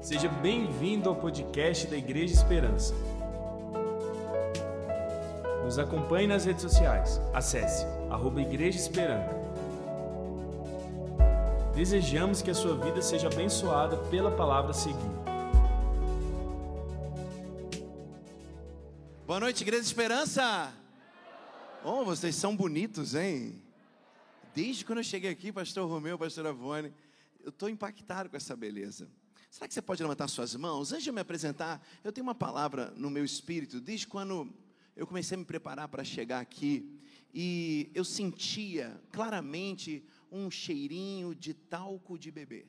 Seja 0.00 0.28
bem-vindo 0.28 1.08
ao 1.08 1.16
podcast 1.16 1.88
da 1.88 1.96
Igreja 1.96 2.32
Esperança. 2.32 2.94
Nos 5.64 5.76
acompanhe 5.76 6.26
nas 6.26 6.44
redes 6.44 6.62
sociais. 6.62 7.20
Acesse 7.34 7.84
arroba 8.08 8.40
Igreja 8.40 8.78
Esperança. 8.78 9.34
Desejamos 11.74 12.40
que 12.40 12.50
a 12.50 12.54
sua 12.54 12.76
vida 12.76 13.02
seja 13.02 13.26
abençoada 13.26 13.96
pela 14.08 14.30
palavra 14.30 14.70
a 14.70 14.74
seguir. 14.74 14.96
Boa 19.26 19.40
noite, 19.40 19.62
Igreja 19.62 19.82
Esperança. 19.82 20.72
Oh, 21.84 22.04
vocês 22.04 22.36
são 22.36 22.56
bonitos, 22.56 23.16
hein? 23.16 23.60
Desde 24.54 24.84
quando 24.84 24.98
eu 24.98 25.04
cheguei 25.04 25.30
aqui, 25.30 25.52
pastor 25.52 25.88
Romeu, 25.88 26.16
pastor 26.16 26.46
Avone, 26.46 26.94
eu 27.42 27.50
estou 27.50 27.68
impactado 27.68 28.30
com 28.30 28.36
essa 28.36 28.56
beleza. 28.56 29.08
Será 29.50 29.66
que 29.66 29.74
você 29.74 29.82
pode 29.82 30.02
levantar 30.02 30.28
suas 30.28 30.54
mãos? 30.54 30.92
Antes 30.92 31.04
de 31.04 31.10
eu 31.10 31.14
me 31.14 31.20
apresentar, 31.20 31.84
eu 32.04 32.12
tenho 32.12 32.26
uma 32.26 32.34
palavra 32.34 32.92
no 32.96 33.10
meu 33.10 33.24
espírito, 33.24 33.80
desde 33.80 34.06
quando 34.06 34.52
eu 34.94 35.06
comecei 35.06 35.36
a 35.36 35.38
me 35.38 35.44
preparar 35.44 35.88
para 35.88 36.04
chegar 36.04 36.40
aqui, 36.40 37.00
e 37.32 37.90
eu 37.94 38.04
sentia 38.04 39.00
claramente 39.10 40.04
um 40.30 40.50
cheirinho 40.50 41.34
de 41.34 41.54
talco 41.54 42.18
de 42.18 42.30
bebê. 42.30 42.66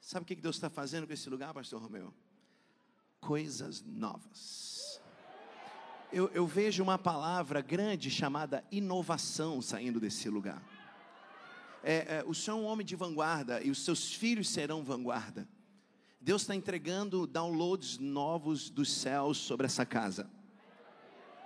Sabe 0.00 0.22
o 0.24 0.26
que 0.26 0.34
Deus 0.34 0.56
está 0.56 0.70
fazendo 0.70 1.06
com 1.06 1.12
esse 1.12 1.28
lugar, 1.28 1.52
pastor 1.52 1.80
Romeu? 1.82 2.12
Coisas 3.20 3.82
novas. 3.82 5.00
Eu, 6.12 6.28
eu 6.28 6.46
vejo 6.46 6.82
uma 6.82 6.98
palavra 6.98 7.60
grande 7.60 8.10
chamada 8.10 8.64
inovação 8.70 9.60
saindo 9.62 10.00
desse 10.00 10.28
lugar 10.28 10.60
é, 11.82 12.18
é, 12.18 12.24
o 12.26 12.34
senhor 12.34 12.58
é 12.58 12.60
um 12.60 12.64
homem 12.66 12.84
de 12.84 12.94
vanguarda 12.94 13.62
e 13.62 13.70
os 13.70 13.84
seus 13.84 14.12
filhos 14.12 14.48
serão 14.48 14.84
vanguarda. 14.84 15.48
Deus 16.20 16.42
está 16.42 16.54
entregando 16.54 17.26
downloads 17.26 17.98
novos 17.98 18.68
dos 18.68 18.92
céus 18.92 19.38
sobre 19.38 19.66
essa 19.66 19.86
casa. 19.86 20.30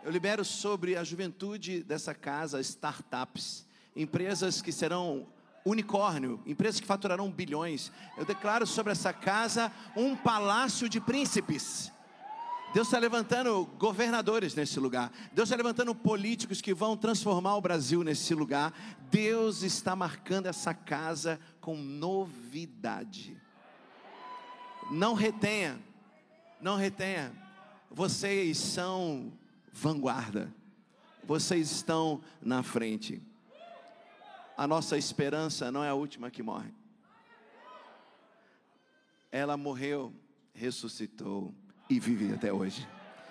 Eu 0.03 0.11
libero 0.11 0.45
sobre 0.45 0.97
a 0.97 1.05
juventude 1.05 1.83
dessa 1.83 2.12
casa 2.12 2.61
startups, 2.61 3.64
empresas 3.95 4.61
que 4.61 4.73
serão 4.73 5.28
unicórnio, 5.64 6.42
empresas 6.45 6.80
que 6.80 6.86
faturarão 6.86 7.30
bilhões. 7.30 7.91
Eu 8.19 8.25
declaro 8.25 8.67
sobre 8.67 8.92
essa 8.92 9.12
casa 9.12 9.73
um 9.97 10.14
palácio 10.17 10.89
de 10.89 11.01
príncipes. 11.01 11.91
Deus 12.75 12.89
está 12.89 12.98
levantando 12.98 13.67
governadores 13.78 14.56
nesse 14.56 14.80
lugar. 14.80 15.12
Deus 15.33 15.48
está 15.48 15.56
levantando 15.56 15.94
políticos 15.94 16.61
que 16.61 16.75
vão 16.75 16.97
transformar 16.97 17.55
o 17.55 17.61
Brasil 17.61 18.03
nesse 18.03 18.34
lugar. 18.34 18.75
Deus 19.12 19.62
está 19.62 19.94
marcando 19.94 20.47
essa 20.47 20.75
casa 20.75 21.39
com 21.61 21.77
novidade. 21.77 23.41
Não 24.91 25.14
retenha, 25.14 25.80
não 26.61 26.75
retenha. 26.75 27.33
Vocês 27.89 28.58
são 28.58 29.33
vanguarda. 29.72 30.52
Vocês 31.22 31.70
estão 31.70 32.20
na 32.42 32.64
frente. 32.64 33.22
A 34.56 34.67
nossa 34.67 34.98
esperança 34.98 35.70
não 35.70 35.84
é 35.84 35.91
a 35.91 35.95
última 35.95 36.28
que 36.28 36.42
morre. 36.42 36.75
Ela 39.30 39.56
morreu, 39.56 40.12
ressuscitou 40.52 41.55
e 41.88 42.00
vive 42.00 42.32
até 42.32 42.52
hoje. 42.52 42.86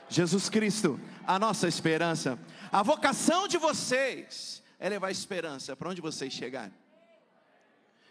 Jesus 0.09 0.49
Cristo, 0.49 0.99
a 1.25 1.39
nossa 1.39 1.67
esperança. 1.67 2.37
A 2.71 2.83
vocação 2.83 3.47
de 3.47 3.57
vocês 3.57 4.61
é 4.79 4.89
levar 4.89 5.11
esperança 5.11 5.75
para 5.75 5.89
onde 5.89 6.01
vocês 6.01 6.31
chegarem. 6.31 6.73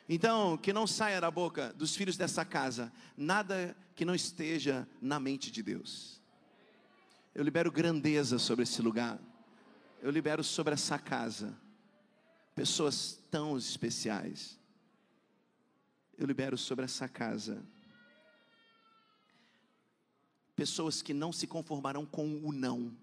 Então, 0.09 0.57
que 0.57 0.73
não 0.73 0.87
saia 0.87 1.21
da 1.21 1.31
boca 1.31 1.73
dos 1.75 1.95
filhos 1.95 2.17
dessa 2.17 2.45
casa 2.45 2.93
nada 3.17 3.77
que 3.95 4.05
não 4.05 4.15
esteja 4.15 4.87
na 5.01 5.21
mente 5.21 5.51
de 5.51 5.63
Deus. 5.63 6.21
Eu 7.35 7.45
libero 7.45 7.71
grandeza 7.71 8.39
sobre 8.39 8.65
esse 8.65 8.83
lugar. 8.83 9.19
Eu 10.03 10.11
libero 10.11 10.43
sobre 10.43 10.75
essa 10.75 10.99
casa 10.99 11.57
pessoas 12.55 13.19
tão 13.31 13.57
especiais. 13.57 14.59
Eu 16.19 16.27
libero 16.27 16.59
sobre 16.59 16.85
essa 16.85 17.09
casa 17.09 17.63
pessoas 20.55 21.03
que 21.03 21.15
não 21.15 21.33
se 21.33 21.47
conformarão 21.47 22.05
com 22.05 22.37
o 22.45 22.53
não, 22.53 22.97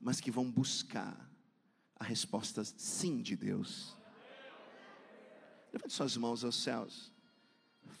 mas 0.00 0.20
que 0.20 0.30
vão 0.30 0.50
buscar 0.50 1.30
a 1.98 2.04
resposta 2.04 2.62
sim 2.64 3.22
de 3.22 3.36
Deus. 3.36 3.96
Levante 5.72 5.92
suas 5.92 6.16
mãos 6.16 6.44
aos 6.44 6.62
céus. 6.62 7.12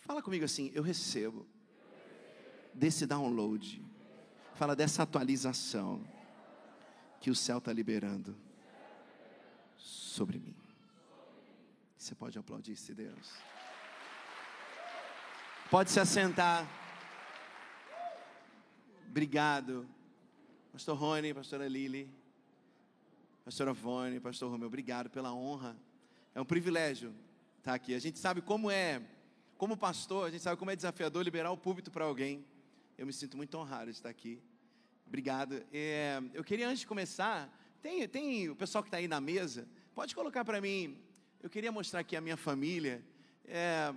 Fala 0.00 0.22
comigo 0.22 0.44
assim: 0.44 0.70
eu 0.74 0.82
recebo 0.82 1.46
desse 2.72 3.06
download. 3.06 3.84
Fala 4.54 4.74
dessa 4.74 5.02
atualização 5.02 6.06
que 7.20 7.30
o 7.30 7.34
céu 7.34 7.58
está 7.58 7.72
liberando 7.72 8.36
sobre 9.76 10.38
mim. 10.38 10.56
Você 11.96 12.14
pode 12.14 12.38
aplaudir 12.38 12.72
esse 12.72 12.94
Deus. 12.94 13.32
Pode 15.70 15.90
se 15.90 15.98
assentar. 15.98 16.66
Obrigado. 19.16 19.88
Pastor 20.70 20.94
Rony, 20.94 21.32
pastora 21.32 21.66
Lili, 21.66 22.06
pastora 23.46 23.72
Vone, 23.72 24.20
pastor 24.20 24.50
Romeu, 24.50 24.66
obrigado 24.66 25.08
pela 25.08 25.32
honra. 25.32 25.74
É 26.34 26.40
um 26.42 26.44
privilégio 26.44 27.14
estar 27.56 27.72
aqui. 27.72 27.94
A 27.94 27.98
gente 27.98 28.18
sabe 28.18 28.42
como 28.42 28.70
é, 28.70 29.00
como 29.56 29.74
pastor, 29.74 30.26
a 30.26 30.30
gente 30.30 30.42
sabe 30.42 30.58
como 30.58 30.70
é 30.70 30.76
desafiador 30.76 31.24
liberar 31.24 31.50
o 31.50 31.56
púlpito 31.56 31.90
para 31.90 32.04
alguém. 32.04 32.44
Eu 32.98 33.06
me 33.06 33.12
sinto 33.14 33.38
muito 33.38 33.56
honrado 33.56 33.86
de 33.86 33.96
estar 33.96 34.10
aqui. 34.10 34.38
Obrigado. 35.06 35.64
É, 35.72 36.20
eu 36.34 36.44
queria, 36.44 36.68
antes 36.68 36.80
de 36.80 36.86
começar, 36.86 37.50
tem, 37.80 38.06
tem 38.06 38.50
o 38.50 38.54
pessoal 38.54 38.84
que 38.84 38.88
está 38.88 38.98
aí 38.98 39.08
na 39.08 39.18
mesa, 39.18 39.66
pode 39.94 40.14
colocar 40.14 40.44
para 40.44 40.60
mim. 40.60 40.94
Eu 41.42 41.48
queria 41.48 41.72
mostrar 41.72 42.00
aqui 42.00 42.16
a 42.16 42.20
minha 42.20 42.36
família. 42.36 43.02
É, 43.46 43.94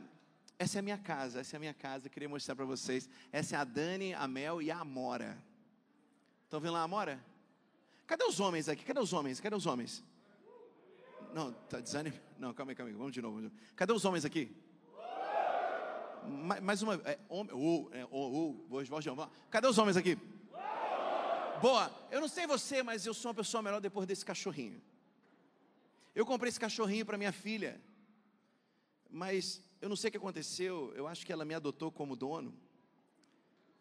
essa 0.59 0.77
é 0.77 0.79
a 0.79 0.81
minha 0.81 0.97
casa, 0.97 1.39
essa 1.39 1.55
é 1.55 1.57
a 1.57 1.59
minha 1.59 1.73
casa, 1.73 2.09
queria 2.09 2.27
mostrar 2.27 2.53
para 2.53 2.65
vocês. 2.65 3.09
Essa 3.31 3.55
é 3.55 3.59
a 3.59 3.63
Dani, 3.63 4.13
a 4.13 4.27
Mel 4.27 4.61
e 4.61 4.69
a 4.69 4.79
Amora. 4.79 5.41
Estão 6.43 6.59
vendo 6.59 6.73
lá 6.73 6.81
a 6.81 6.83
Amora? 6.83 7.23
Cadê 8.05 8.25
os 8.25 8.41
homens 8.41 8.67
aqui? 8.67 8.83
Cadê 8.83 8.99
os 8.99 9.13
homens? 9.13 9.39
Cadê 9.39 9.55
os 9.55 9.65
homens? 9.65 10.03
Não, 11.33 11.53
tá 11.53 11.79
desanimado. 11.79 12.21
Não, 12.37 12.53
calma 12.53 12.73
aí, 12.73 12.75
calma 12.75 12.91
aí. 12.91 12.95
Vamos 12.97 13.13
de 13.13 13.21
novo. 13.21 13.35
Vamos 13.35 13.51
de 13.51 13.55
novo. 13.55 13.73
Cadê 13.73 13.93
os 13.93 14.03
homens 14.03 14.25
aqui? 14.25 14.53
Mais 16.61 16.81
uma. 16.81 16.95
É, 17.05 17.17
homem, 17.29 17.53
uh, 17.55 17.89
é, 17.93 19.29
Cadê 19.49 19.67
os 19.67 19.77
homens 19.77 19.95
aqui? 19.95 20.17
Boa. 21.61 21.89
Eu 22.11 22.19
não 22.19 22.27
sei 22.27 22.45
você, 22.45 22.83
mas 22.83 23.05
eu 23.05 23.13
sou 23.13 23.29
uma 23.29 23.35
pessoa 23.35 23.63
melhor 23.63 23.79
depois 23.79 24.05
desse 24.05 24.25
cachorrinho. 24.25 24.81
Eu 26.13 26.25
comprei 26.25 26.49
esse 26.49 26.59
cachorrinho 26.59 27.05
para 27.05 27.17
minha 27.17 27.31
filha. 27.31 27.79
Mas 29.09 29.61
eu 29.81 29.89
não 29.89 29.95
sei 29.95 30.09
o 30.09 30.11
que 30.11 30.17
aconteceu, 30.17 30.93
eu 30.95 31.07
acho 31.07 31.25
que 31.25 31.31
ela 31.31 31.45
me 31.45 31.53
adotou 31.53 31.91
como 31.91 32.15
dono, 32.15 32.53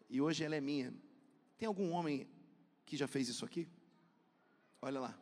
e 0.09 0.19
hoje 0.21 0.43
ela 0.43 0.55
é 0.55 0.61
minha. 0.61 0.93
Tem 1.57 1.67
algum 1.67 1.91
homem 1.91 2.27
que 2.85 2.97
já 2.97 3.07
fez 3.07 3.27
isso 3.29 3.45
aqui? 3.45 3.67
Olha 4.81 4.99
lá. 4.99 5.19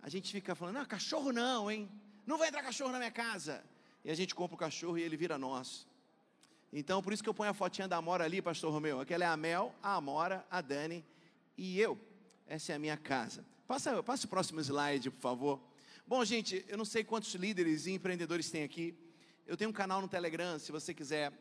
A 0.00 0.08
gente 0.08 0.30
fica 0.30 0.54
falando, 0.54 0.76
não, 0.76 0.84
cachorro 0.84 1.32
não, 1.32 1.70
hein? 1.70 1.90
Não 2.26 2.38
vai 2.38 2.48
entrar 2.48 2.62
cachorro 2.62 2.92
na 2.92 2.98
minha 2.98 3.10
casa. 3.10 3.64
E 4.04 4.10
a 4.10 4.14
gente 4.14 4.34
compra 4.34 4.54
o 4.54 4.58
cachorro 4.58 4.98
e 4.98 5.02
ele 5.02 5.16
vira 5.16 5.38
nosso. 5.38 5.88
Então, 6.72 7.02
por 7.02 7.12
isso 7.12 7.22
que 7.22 7.28
eu 7.28 7.34
ponho 7.34 7.50
a 7.50 7.54
fotinha 7.54 7.88
da 7.88 7.96
Amora 7.96 8.24
ali, 8.24 8.40
pastor 8.40 8.72
Romeu. 8.72 9.00
Aquela 9.00 9.24
é 9.24 9.26
a 9.26 9.36
Mel, 9.36 9.74
a 9.82 9.94
Amora, 9.94 10.46
a 10.50 10.60
Dani 10.60 11.04
e 11.56 11.78
eu. 11.78 11.98
Essa 12.46 12.72
é 12.72 12.74
a 12.76 12.78
minha 12.78 12.96
casa. 12.96 13.44
Passa, 13.66 14.02
passa 14.02 14.26
o 14.26 14.28
próximo 14.28 14.60
slide, 14.60 15.10
por 15.10 15.20
favor. 15.20 15.60
Bom, 16.06 16.24
gente, 16.24 16.64
eu 16.68 16.76
não 16.76 16.84
sei 16.84 17.04
quantos 17.04 17.34
líderes 17.34 17.86
e 17.86 17.92
empreendedores 17.92 18.50
tem 18.50 18.62
aqui. 18.62 18.96
Eu 19.46 19.56
tenho 19.56 19.70
um 19.70 19.72
canal 19.72 20.00
no 20.00 20.08
Telegram, 20.08 20.58
se 20.58 20.70
você 20.70 20.94
quiser 20.94 21.32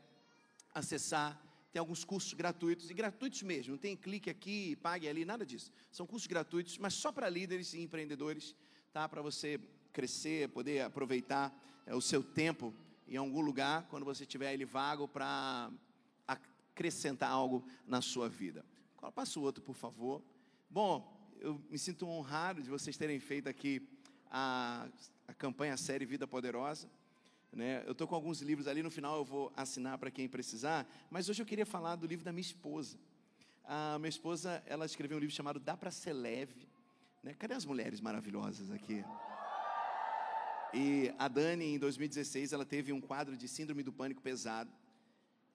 acessar. 0.73 1.39
Tem 1.71 1.79
alguns 1.79 2.03
cursos 2.03 2.33
gratuitos, 2.33 2.89
e 2.89 2.93
gratuitos 2.93 3.41
mesmo, 3.43 3.71
não 3.71 3.77
tem 3.77 3.95
clique 3.95 4.29
aqui, 4.29 4.75
pague 4.77 5.07
ali, 5.07 5.23
nada 5.23 5.45
disso. 5.45 5.71
São 5.89 6.05
cursos 6.05 6.27
gratuitos, 6.27 6.77
mas 6.77 6.93
só 6.93 7.11
para 7.11 7.29
líderes 7.29 7.73
e 7.73 7.81
empreendedores, 7.81 8.53
tá? 8.91 9.07
Para 9.07 9.21
você 9.21 9.57
crescer, 9.93 10.49
poder 10.49 10.81
aproveitar 10.81 11.53
é, 11.85 11.95
o 11.95 12.01
seu 12.01 12.21
tempo 12.21 12.73
em 13.07 13.15
algum 13.15 13.39
lugar, 13.39 13.87
quando 13.89 14.03
você 14.03 14.25
tiver 14.25 14.53
ele 14.53 14.65
vago, 14.65 15.07
para 15.07 15.71
acrescentar 16.27 17.29
algo 17.29 17.65
na 17.87 18.01
sua 18.01 18.27
vida. 18.27 18.65
Passa 19.15 19.39
o 19.39 19.43
outro, 19.43 19.63
por 19.63 19.75
favor. 19.75 20.21
Bom, 20.69 21.31
eu 21.39 21.61
me 21.69 21.77
sinto 21.77 22.07
honrado 22.07 22.61
de 22.61 22.69
vocês 22.69 22.97
terem 22.97 23.19
feito 23.19 23.47
aqui 23.47 23.87
a, 24.29 24.87
a 25.27 25.33
campanha, 25.33 25.73
a 25.73 25.77
série 25.77 26.05
Vida 26.05 26.27
Poderosa. 26.27 26.89
Né? 27.51 27.83
Eu 27.85 27.91
estou 27.91 28.07
com 28.07 28.15
alguns 28.15 28.41
livros 28.41 28.67
ali, 28.67 28.81
no 28.81 28.89
final 28.89 29.17
eu 29.17 29.25
vou 29.25 29.51
assinar 29.55 29.97
para 29.97 30.09
quem 30.09 30.27
precisar, 30.27 30.87
mas 31.09 31.27
hoje 31.27 31.41
eu 31.41 31.45
queria 31.45 31.65
falar 31.65 31.95
do 31.95 32.07
livro 32.07 32.23
da 32.23 32.31
minha 32.31 32.41
esposa. 32.41 32.97
A 33.65 33.97
minha 33.99 34.09
esposa, 34.09 34.63
ela 34.65 34.85
escreveu 34.85 35.17
um 35.17 35.19
livro 35.19 35.35
chamado 35.35 35.59
Dá 35.59 35.75
para 35.75 35.91
Ser 35.91 36.13
Leve. 36.13 36.67
Né? 37.21 37.33
Cadê 37.33 37.53
as 37.53 37.65
mulheres 37.65 37.99
maravilhosas 37.99 38.71
aqui? 38.71 39.03
E 40.73 41.13
a 41.19 41.27
Dani, 41.27 41.65
em 41.65 41.77
2016, 41.77 42.53
ela 42.53 42.65
teve 42.65 42.93
um 42.93 43.01
quadro 43.01 43.35
de 43.35 43.47
síndrome 43.47 43.83
do 43.83 43.91
pânico 43.91 44.21
pesado. 44.21 44.71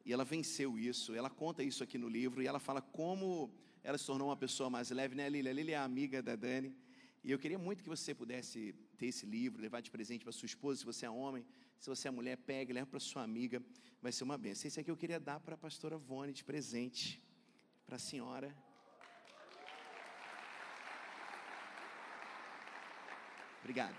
E 0.05 0.13
ela 0.13 0.25
venceu 0.25 0.79
isso. 0.79 1.15
Ela 1.15 1.31
conta 1.31 1.63
isso 1.63 1.83
aqui 1.83 1.97
no 1.99 2.09
livro. 2.09 2.43
E 2.43 2.47
ela 2.47 2.61
fala 2.61 2.81
como 2.83 3.51
ela 3.83 3.97
se 3.97 4.05
tornou 4.05 4.29
uma 4.29 4.37
pessoa 4.37 4.69
mais 4.69 4.91
leve, 4.91 5.15
né, 5.15 5.29
Lília? 5.29 5.51
A 5.51 5.55
Lília 5.55 5.75
é 5.77 5.79
amiga 5.79 6.23
da 6.23 6.37
Dani. 6.37 6.75
E 7.25 7.31
eu 7.33 7.39
queria 7.39 7.59
muito 7.59 7.83
que 7.83 7.89
você 7.89 8.15
pudesse 8.15 8.75
ter 8.99 9.07
esse 9.07 9.25
livro, 9.27 9.61
levar 9.61 9.81
de 9.81 9.91
presente 9.91 10.23
para 10.23 10.33
sua 10.33 10.47
esposa, 10.47 10.81
se 10.81 10.87
você 10.87 11.07
é 11.07 11.11
homem. 11.11 11.45
Se 11.81 11.88
você 11.88 12.08
é 12.08 12.11
mulher, 12.11 12.37
pegue, 12.37 12.73
leva 12.73 12.87
para 12.87 13.00
sua 13.00 13.23
amiga. 13.23 13.62
Vai 14.00 14.12
ser 14.12 14.25
uma 14.25 14.38
benção. 14.38 14.69
Esse 14.69 14.81
aqui 14.81 14.90
eu 14.90 14.96
queria 14.96 15.20
dar 15.20 15.40
para 15.40 15.55
a 15.55 15.58
pastora 15.58 15.96
Vone 15.96 16.32
de 16.32 16.44
presente. 16.44 17.23
Para 17.87 17.96
a 17.96 17.99
senhora. 17.99 18.55
Obrigado. 23.61 23.96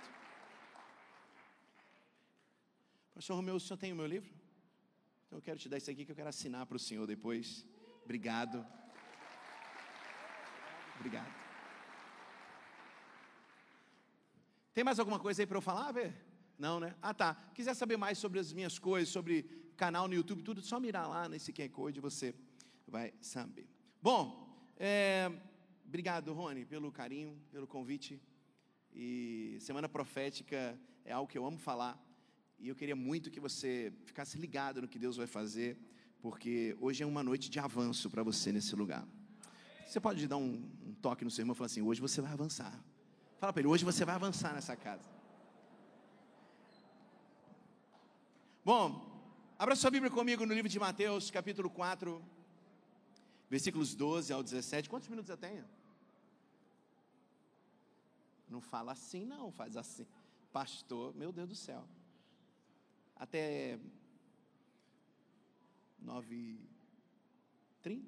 Pastor 3.14 3.36
Romeu, 3.36 3.56
o 3.56 3.60
senhor 3.60 3.78
tem 3.78 3.92
o 3.92 3.96
meu 3.96 4.06
livro? 4.06 4.30
Então 5.26 5.40
eu 5.40 5.42
quero 5.42 5.60
te 5.60 5.68
dar 5.68 5.78
isso 5.78 5.90
aqui 5.92 6.06
que 6.06 6.12
eu 6.12 6.16
quero 6.16 6.30
assinar 6.30 6.66
para 6.66 6.78
o 6.78 6.80
senhor 6.80 7.06
depois. 7.06 7.66
Obrigado. 8.04 8.66
Obrigado. 10.96 11.34
Tem 14.74 14.84
mais 14.84 15.00
alguma 15.00 15.20
coisa 15.20 15.42
aí 15.42 15.48
para 15.48 15.58
eu 15.58 15.62
falar, 15.62 15.92
ver? 15.92 16.27
Não, 16.58 16.80
né? 16.80 16.96
Ah, 17.02 17.14
tá. 17.14 17.36
Quiser 17.54 17.74
saber 17.76 17.98
mais 17.98 18.18
sobre 18.18 18.40
as 18.40 18.52
minhas 18.52 18.80
coisas, 18.80 19.10
sobre 19.10 19.44
canal 19.76 20.08
no 20.08 20.16
YouTube, 20.16 20.42
tudo, 20.42 20.62
só 20.62 20.80
mirar 20.80 21.08
lá 21.08 21.30
nesse 21.30 21.54
QR 21.54 21.70
Code 21.70 22.00
você 22.00 22.34
vai 22.88 23.14
saber. 23.22 23.68
Bom, 24.02 24.48
é, 24.78 25.32
obrigado, 25.86 26.34
Rony, 26.34 26.66
pelo 26.66 26.92
carinho, 26.92 27.40
pelo 27.52 27.68
convite. 27.68 28.20
E 28.92 29.58
semana 29.60 29.88
profética 29.88 30.80
é 31.06 31.12
algo 31.12 31.30
que 31.30 31.38
eu 31.38 31.46
amo 31.46 31.60
falar. 31.60 32.04
E 32.58 32.68
eu 32.70 32.76
queria 32.76 32.96
muito 32.96 33.30
que 33.30 33.40
você 33.40 33.94
ficasse 34.04 34.38
ligado 34.38 34.82
no 34.82 34.88
que 34.88 34.98
Deus 34.98 35.16
vai 35.16 35.28
fazer, 35.28 35.78
porque 36.20 36.76
hoje 36.80 37.04
é 37.04 37.06
uma 37.06 37.22
noite 37.22 37.52
de 37.52 37.60
avanço 37.60 38.10
para 38.10 38.24
você 38.24 38.52
nesse 38.52 38.76
lugar. 38.76 39.08
Você 39.86 40.00
pode 40.00 40.28
dar 40.28 40.38
um, 40.38 40.68
um 40.86 40.94
toque 40.96 41.24
no 41.24 41.30
seu 41.30 41.44
irmão 41.44 41.54
e 41.54 41.58
falar 41.58 41.68
assim: 41.68 41.84
hoje 41.84 42.02
você 42.02 42.20
vai 42.20 42.32
avançar. 42.32 42.74
Fala 43.40 43.54
para 43.54 43.62
ele: 43.62 43.70
hoje 43.70 43.86
você 43.86 44.04
vai 44.04 44.16
avançar 44.16 44.56
nessa 44.56 44.76
casa. 44.76 45.17
Bom, 48.68 49.02
abra 49.58 49.78
sua 49.78 49.90
Bíblia 49.90 50.12
comigo 50.12 50.46
no 50.46 50.54
livro 50.54 50.68
de 50.68 50.78
Mateus, 50.78 51.32
capítulo 51.32 51.70
4, 51.70 52.22
versículos 53.50 53.96
12 53.96 54.34
ao 54.34 54.44
17. 54.44 54.90
Quantos 54.90 55.08
minutos 55.08 55.30
eu 55.30 55.38
tenho? 55.38 55.64
Não 58.50 58.60
fala 58.60 58.92
assim, 58.92 59.24
não, 59.24 59.54
faz 59.54 59.78
assim. 59.78 60.06
Pastor, 60.52 61.16
meu 61.16 61.32
Deus 61.32 61.48
do 61.48 61.56
céu. 61.56 61.88
Até 63.16 63.80
9 66.00 66.60
30 67.82 68.06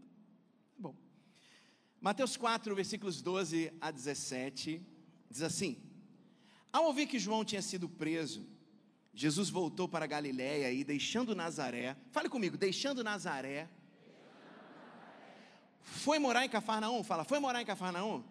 Bom. 0.77 0.93
Mateus 2.01 2.35
4, 2.35 2.75
versículos 2.75 3.21
12 3.21 3.71
a 3.79 3.91
17, 3.91 4.85
diz 5.31 5.41
assim: 5.41 5.81
Ao 6.69 6.83
ouvir 6.83 7.07
que 7.07 7.17
João 7.17 7.45
tinha 7.45 7.61
sido 7.61 7.87
preso, 7.87 8.45
Jesus 9.13 9.49
voltou 9.49 9.87
para 9.87 10.07
Galiléia 10.07 10.71
e 10.71 10.83
deixando 10.83 11.35
Nazaré, 11.35 11.97
fale 12.11 12.29
comigo, 12.29 12.57
deixando 12.57 13.03
Nazaré, 13.03 13.67
foi 15.81 16.19
morar 16.19 16.45
em 16.45 16.49
Cafarnaum, 16.49 17.03
fala, 17.03 17.23
foi 17.23 17.39
morar 17.39 17.61
em 17.61 17.65
Cafarnaum? 17.65 18.23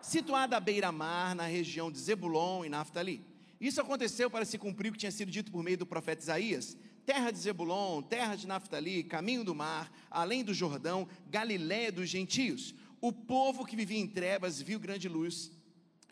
situada 0.00 0.56
à 0.56 0.60
beira-mar, 0.60 1.34
na 1.34 1.46
região 1.46 1.90
de 1.90 1.98
Zebulon 1.98 2.64
e 2.64 2.68
Naftali. 2.68 3.24
Isso 3.60 3.80
aconteceu 3.80 4.30
para 4.30 4.44
se 4.44 4.56
cumprir 4.56 4.90
o 4.90 4.92
que 4.92 4.98
tinha 4.98 5.12
sido 5.12 5.30
dito 5.30 5.50
por 5.50 5.62
meio 5.62 5.78
do 5.78 5.86
profeta 5.86 6.22
Isaías: 6.22 6.76
terra 7.04 7.30
de 7.30 7.38
Zebulon, 7.38 8.02
terra 8.02 8.36
de 8.36 8.46
Naftali, 8.46 9.02
caminho 9.02 9.44
do 9.44 9.54
mar, 9.54 9.92
além 10.10 10.44
do 10.44 10.54
Jordão, 10.54 11.08
Galiléia 11.28 11.90
dos 11.90 12.08
gentios. 12.08 12.74
O 13.00 13.12
povo 13.12 13.64
que 13.64 13.76
vivia 13.76 13.98
em 13.98 14.06
trevas 14.06 14.60
viu 14.60 14.78
grande 14.78 15.08
luz, 15.08 15.52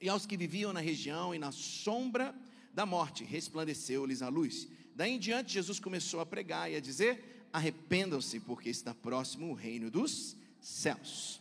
e 0.01 0.09
aos 0.09 0.27
que 0.27 0.37
viviam 0.37 0.73
na 0.73 0.81
região 0.81 1.35
e 1.35 1.39
na 1.39 1.53
sombra 1.53 2.35
da 2.77 2.85
morte, 2.85 3.25
resplandeceu-lhes 3.25 4.21
a 4.21 4.29
luz. 4.29 4.69
Daí 4.95 5.13
em 5.13 5.19
diante, 5.19 5.51
Jesus 5.51 5.81
começou 5.81 6.21
a 6.21 6.27
pregar 6.27 6.71
e 6.71 6.77
a 6.77 6.81
dizer: 6.81 7.49
Arrependam-se, 7.51 8.39
porque 8.39 8.69
está 8.69 8.93
próximo 8.93 9.51
o 9.51 9.55
reino 9.55 9.91
dos 9.91 10.37
céus. 10.61 11.41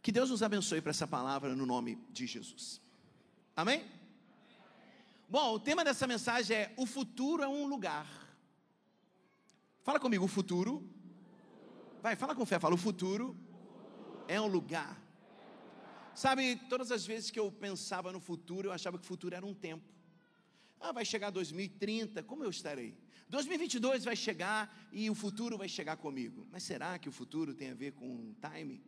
Que 0.00 0.10
Deus 0.10 0.30
nos 0.30 0.42
abençoe 0.42 0.80
para 0.80 0.88
essa 0.88 1.06
palavra 1.06 1.54
no 1.54 1.66
nome 1.66 1.98
de 2.10 2.26
Jesus. 2.26 2.80
Amém? 3.54 3.84
Bom, 5.28 5.56
o 5.56 5.60
tema 5.60 5.84
dessa 5.84 6.06
mensagem 6.06 6.56
é: 6.56 6.72
O 6.78 6.86
futuro 6.86 7.42
é 7.42 7.48
um 7.48 7.66
lugar. 7.66 8.08
Fala 9.82 10.00
comigo, 10.00 10.24
o 10.24 10.28
futuro. 10.28 10.88
Vai, 12.00 12.16
fala 12.16 12.34
com 12.34 12.46
fé, 12.46 12.58
fala: 12.58 12.74
O 12.74 12.78
futuro 12.78 13.36
é 14.26 14.40
um 14.40 14.46
lugar. 14.46 14.98
Sabe, 16.14 16.56
todas 16.70 16.90
as 16.90 17.04
vezes 17.04 17.30
que 17.30 17.38
eu 17.38 17.52
pensava 17.52 18.10
no 18.10 18.20
futuro, 18.20 18.68
eu 18.68 18.72
achava 18.72 18.96
que 18.96 19.04
o 19.04 19.08
futuro 19.08 19.34
era 19.34 19.44
um 19.44 19.52
tempo. 19.52 19.92
Ah, 20.84 20.90
vai 20.90 21.04
chegar 21.04 21.30
2030, 21.30 22.24
como 22.24 22.42
eu 22.42 22.50
estarei? 22.50 22.92
2022 23.28 24.04
vai 24.04 24.16
chegar 24.16 24.90
e 24.92 25.08
o 25.08 25.14
futuro 25.14 25.56
vai 25.56 25.68
chegar 25.68 25.96
comigo. 25.96 26.44
Mas 26.50 26.64
será 26.64 26.98
que 26.98 27.08
o 27.08 27.12
futuro 27.12 27.54
tem 27.54 27.70
a 27.70 27.74
ver 27.74 27.92
com 27.92 28.34
time? 28.34 28.82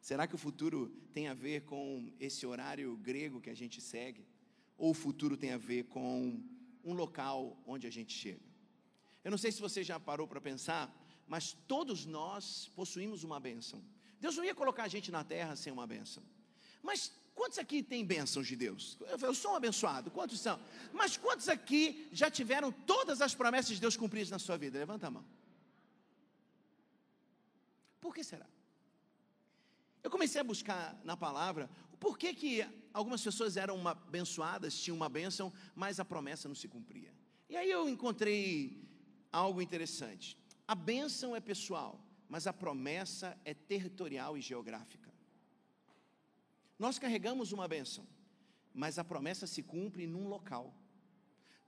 Será 0.00 0.26
que 0.26 0.34
o 0.34 0.38
futuro 0.38 0.88
tem 1.12 1.28
a 1.28 1.34
ver 1.34 1.62
com 1.62 2.12
esse 2.18 2.44
horário 2.44 2.96
grego 2.96 3.40
que 3.40 3.48
a 3.48 3.54
gente 3.54 3.80
segue? 3.80 4.26
Ou 4.76 4.90
o 4.90 4.94
futuro 4.94 5.36
tem 5.36 5.52
a 5.52 5.56
ver 5.56 5.84
com 5.84 6.42
um 6.82 6.92
local 6.94 7.62
onde 7.64 7.86
a 7.86 7.90
gente 7.90 8.12
chega? 8.12 8.50
Eu 9.22 9.30
não 9.30 9.38
sei 9.38 9.52
se 9.52 9.60
você 9.60 9.84
já 9.84 10.00
parou 10.00 10.26
para 10.26 10.40
pensar, 10.40 10.92
mas 11.28 11.52
todos 11.68 12.04
nós 12.06 12.68
possuímos 12.74 13.22
uma 13.22 13.38
bênção. 13.38 13.80
Deus 14.18 14.36
não 14.36 14.44
ia 14.44 14.54
colocar 14.54 14.82
a 14.82 14.88
gente 14.88 15.12
na 15.12 15.22
terra 15.22 15.54
sem 15.54 15.72
uma 15.72 15.86
bênção. 15.86 16.24
Mas 16.82 17.12
quantos 17.40 17.58
aqui 17.58 17.82
têm 17.82 18.04
bênçãos 18.04 18.46
de 18.46 18.54
Deus? 18.54 18.98
Eu 19.22 19.34
sou 19.34 19.52
um 19.52 19.56
abençoado, 19.56 20.10
quantos 20.10 20.38
são? 20.38 20.60
Mas 20.92 21.16
quantos 21.16 21.48
aqui 21.48 22.06
já 22.12 22.30
tiveram 22.30 22.70
todas 22.70 23.22
as 23.22 23.34
promessas 23.34 23.76
de 23.76 23.80
Deus 23.80 23.96
cumpridas 23.96 24.28
na 24.28 24.38
sua 24.38 24.58
vida? 24.58 24.78
Levanta 24.78 25.06
a 25.06 25.10
mão. 25.10 25.24
Por 27.98 28.14
que 28.14 28.22
será? 28.22 28.46
Eu 30.02 30.10
comecei 30.10 30.38
a 30.38 30.44
buscar 30.44 31.00
na 31.02 31.16
palavra 31.16 31.70
o 31.94 31.96
porquê 31.96 32.34
que 32.34 32.62
algumas 32.92 33.22
pessoas 33.22 33.56
eram 33.56 33.88
abençoadas, 33.88 34.78
tinham 34.78 34.94
uma 34.94 35.08
bênção, 35.08 35.50
mas 35.74 35.98
a 35.98 36.04
promessa 36.04 36.46
não 36.46 36.54
se 36.54 36.68
cumpria. 36.68 37.10
E 37.48 37.56
aí 37.56 37.70
eu 37.70 37.88
encontrei 37.88 38.86
algo 39.32 39.62
interessante. 39.62 40.36
A 40.68 40.74
bênção 40.74 41.34
é 41.34 41.40
pessoal, 41.40 41.98
mas 42.28 42.46
a 42.46 42.52
promessa 42.52 43.34
é 43.46 43.54
territorial 43.54 44.36
e 44.36 44.42
geográfica. 44.42 45.09
Nós 46.84 46.98
carregamos 46.98 47.52
uma 47.56 47.68
bênção, 47.74 48.04
mas 48.82 48.98
a 48.98 49.04
promessa 49.04 49.46
se 49.46 49.62
cumpre 49.62 50.04
num 50.06 50.26
local. 50.34 50.66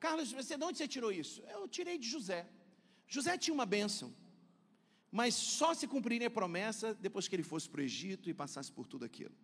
Carlos, 0.04 0.32
você 0.32 0.56
de 0.56 0.64
onde 0.64 0.78
você 0.78 0.88
tirou 0.94 1.12
isso? 1.22 1.42
Eu 1.54 1.68
tirei 1.76 1.96
de 1.98 2.08
José. 2.14 2.40
José 3.06 3.36
tinha 3.36 3.52
uma 3.58 3.66
bênção, 3.66 4.08
mas 5.18 5.34
só 5.34 5.74
se 5.74 5.86
cumpriria 5.86 6.28
a 6.28 6.36
promessa 6.40 6.94
depois 6.94 7.28
que 7.28 7.36
ele 7.36 7.42
fosse 7.42 7.68
para 7.68 7.82
o 7.82 7.84
Egito 7.84 8.30
e 8.30 8.40
passasse 8.42 8.72
por 8.72 8.86
tudo 8.86 9.04
aquilo. 9.04 9.34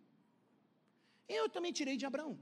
Eu 1.37 1.47
também 1.47 1.71
tirei 1.71 1.95
de 1.95 2.05
Abraão. 2.11 2.33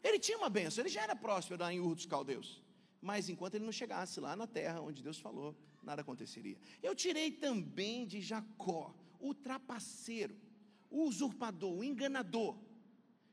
Ele 0.00 0.20
tinha 0.20 0.38
uma 0.38 0.48
benção, 0.48 0.82
ele 0.82 0.94
já 0.96 1.02
era 1.02 1.16
próspero 1.16 1.60
lá 1.60 1.72
em 1.72 1.80
Ur 1.80 1.96
dos 1.96 2.06
Caldeus. 2.06 2.62
Mas 3.02 3.28
enquanto 3.28 3.56
ele 3.56 3.64
não 3.64 3.72
chegasse 3.72 4.20
lá 4.20 4.36
na 4.36 4.46
terra 4.46 4.80
onde 4.80 5.02
Deus 5.02 5.18
falou, 5.18 5.56
nada 5.82 6.02
aconteceria. 6.02 6.56
Eu 6.80 6.94
tirei 6.94 7.32
também 7.32 8.06
de 8.06 8.20
Jacó, 8.20 8.94
o 9.18 9.34
trapaceiro, 9.34 10.36
o 10.90 11.04
usurpador, 11.04 11.72
o 11.78 11.84
enganador, 11.84 12.56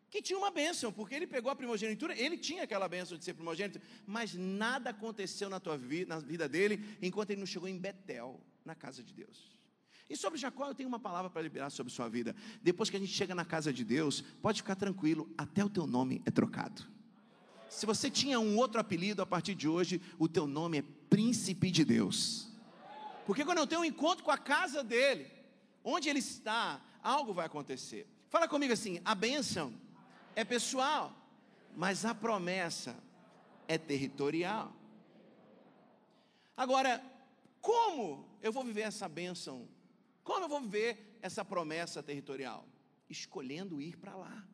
que 0.09 0.21
tinha 0.21 0.37
uma 0.37 0.51
bênção, 0.51 0.93
porque 0.93 1.13
ele 1.13 1.27
pegou 1.27 1.51
a 1.51 1.55
primogenitura, 1.55 2.17
ele 2.17 2.37
tinha 2.37 2.63
aquela 2.63 2.87
bênção 2.87 3.17
de 3.17 3.25
ser 3.25 3.33
primogênito, 3.33 3.81
mas 4.05 4.33
nada 4.33 4.91
aconteceu 4.91 5.49
na 5.49 5.59
tua 5.59 5.77
vida, 5.77 6.15
na 6.15 6.21
vida 6.21 6.47
dele, 6.47 6.97
enquanto 7.01 7.31
ele 7.31 7.39
não 7.39 7.45
chegou 7.45 7.67
em 7.67 7.77
Betel 7.77 8.39
na 8.63 8.73
casa 8.73 9.03
de 9.03 9.13
Deus. 9.13 9.55
E 10.09 10.15
sobre 10.15 10.37
Jacó, 10.37 10.67
eu 10.67 10.75
tenho 10.75 10.87
uma 10.87 10.99
palavra 10.99 11.29
para 11.29 11.41
liberar 11.41 11.69
sobre 11.69 11.91
sua 11.91 12.07
vida. 12.07 12.35
Depois 12.61 12.89
que 12.89 12.95
a 12.95 12.99
gente 12.99 13.11
chega 13.11 13.33
na 13.33 13.43
casa 13.43 13.73
de 13.73 13.83
Deus, 13.83 14.21
pode 14.41 14.61
ficar 14.61 14.75
tranquilo, 14.75 15.29
até 15.37 15.65
o 15.65 15.69
teu 15.69 15.87
nome 15.87 16.21
é 16.25 16.31
trocado. 16.31 16.83
Se 17.67 17.85
você 17.85 18.09
tinha 18.09 18.39
um 18.39 18.55
outro 18.55 18.79
apelido, 18.79 19.21
a 19.21 19.25
partir 19.25 19.55
de 19.55 19.67
hoje, 19.67 19.99
o 20.19 20.29
teu 20.29 20.47
nome 20.47 20.77
é 20.77 20.83
Príncipe 21.09 21.71
de 21.71 21.83
Deus. 21.83 22.47
Porque 23.25 23.43
quando 23.43 23.57
eu 23.57 23.67
tenho 23.67 23.81
um 23.81 23.85
encontro 23.85 24.23
com 24.23 24.31
a 24.31 24.37
casa 24.37 24.83
dele, 24.83 25.27
onde 25.83 26.07
ele 26.07 26.19
está, 26.19 26.81
algo 27.05 27.33
vai 27.33 27.45
acontecer. 27.45 28.07
Fala 28.29 28.47
comigo 28.47 28.73
assim: 28.73 28.99
a 29.05 29.13
bênção 29.13 29.73
é 30.35 30.43
pessoal, 30.43 31.15
mas 31.75 32.03
a 32.03 32.15
promessa 32.15 32.97
é 33.67 33.77
territorial. 33.77 34.73
Agora, 36.57 37.01
como 37.61 38.27
eu 38.41 38.51
vou 38.51 38.63
viver 38.63 38.81
essa 38.81 39.07
bênção? 39.07 39.67
Como 40.23 40.45
eu 40.45 40.49
vou 40.49 40.61
viver 40.61 41.19
essa 41.21 41.45
promessa 41.45 42.01
territorial? 42.01 42.65
Escolhendo 43.09 43.81
ir 43.81 43.97
para 43.97 44.15
lá. 44.15 44.47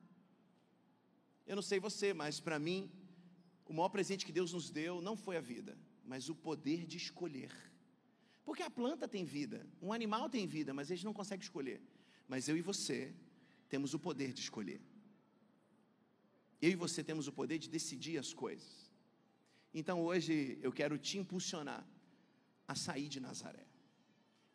Eu 1.48 1.56
não 1.56 1.62
sei 1.62 1.80
você, 1.80 2.14
mas 2.14 2.40
para 2.40 2.60
mim, 2.60 2.92
o 3.66 3.74
maior 3.74 3.90
presente 3.90 4.26
que 4.26 4.32
Deus 4.32 4.52
nos 4.52 4.70
deu 4.70 5.02
não 5.02 5.16
foi 5.16 5.38
a 5.38 5.42
vida, 5.42 5.78
mas 6.04 6.28
o 6.28 6.36
poder 6.36 6.86
de 6.86 6.98
escolher. 6.98 7.52
Porque 8.44 8.64
a 8.64 8.70
planta 8.70 9.08
tem 9.08 9.24
vida, 9.24 9.66
um 9.82 9.94
animal 9.94 10.30
tem 10.30 10.46
vida, 10.48 10.74
mas 10.74 10.90
eles 10.90 11.04
não 11.04 11.14
conseguem 11.14 11.44
escolher. 11.44 11.82
Mas 12.32 12.48
eu 12.48 12.56
e 12.56 12.62
você 12.72 13.14
temos 13.68 13.94
o 13.94 14.00
poder 14.00 14.32
de 14.32 14.42
escolher. 14.48 14.82
Eu 16.66 16.72
e 16.72 16.76
você 16.76 17.04
temos 17.04 17.28
o 17.28 17.34
poder 17.40 17.58
de 17.64 17.70
decidir 17.78 18.18
as 18.18 18.32
coisas. 18.34 18.74
Então 19.80 19.96
hoje 20.10 20.58
eu 20.62 20.72
quero 20.80 20.98
te 20.98 21.18
impulsionar 21.22 21.84
a 22.66 22.74
sair 22.74 23.10
de 23.10 23.20
Nazaré. 23.20 23.66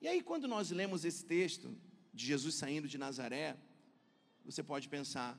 E 0.00 0.08
aí, 0.08 0.22
quando 0.22 0.48
nós 0.48 0.70
lemos 0.70 1.04
esse 1.04 1.22
texto 1.34 1.68
de 2.14 2.24
Jesus 2.24 2.54
saindo 2.54 2.88
de 2.88 2.96
Nazaré, 2.96 3.58
você 4.42 4.62
pode 4.62 4.88
pensar: 4.88 5.30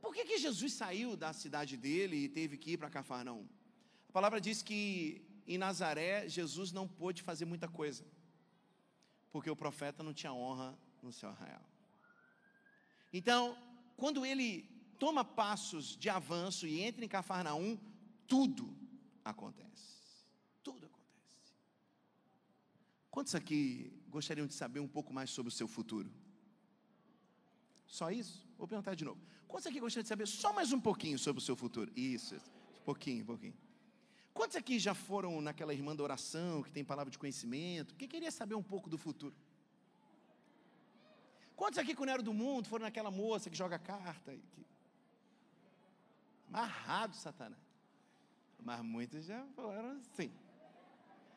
por 0.00 0.14
que, 0.14 0.24
que 0.24 0.38
Jesus 0.38 0.72
saiu 0.72 1.10
da 1.14 1.32
cidade 1.34 1.76
dele 1.76 2.16
e 2.24 2.28
teve 2.28 2.56
que 2.56 2.72
ir 2.72 2.78
para 2.78 2.88
Cafarnaum? 2.88 3.46
A 4.08 4.12
palavra 4.12 4.40
diz 4.40 4.62
que 4.62 5.22
em 5.46 5.58
Nazaré 5.58 6.26
Jesus 6.26 6.72
não 6.72 6.88
pôde 6.88 7.20
fazer 7.22 7.44
muita 7.44 7.68
coisa, 7.68 8.04
porque 9.30 9.50
o 9.50 9.56
profeta 9.64 10.02
não 10.02 10.14
tinha 10.14 10.32
honra 10.32 10.78
no 11.02 11.12
seu 11.12 11.28
arraial. 11.28 11.71
Então, 13.12 13.56
quando 13.96 14.24
ele 14.24 14.68
toma 14.98 15.24
passos 15.24 15.96
de 15.96 16.08
avanço 16.08 16.66
e 16.66 16.80
entra 16.80 17.04
em 17.04 17.08
Cafarnaum, 17.08 17.78
tudo 18.26 18.76
acontece. 19.24 20.00
Tudo 20.62 20.86
acontece. 20.86 21.54
Quantos 23.10 23.34
aqui 23.34 23.92
gostariam 24.08 24.46
de 24.46 24.54
saber 24.54 24.80
um 24.80 24.88
pouco 24.88 25.12
mais 25.12 25.30
sobre 25.30 25.48
o 25.52 25.54
seu 25.54 25.68
futuro? 25.68 26.10
Só 27.86 28.10
isso? 28.10 28.46
Vou 28.56 28.66
perguntar 28.66 28.94
de 28.94 29.04
novo. 29.04 29.20
Quantos 29.46 29.66
aqui 29.66 29.80
gostariam 29.80 30.04
de 30.04 30.08
saber 30.08 30.26
só 30.26 30.52
mais 30.52 30.72
um 30.72 30.80
pouquinho 30.80 31.18
sobre 31.18 31.42
o 31.42 31.44
seu 31.44 31.54
futuro? 31.54 31.92
Isso, 31.94 32.40
pouquinho, 32.84 33.24
pouquinho. 33.24 33.54
Quantos 34.32 34.56
aqui 34.56 34.78
já 34.78 34.94
foram 34.94 35.42
naquela 35.42 35.74
irmã 35.74 35.94
da 35.94 36.02
oração, 36.02 36.62
que 36.62 36.70
tem 36.70 36.82
palavra 36.82 37.10
de 37.10 37.18
conhecimento, 37.18 37.94
que 37.94 38.08
queria 38.08 38.30
saber 38.30 38.54
um 38.54 38.62
pouco 38.62 38.88
do 38.88 38.96
futuro? 38.96 39.34
Quantos 41.62 41.78
aqui, 41.78 41.94
quando 41.94 42.08
era 42.08 42.22
do 42.28 42.34
mundo, 42.34 42.66
foram 42.68 42.86
naquela 42.86 43.08
moça 43.08 43.48
que 43.48 43.56
joga 43.56 43.78
carta? 43.78 44.32
Que... 44.34 44.66
Amarrado, 46.48 47.14
Satanás. 47.14 47.62
Mas 48.58 48.80
muitos 48.82 49.26
já 49.26 49.46
foram 49.54 49.92
assim. 49.98 50.32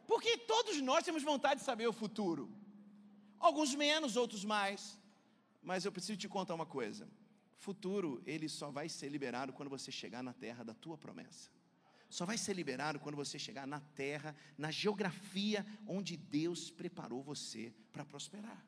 Porque 0.07 0.35
todos 0.35 0.81
nós 0.81 1.05
temos 1.05 1.21
vontade 1.21 1.59
de 1.59 1.65
saber 1.67 1.85
o 1.85 1.93
futuro. 1.93 2.49
Alguns 3.39 3.75
menos, 3.75 4.15
outros 4.15 4.43
mais. 4.43 4.97
Mas 5.61 5.85
eu 5.85 5.91
preciso 5.91 6.17
te 6.17 6.27
contar 6.27 6.55
uma 6.55 6.65
coisa. 6.65 7.07
Futuro, 7.59 8.19
ele 8.25 8.49
só 8.49 8.71
vai 8.71 8.89
ser 8.89 9.09
liberado 9.09 9.53
quando 9.53 9.69
você 9.69 9.91
chegar 9.91 10.23
na 10.23 10.33
terra 10.33 10.63
da 10.63 10.73
tua 10.73 10.97
promessa. 10.97 11.51
Só 12.09 12.25
vai 12.25 12.39
ser 12.39 12.55
liberado 12.55 12.99
quando 12.99 13.15
você 13.15 13.37
chegar 13.37 13.67
na 13.67 13.79
terra, 13.79 14.35
na 14.57 14.71
geografia 14.71 15.63
onde 15.85 16.17
Deus 16.17 16.71
preparou 16.71 17.21
você 17.21 17.71
para 17.93 18.03
prosperar. 18.03 18.65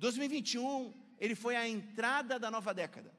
2021, 0.00 0.94
ele 1.18 1.34
foi 1.34 1.54
a 1.54 1.68
entrada 1.68 2.38
da 2.38 2.50
nova 2.50 2.72
década. 2.72 3.12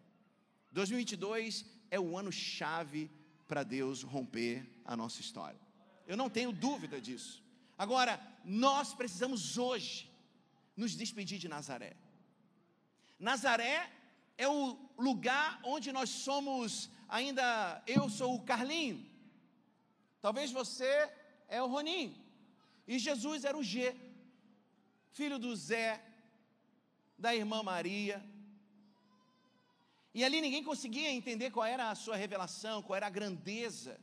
2022 0.72 1.64
é 1.92 2.00
o 2.00 2.18
ano 2.18 2.32
chave 2.32 3.04
para 3.48 3.62
Deus 3.64 4.02
romper 4.02 4.56
a 4.84 4.98
nossa 4.98 5.22
história. 5.22 5.62
Eu 6.08 6.18
não 6.18 6.30
tenho 6.30 6.52
dúvida 6.52 7.00
disso. 7.00 7.44
Agora, 7.78 8.20
nós 8.44 8.96
precisamos 8.96 9.60
hoje 9.60 10.12
nos 10.76 10.96
despedir 10.96 11.38
de 11.38 11.48
Nazaré. 11.48 11.96
Nazaré 13.20 13.78
é 14.36 14.48
o 14.48 14.76
lugar 14.98 15.60
onde 15.64 15.92
nós 15.92 16.10
somos 16.10 16.90
ainda. 17.08 17.84
Eu 17.86 18.10
sou 18.10 18.34
o 18.36 18.42
Carlinho. 18.42 19.06
Talvez 20.20 20.52
você 20.52 20.92
é 21.48 21.62
o 21.62 21.68
Roninho. 21.68 22.16
E 22.88 22.98
Jesus 22.98 23.46
era 23.46 23.56
o 23.56 23.64
G, 23.64 23.96
filho 25.12 25.38
do 25.38 25.56
Zé, 25.56 26.04
da 27.24 27.36
irmã 27.42 27.62
Maria. 27.62 28.18
E 30.14 30.24
ali 30.26 30.42
ninguém 30.42 30.64
conseguia 30.64 31.10
entender 31.12 31.52
qual 31.52 31.66
era 31.66 31.92
a 31.92 31.96
sua 32.04 32.18
revelação, 32.24 32.82
qual 32.82 32.98
era 32.98 33.08
a 33.08 33.16
grandeza 33.18 33.94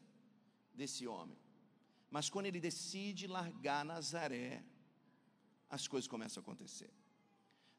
desse 0.72 1.06
homem. 1.06 1.36
Mas 2.10 2.30
quando 2.30 2.46
ele 2.46 2.60
decide 2.60 3.26
largar 3.26 3.84
Nazaré, 3.84 4.64
as 5.68 5.86
coisas 5.86 6.08
começam 6.08 6.40
a 6.40 6.44
acontecer. 6.44 6.90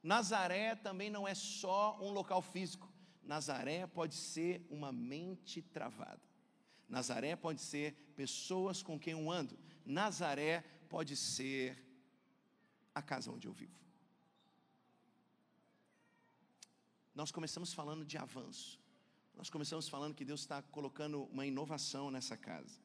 Nazaré 0.04 0.76
também 0.76 1.10
não 1.10 1.28
é 1.28 1.34
só 1.34 1.98
um 2.02 2.12
local 2.12 2.42
físico. 2.42 2.88
Nazaré 3.24 3.88
pode 3.88 4.16
ser 4.16 4.66
uma 4.70 4.92
mente 4.92 5.62
travada. 5.62 6.22
Nazaré 6.88 7.36
pode 7.36 7.62
ser 7.62 7.94
pessoas 8.16 8.84
com 8.84 9.00
quem 9.00 9.14
eu 9.14 9.32
ando. 9.32 9.58
Nazaré 9.86 10.62
pode 10.90 11.16
ser 11.16 11.82
a 12.94 13.02
casa 13.02 13.32
onde 13.32 13.48
eu 13.48 13.54
vivo. 13.54 13.89
Nós 17.20 17.32
começamos 17.32 17.74
falando 17.74 18.06
de 18.06 18.18
avanço. 18.18 18.80
Nós 19.36 19.50
começamos 19.50 19.90
falando 19.90 20.16
que 20.16 20.24
Deus 20.24 20.40
está 20.40 20.62
colocando 20.62 21.24
uma 21.24 21.46
inovação 21.46 22.10
nessa 22.10 22.38
casa. 22.38 22.80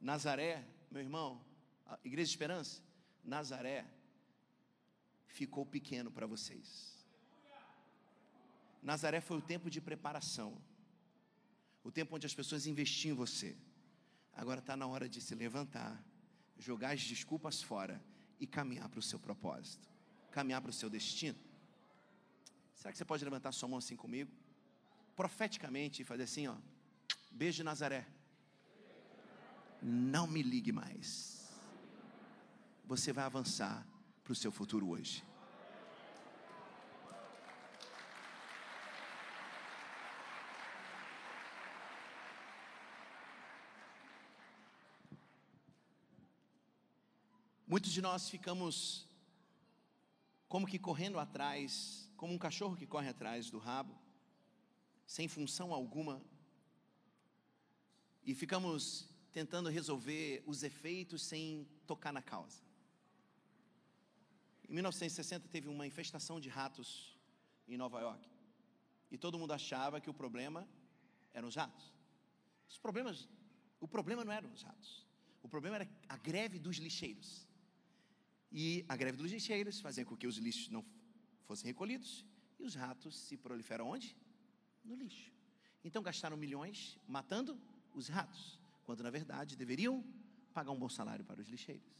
Nazaré, 0.00 0.66
meu 0.90 1.02
irmão, 1.02 1.44
Igreja 2.02 2.28
de 2.28 2.30
Esperança, 2.30 2.82
Nazaré 3.22 3.84
ficou 5.26 5.66
pequeno 5.66 6.10
para 6.10 6.26
vocês. 6.26 6.96
Nazaré 8.82 9.20
foi 9.20 9.36
o 9.36 9.42
tempo 9.42 9.68
de 9.68 9.78
preparação, 9.78 10.56
o 11.84 11.92
tempo 11.92 12.16
onde 12.16 12.24
as 12.24 12.34
pessoas 12.34 12.66
investiam 12.66 13.12
em 13.12 13.16
você. 13.24 13.54
Agora 14.32 14.60
está 14.60 14.74
na 14.74 14.86
hora 14.86 15.06
de 15.06 15.20
se 15.20 15.34
levantar, 15.34 16.02
jogar 16.56 16.92
as 16.92 17.02
desculpas 17.02 17.60
fora 17.62 18.02
e 18.38 18.46
caminhar 18.46 18.88
para 18.88 19.00
o 19.00 19.02
seu 19.02 19.18
propósito, 19.18 19.86
caminhar 20.30 20.62
para 20.62 20.70
o 20.70 20.72
seu 20.80 20.88
destino. 20.88 21.49
Será 22.80 22.90
que 22.92 22.96
você 22.96 23.04
pode 23.04 23.22
levantar 23.22 23.52
sua 23.52 23.68
mão 23.68 23.76
assim 23.76 23.94
comigo? 23.94 24.32
Profeticamente 25.14 26.00
e 26.00 26.04
fazer 26.10 26.22
assim, 26.22 26.46
ó. 26.46 26.56
Beijo 27.30 27.62
Nazaré. 27.62 28.06
Não 29.82 30.26
me 30.26 30.42
ligue 30.42 30.72
mais. 30.72 31.46
Você 32.86 33.12
vai 33.12 33.24
avançar 33.26 33.86
para 34.24 34.32
o 34.32 34.34
seu 34.34 34.50
futuro 34.50 34.88
hoje. 34.88 35.22
Muitos 47.66 47.92
de 47.92 48.00
nós 48.00 48.30
ficamos 48.30 49.06
como 50.48 50.66
que 50.66 50.78
correndo 50.78 51.18
atrás, 51.18 52.09
como 52.20 52.34
um 52.34 52.38
cachorro 52.38 52.76
que 52.76 52.86
corre 52.86 53.08
atrás 53.08 53.48
do 53.48 53.58
rabo, 53.58 53.98
sem 55.06 55.26
função 55.26 55.72
alguma, 55.72 56.22
e 58.22 58.34
ficamos 58.34 59.08
tentando 59.32 59.70
resolver 59.70 60.42
os 60.46 60.62
efeitos 60.62 61.22
sem 61.22 61.66
tocar 61.86 62.12
na 62.12 62.20
causa. 62.20 62.60
Em 64.68 64.74
1960 64.74 65.48
teve 65.48 65.66
uma 65.66 65.86
infestação 65.86 66.38
de 66.38 66.50
ratos 66.50 67.18
em 67.66 67.78
Nova 67.78 67.98
York. 68.00 68.28
E 69.10 69.16
todo 69.16 69.38
mundo 69.38 69.54
achava 69.54 69.98
que 69.98 70.10
o 70.10 70.14
problema 70.22 70.68
eram 71.32 71.48
os 71.48 71.56
ratos. 71.56 71.90
Os 72.68 72.76
problemas, 72.76 73.30
o 73.80 73.88
problema 73.88 74.26
não 74.26 74.32
eram 74.34 74.52
os 74.52 74.62
ratos. 74.62 75.06
O 75.42 75.48
problema 75.48 75.76
era 75.76 75.88
a 76.06 76.18
greve 76.18 76.58
dos 76.58 76.76
lixeiros. 76.76 77.48
E 78.52 78.84
a 78.90 78.94
greve 78.94 79.16
dos 79.16 79.32
lixeiros 79.32 79.80
fazia 79.80 80.04
com 80.04 80.14
que 80.14 80.26
os 80.26 80.36
lixos 80.36 80.68
não 80.68 80.84
fossem 81.50 81.66
recolhidos 81.66 82.24
e 82.60 82.64
os 82.64 82.74
ratos 82.76 83.16
se 83.16 83.36
proliferam 83.36 83.88
onde? 83.88 84.16
No 84.84 84.94
lixo. 84.94 85.32
Então 85.82 86.00
gastaram 86.00 86.36
milhões 86.36 86.96
matando 87.08 87.60
os 87.92 88.06
ratos, 88.06 88.60
quando 88.84 89.02
na 89.02 89.10
verdade 89.10 89.56
deveriam 89.56 90.04
pagar 90.54 90.70
um 90.70 90.78
bom 90.78 90.88
salário 90.88 91.24
para 91.24 91.40
os 91.40 91.48
lixeiros. 91.48 91.90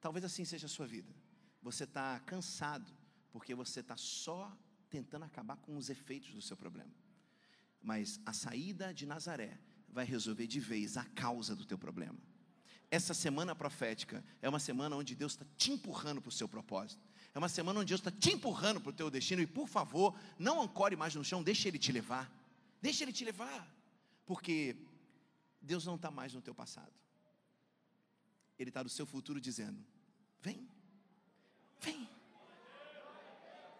Talvez 0.00 0.24
assim 0.24 0.44
seja 0.44 0.66
a 0.66 0.68
sua 0.68 0.86
vida 0.86 1.12
você 1.60 1.84
está 1.84 2.18
cansado, 2.20 2.90
porque 3.32 3.54
você 3.54 3.80
está 3.80 3.96
só 3.96 4.56
tentando 4.88 5.24
acabar 5.24 5.56
com 5.56 5.76
os 5.76 5.90
efeitos 5.90 6.32
do 6.32 6.40
seu 6.40 6.56
problema. 6.56 6.94
Mas 7.82 8.20
a 8.24 8.32
saída 8.32 8.94
de 8.94 9.04
Nazaré 9.04 9.58
vai 9.88 10.04
resolver 10.04 10.46
de 10.46 10.60
vez 10.60 10.96
a 10.96 11.04
causa 11.04 11.56
do 11.56 11.66
teu 11.66 11.76
problema. 11.76 12.18
Essa 12.90 13.12
semana 13.12 13.54
profética 13.54 14.24
é 14.40 14.48
uma 14.48 14.60
semana 14.60 14.96
onde 14.96 15.14
Deus 15.14 15.32
está 15.32 15.44
te 15.56 15.72
empurrando 15.72 16.22
para 16.22 16.30
o 16.30 16.32
seu 16.32 16.48
propósito. 16.48 17.07
É 17.38 17.40
uma 17.40 17.48
semana 17.48 17.78
onde 17.78 17.90
Deus 17.90 18.00
está 18.00 18.10
te 18.10 18.32
empurrando 18.32 18.80
para 18.80 18.90
o 18.90 18.92
teu 18.92 19.08
destino. 19.08 19.40
E 19.40 19.46
por 19.46 19.68
favor, 19.68 20.12
não 20.36 20.60
ancore 20.60 20.96
mais 20.96 21.14
no 21.14 21.24
chão, 21.24 21.40
deixe 21.40 21.68
Ele 21.68 21.78
te 21.78 21.92
levar. 21.92 22.28
Deixe 22.82 23.04
Ele 23.04 23.12
te 23.12 23.24
levar. 23.24 23.64
Porque 24.26 24.74
Deus 25.62 25.86
não 25.86 25.94
está 25.94 26.10
mais 26.10 26.34
no 26.34 26.42
teu 26.42 26.52
passado. 26.52 26.92
Ele 28.58 28.70
está 28.70 28.82
no 28.82 28.90
seu 28.90 29.06
futuro 29.06 29.40
dizendo: 29.40 29.78
Vem, 30.40 30.68
Vem. 31.80 32.08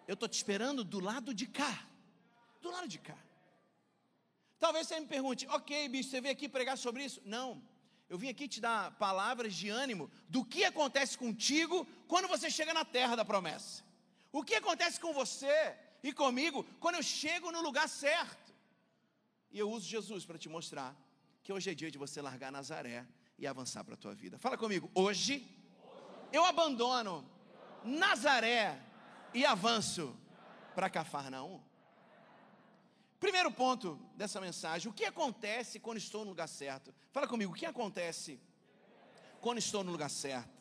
Eu 0.06 0.14
estou 0.14 0.28
te 0.28 0.34
esperando 0.34 0.84
do 0.84 1.00
lado 1.00 1.34
de 1.34 1.48
cá. 1.48 1.84
Do 2.62 2.70
lado 2.70 2.86
de 2.86 3.00
cá. 3.00 3.18
Talvez 4.56 4.86
você 4.86 5.00
me 5.00 5.08
pergunte, 5.08 5.48
ok, 5.48 5.88
bicho, 5.88 6.10
você 6.10 6.20
veio 6.20 6.32
aqui 6.32 6.48
pregar 6.48 6.78
sobre 6.78 7.04
isso? 7.04 7.20
Não. 7.24 7.60
Eu 8.08 8.16
vim 8.16 8.28
aqui 8.28 8.48
te 8.48 8.60
dar 8.60 8.92
palavras 8.92 9.54
de 9.54 9.68
ânimo 9.68 10.10
do 10.28 10.44
que 10.44 10.64
acontece 10.64 11.16
contigo 11.16 11.86
quando 12.06 12.26
você 12.26 12.50
chega 12.50 12.72
na 12.72 12.84
terra 12.84 13.14
da 13.14 13.24
promessa. 13.24 13.84
O 14.32 14.42
que 14.42 14.54
acontece 14.54 14.98
com 14.98 15.12
você 15.12 15.76
e 16.02 16.12
comigo 16.12 16.64
quando 16.80 16.96
eu 16.96 17.02
chego 17.02 17.52
no 17.52 17.60
lugar 17.60 17.88
certo. 17.88 18.54
E 19.50 19.58
eu 19.58 19.70
uso 19.70 19.86
Jesus 19.86 20.24
para 20.24 20.38
te 20.38 20.48
mostrar 20.48 20.96
que 21.42 21.52
hoje 21.52 21.70
é 21.70 21.74
dia 21.74 21.90
de 21.90 21.98
você 21.98 22.20
largar 22.22 22.50
Nazaré 22.50 23.06
e 23.38 23.46
avançar 23.46 23.84
para 23.84 23.94
a 23.94 23.96
tua 23.96 24.14
vida. 24.14 24.38
Fala 24.38 24.56
comigo, 24.56 24.90
hoje 24.94 25.46
eu 26.32 26.44
abandono 26.44 27.28
Nazaré 27.84 28.80
e 29.32 29.44
avanço 29.44 30.16
para 30.74 30.90
Cafarnaum. 30.90 31.67
Primeiro 33.20 33.50
ponto 33.50 33.98
dessa 34.14 34.40
mensagem: 34.40 34.90
o 34.90 34.94
que 34.94 35.04
acontece 35.04 35.80
quando 35.80 35.98
estou 35.98 36.24
no 36.24 36.30
lugar 36.30 36.48
certo? 36.48 36.94
Fala 37.12 37.26
comigo, 37.26 37.52
o 37.52 37.54
que 37.54 37.66
acontece 37.66 38.40
quando 39.40 39.58
estou 39.58 39.82
no 39.82 39.90
lugar 39.90 40.10
certo? 40.10 40.56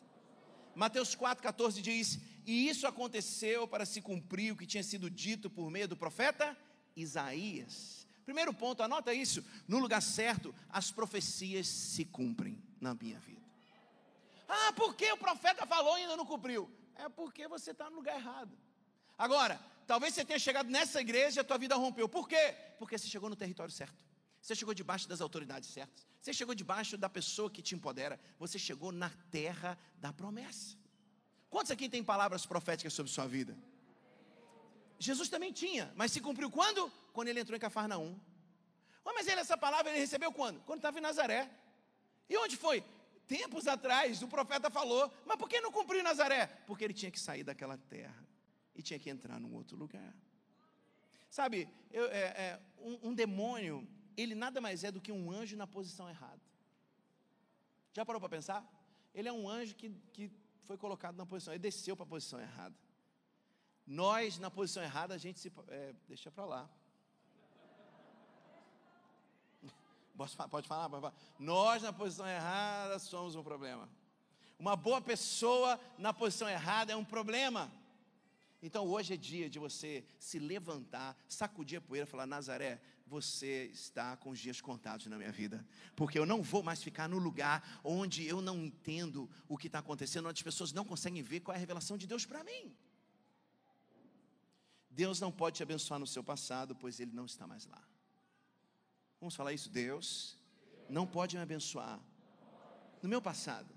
Mateus 0.74 1.14
4,14 1.14 1.80
diz: 1.80 2.18
E 2.46 2.68
isso 2.68 2.86
aconteceu 2.86 3.66
para 3.66 3.86
se 3.86 4.00
cumprir 4.00 4.52
o 4.52 4.56
que 4.56 4.66
tinha 4.66 4.82
sido 4.82 5.08
dito 5.08 5.48
por 5.48 5.70
meio 5.70 5.88
do 5.88 5.96
profeta 5.96 6.56
Isaías. 6.96 8.06
Primeiro 8.24 8.52
ponto, 8.52 8.82
anota 8.82 9.14
isso: 9.14 9.44
no 9.66 9.78
lugar 9.78 10.02
certo, 10.02 10.54
as 10.68 10.90
profecias 10.90 11.66
se 11.66 12.04
cumprem 12.04 12.62
na 12.80 12.94
minha 12.94 13.18
vida. 13.20 13.38
Ah, 14.48 14.72
porque 14.74 15.10
o 15.12 15.16
profeta 15.16 15.66
falou 15.66 15.96
e 15.98 16.02
ainda 16.02 16.16
não 16.16 16.26
cumpriu? 16.26 16.70
É 16.96 17.08
porque 17.08 17.46
você 17.46 17.70
está 17.70 17.88
no 17.88 17.96
lugar 17.96 18.16
errado. 18.16 18.56
Agora, 19.16 19.60
talvez 19.88 20.12
você 20.14 20.22
tenha 20.22 20.38
chegado 20.38 20.68
nessa 20.68 21.00
igreja 21.00 21.40
e 21.40 21.42
a 21.42 21.44
tua 21.44 21.56
vida 21.56 21.74
rompeu. 21.74 22.06
Por 22.06 22.28
quê? 22.28 22.54
Porque 22.78 22.96
você 22.96 23.08
chegou 23.08 23.30
no 23.30 23.34
território 23.34 23.72
certo. 23.72 23.96
Você 24.40 24.54
chegou 24.54 24.74
debaixo 24.74 25.08
das 25.08 25.22
autoridades 25.22 25.70
certas. 25.70 26.06
Você 26.20 26.32
chegou 26.34 26.54
debaixo 26.54 26.98
da 26.98 27.08
pessoa 27.08 27.50
que 27.50 27.62
te 27.62 27.74
empodera. 27.74 28.20
Você 28.38 28.58
chegou 28.58 28.92
na 28.92 29.10
terra 29.30 29.78
da 29.96 30.12
promessa. 30.12 30.76
Quantos 31.48 31.72
aqui 31.72 31.88
tem 31.88 32.04
palavras 32.04 32.44
proféticas 32.44 32.92
sobre 32.92 33.10
sua 33.10 33.26
vida? 33.26 33.56
Jesus 34.98 35.30
também 35.30 35.52
tinha, 35.52 35.90
mas 35.96 36.12
se 36.12 36.20
cumpriu 36.20 36.50
quando? 36.50 36.92
Quando 37.14 37.28
ele 37.28 37.40
entrou 37.40 37.56
em 37.56 37.60
Cafarnaum. 37.60 38.14
Oh, 39.02 39.14
mas 39.14 39.26
ele, 39.26 39.40
essa 39.40 39.56
palavra 39.56 39.90
ele 39.90 40.00
recebeu 40.00 40.30
quando? 40.30 40.60
Quando 40.64 40.80
estava 40.80 40.98
em 40.98 41.00
Nazaré. 41.00 41.50
E 42.28 42.36
onde 42.36 42.58
foi? 42.58 42.84
Tempos 43.26 43.66
atrás, 43.66 44.22
o 44.22 44.28
profeta 44.28 44.68
falou, 44.68 45.10
mas 45.24 45.38
por 45.38 45.48
que 45.48 45.62
não 45.62 45.72
cumpriu 45.72 46.00
em 46.00 46.02
Nazaré? 46.02 46.46
Porque 46.66 46.84
ele 46.84 46.92
tinha 46.92 47.10
que 47.10 47.18
sair 47.18 47.42
daquela 47.42 47.78
terra 47.78 48.27
e 48.78 48.82
tinha 48.82 48.98
que 48.98 49.10
entrar 49.10 49.40
num 49.40 49.52
outro 49.54 49.76
lugar. 49.76 50.14
Sabe, 51.28 51.68
eu, 51.90 52.06
é, 52.06 52.20
é, 52.44 52.60
um, 52.78 53.08
um 53.08 53.14
demônio, 53.14 53.86
ele 54.16 54.34
nada 54.34 54.60
mais 54.60 54.84
é 54.84 54.92
do 54.92 55.00
que 55.00 55.10
um 55.12 55.30
anjo 55.30 55.56
na 55.56 55.66
posição 55.66 56.08
errada. 56.08 56.40
Já 57.92 58.06
parou 58.06 58.20
para 58.20 58.30
pensar? 58.30 58.64
Ele 59.12 59.28
é 59.28 59.32
um 59.32 59.48
anjo 59.48 59.74
que, 59.74 59.90
que 60.12 60.30
foi 60.62 60.78
colocado 60.78 61.16
na 61.16 61.26
posição, 61.26 61.52
ele 61.52 61.62
desceu 61.62 61.96
para 61.96 62.04
a 62.04 62.08
posição 62.08 62.40
errada. 62.40 62.74
Nós, 63.84 64.38
na 64.38 64.50
posição 64.50 64.82
errada, 64.82 65.14
a 65.14 65.18
gente 65.18 65.40
se. 65.40 65.52
É, 65.68 65.94
deixa 66.06 66.30
para 66.30 66.44
lá. 66.44 66.70
Pode 70.16 70.34
falar, 70.34 70.48
pode 70.48 70.68
falar. 70.68 71.14
Nós, 71.38 71.82
na 71.82 71.92
posição 71.92 72.26
errada, 72.26 72.98
somos 72.98 73.34
um 73.34 73.42
problema. 73.42 73.88
Uma 74.58 74.74
boa 74.74 75.00
pessoa 75.00 75.80
na 75.96 76.12
posição 76.12 76.48
errada 76.48 76.92
é 76.92 76.96
um 76.96 77.04
problema. 77.04 77.72
Então 78.60 78.86
hoje 78.88 79.14
é 79.14 79.16
dia 79.16 79.48
de 79.48 79.58
você 79.58 80.04
se 80.18 80.38
levantar, 80.38 81.16
sacudir 81.28 81.78
a 81.78 81.80
poeira 81.80 82.06
e 82.06 82.10
falar: 82.10 82.26
Nazaré, 82.26 82.80
você 83.06 83.66
está 83.72 84.16
com 84.16 84.30
os 84.30 84.38
dias 84.38 84.60
contados 84.60 85.06
na 85.06 85.16
minha 85.16 85.30
vida, 85.30 85.64
porque 85.94 86.18
eu 86.18 86.26
não 86.26 86.42
vou 86.42 86.62
mais 86.62 86.82
ficar 86.82 87.08
no 87.08 87.18
lugar 87.18 87.80
onde 87.84 88.26
eu 88.26 88.42
não 88.42 88.64
entendo 88.64 89.30
o 89.48 89.56
que 89.56 89.68
está 89.68 89.78
acontecendo, 89.78 90.28
onde 90.28 90.40
as 90.40 90.42
pessoas 90.42 90.72
não 90.72 90.84
conseguem 90.84 91.22
ver 91.22 91.40
qual 91.40 91.54
é 91.54 91.56
a 91.56 91.60
revelação 91.60 91.96
de 91.96 92.06
Deus 92.06 92.26
para 92.26 92.42
mim. 92.42 92.76
Deus 94.90 95.20
não 95.20 95.30
pode 95.30 95.56
te 95.56 95.62
abençoar 95.62 96.00
no 96.00 96.06
seu 96.06 96.24
passado, 96.24 96.74
pois 96.74 96.98
Ele 96.98 97.12
não 97.12 97.26
está 97.26 97.46
mais 97.46 97.64
lá. 97.66 97.82
Vamos 99.20 99.36
falar 99.36 99.52
isso? 99.52 99.70
Deus 99.70 100.36
não 100.88 101.06
pode 101.06 101.36
me 101.36 101.42
abençoar 101.42 102.00
no 103.00 103.08
meu 103.08 103.22
passado, 103.22 103.72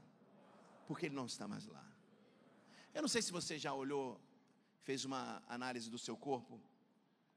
porque 0.88 1.06
Ele 1.06 1.16
não 1.16 1.28
está 1.28 1.48
mais 1.48 1.68
lá. 1.68 1.86
Eu 2.92 3.04
não 3.04 3.10
sei 3.10 3.22
se 3.22 3.32
você 3.32 3.60
já 3.60 3.72
olhou 3.72 4.20
fez 4.82 5.06
uma 5.06 5.42
análise 5.48 5.90
do 5.90 5.98
seu 5.98 6.18
corpo, 6.18 6.60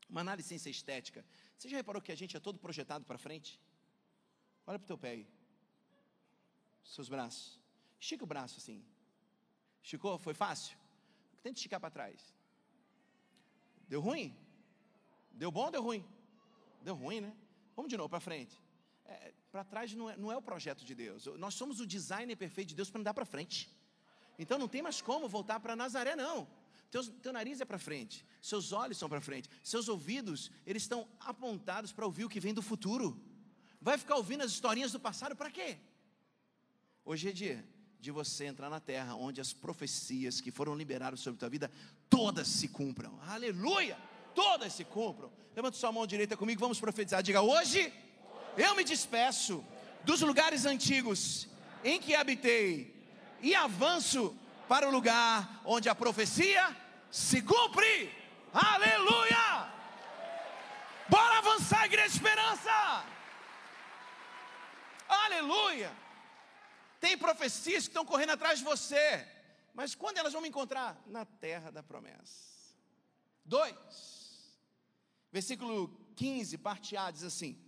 uma 0.09 0.21
análise 0.21 0.59
ser 0.59 0.71
estética. 0.71 1.25
Você 1.57 1.69
já 1.69 1.77
reparou 1.77 2.01
que 2.01 2.13
a 2.13 2.17
gente 2.17 2.37
é 2.37 2.41
todo 2.41 2.59
projetado 2.59 3.05
para 3.05 3.19
frente? 3.19 3.61
Olha 4.67 4.79
para 4.79 4.85
o 4.85 4.89
teu 4.89 4.99
pé 4.99 5.11
aí. 5.11 5.27
Seus 6.85 7.09
braços. 7.09 7.61
Estica 7.99 8.25
o 8.25 8.27
braço 8.27 8.59
assim. 8.59 8.85
Esticou? 9.83 10.19
Foi 10.19 10.35
fácil? 10.35 10.77
Tenta 11.43 11.59
esticar 11.59 11.81
para 11.81 11.91
trás. 11.91 12.35
Deu 13.89 14.01
ruim? 14.01 14.37
Deu 15.33 15.51
bom 15.51 15.67
ou 15.67 15.71
deu 15.71 15.83
ruim? 15.83 16.05
Deu 16.83 16.95
ruim, 16.95 17.21
né? 17.21 17.35
Vamos 17.77 17.91
de 17.91 17.97
novo 17.97 18.09
para 18.09 18.21
frente. 18.21 18.61
É, 19.05 19.33
para 19.51 19.65
trás 19.65 19.95
não 19.95 20.09
é, 20.09 20.17
não 20.17 20.33
é 20.33 20.37
o 20.37 20.43
projeto 20.43 20.85
de 20.85 20.95
Deus. 20.95 21.27
Nós 21.39 21.55
somos 21.55 21.81
o 21.81 21.87
designer 21.87 22.37
perfeito 22.37 22.69
de 22.69 22.75
Deus 22.75 22.91
para 22.91 23.01
andar 23.01 23.15
para 23.15 23.25
frente. 23.25 23.71
Então 24.39 24.59
não 24.59 24.69
tem 24.69 24.83
mais 24.83 25.01
como 25.01 25.29
voltar 25.29 25.61
para 25.61 25.77
Nazaré, 25.77 26.17
não. 26.17 26.49
Teu, 26.95 27.03
teu 27.05 27.33
nariz 27.33 27.61
é 27.61 27.65
para 27.65 27.77
frente, 27.77 28.25
seus 28.41 28.71
olhos 28.71 28.97
são 28.97 29.09
para 29.09 29.21
frente, 29.21 29.51
seus 29.65 29.89
ouvidos, 29.89 30.49
eles 30.65 30.85
estão 30.85 31.09
apontados 31.19 31.91
para 31.91 32.07
ouvir 32.07 32.25
o 32.25 32.29
que 32.29 32.39
vem 32.39 32.55
do 32.55 32.63
futuro. 32.63 33.21
Vai 33.81 33.99
ficar 33.99 34.15
ouvindo 34.15 34.45
as 34.45 34.53
historinhas 34.53 34.93
do 34.93 35.01
passado 35.01 35.35
para 35.35 35.51
quê? 35.51 35.77
Hoje 37.05 37.31
é 37.31 37.33
dia 37.33 37.69
de 37.99 38.13
você 38.13 38.45
entrar 38.45 38.71
na 38.71 38.79
terra 38.79 39.17
onde 39.17 39.41
as 39.41 39.53
profecias 39.53 40.41
que 40.41 40.53
foram 40.53 40.77
liberadas 40.77 41.19
sobre 41.19 41.35
a 41.39 41.41
tua 41.41 41.49
vida, 41.49 41.69
todas 42.09 42.47
se 42.47 42.69
cumpram. 42.69 43.19
Aleluia! 43.27 43.99
Todas 44.33 44.73
se 44.73 44.85
cumpram. 44.85 45.33
Levanta 45.57 45.77
sua 45.77 45.91
mão 45.91 46.07
direita 46.07 46.37
comigo, 46.37 46.61
vamos 46.61 46.79
profetizar. 46.79 47.25
Diga: 47.25 47.43
Hoje 47.43 47.93
eu 48.57 48.77
me 48.77 48.85
despeço 48.85 49.65
dos 50.05 50.21
lugares 50.21 50.65
antigos 50.65 51.49
em 51.83 52.01
que 52.01 52.15
habitei 52.15 52.95
e 53.43 53.53
avanço 53.53 54.39
para 54.69 54.89
o 54.89 54.91
lugar 54.91 55.61
onde 55.65 55.89
a 55.89 55.95
profecia 55.95 56.77
se 57.11 57.43
cumpre. 57.43 58.13
Aleluia! 58.53 59.73
Bora 61.09 61.39
avançar, 61.39 61.85
igreja 61.85 62.09
de 62.09 62.15
esperança. 62.15 63.05
Aleluia! 65.09 65.93
Tem 67.01 67.19
profecias 67.19 67.85
que 67.85 67.91
estão 67.91 68.05
correndo 68.05 68.31
atrás 68.31 68.61
de 68.61 68.65
você, 68.65 69.27
mas 69.75 69.95
quando 69.95 70.19
elas 70.19 70.33
vão 70.33 70.41
me 70.41 70.49
encontrar? 70.49 70.99
Na 71.07 71.25
terra 71.25 71.71
da 71.71 71.83
promessa. 71.83 72.55
2, 73.45 73.75
versículo 75.31 75.89
15, 76.17 76.57
parte 76.59 76.97
A, 76.97 77.11
diz 77.11 77.23
assim: 77.25 77.59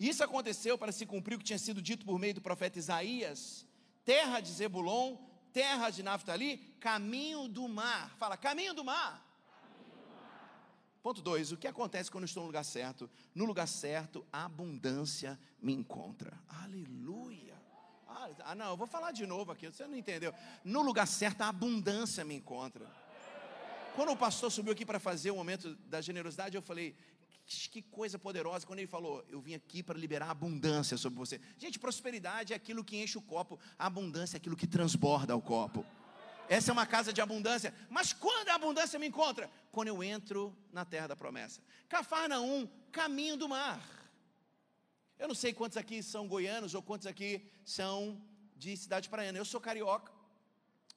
Isso 0.00 0.24
aconteceu 0.24 0.78
para 0.78 0.92
se 0.92 1.04
cumprir 1.04 1.34
o 1.34 1.38
que 1.38 1.44
tinha 1.44 1.58
sido 1.58 1.82
dito 1.82 2.06
por 2.06 2.18
meio 2.18 2.34
do 2.34 2.40
profeta 2.40 2.78
Isaías, 2.78 3.66
terra 4.06 4.40
de 4.40 4.50
Zebulon 4.50 5.27
terra 5.52 5.90
de 5.90 6.02
Naftali, 6.02 6.58
caminho 6.80 7.48
do 7.48 7.68
mar. 7.68 8.14
Fala, 8.18 8.36
caminho 8.36 8.74
do 8.74 8.84
mar. 8.84 9.24
Ponto 11.02 11.22
2: 11.22 11.52
o 11.52 11.56
que 11.56 11.66
acontece 11.66 12.10
quando 12.10 12.24
estou 12.24 12.42
no 12.42 12.48
lugar 12.48 12.64
certo? 12.64 13.10
No 13.34 13.44
lugar 13.44 13.66
certo, 13.66 14.26
a 14.32 14.44
abundância 14.44 15.38
me 15.60 15.72
encontra. 15.72 16.38
Aleluia. 16.48 17.56
Ah, 18.44 18.54
não, 18.54 18.70
eu 18.70 18.76
vou 18.76 18.86
falar 18.86 19.12
de 19.12 19.26
novo 19.26 19.52
aqui, 19.52 19.66
você 19.66 19.86
não 19.86 19.96
entendeu. 19.96 20.34
No 20.64 20.82
lugar 20.82 21.06
certo, 21.06 21.42
a 21.42 21.48
abundância 21.48 22.24
me 22.24 22.34
encontra. 22.34 22.86
Quando 23.94 24.12
o 24.12 24.16
pastor 24.16 24.50
subiu 24.50 24.72
aqui 24.72 24.84
para 24.84 24.98
fazer 24.98 25.30
o 25.30 25.36
momento 25.36 25.74
da 25.86 26.00
generosidade, 26.00 26.56
eu 26.56 26.62
falei: 26.62 26.96
que 27.70 27.80
coisa 27.80 28.18
poderosa 28.18 28.66
quando 28.66 28.80
ele 28.80 28.88
falou: 28.88 29.24
Eu 29.28 29.40
vim 29.40 29.54
aqui 29.54 29.82
para 29.82 29.98
liberar 29.98 30.30
abundância 30.30 30.96
sobre 30.96 31.18
você. 31.18 31.40
Gente, 31.58 31.78
prosperidade 31.78 32.52
é 32.52 32.56
aquilo 32.56 32.84
que 32.84 32.96
enche 33.02 33.16
o 33.16 33.22
copo, 33.22 33.58
a 33.78 33.86
abundância 33.86 34.36
é 34.36 34.38
aquilo 34.38 34.56
que 34.56 34.66
transborda 34.66 35.34
o 35.34 35.40
copo. 35.40 35.84
Essa 36.48 36.70
é 36.70 36.72
uma 36.72 36.86
casa 36.86 37.12
de 37.12 37.20
abundância. 37.20 37.74
Mas 37.90 38.12
quando 38.12 38.48
a 38.48 38.54
abundância 38.54 38.98
me 38.98 39.06
encontra? 39.06 39.50
Quando 39.70 39.88
eu 39.88 40.02
entro 40.02 40.56
na 40.72 40.84
terra 40.84 41.08
da 41.08 41.16
promessa. 41.16 41.60
Cafarnaum, 41.88 42.66
caminho 42.90 43.36
do 43.36 43.48
mar. 43.48 43.80
Eu 45.18 45.28
não 45.28 45.34
sei 45.34 45.52
quantos 45.52 45.76
aqui 45.76 46.02
são 46.02 46.26
goianos 46.26 46.74
ou 46.74 46.82
quantos 46.82 47.06
aqui 47.06 47.44
são 47.64 48.20
de 48.56 48.76
cidade 48.76 49.08
praiana. 49.08 49.38
Eu 49.38 49.44
sou 49.44 49.60
carioca. 49.60 50.12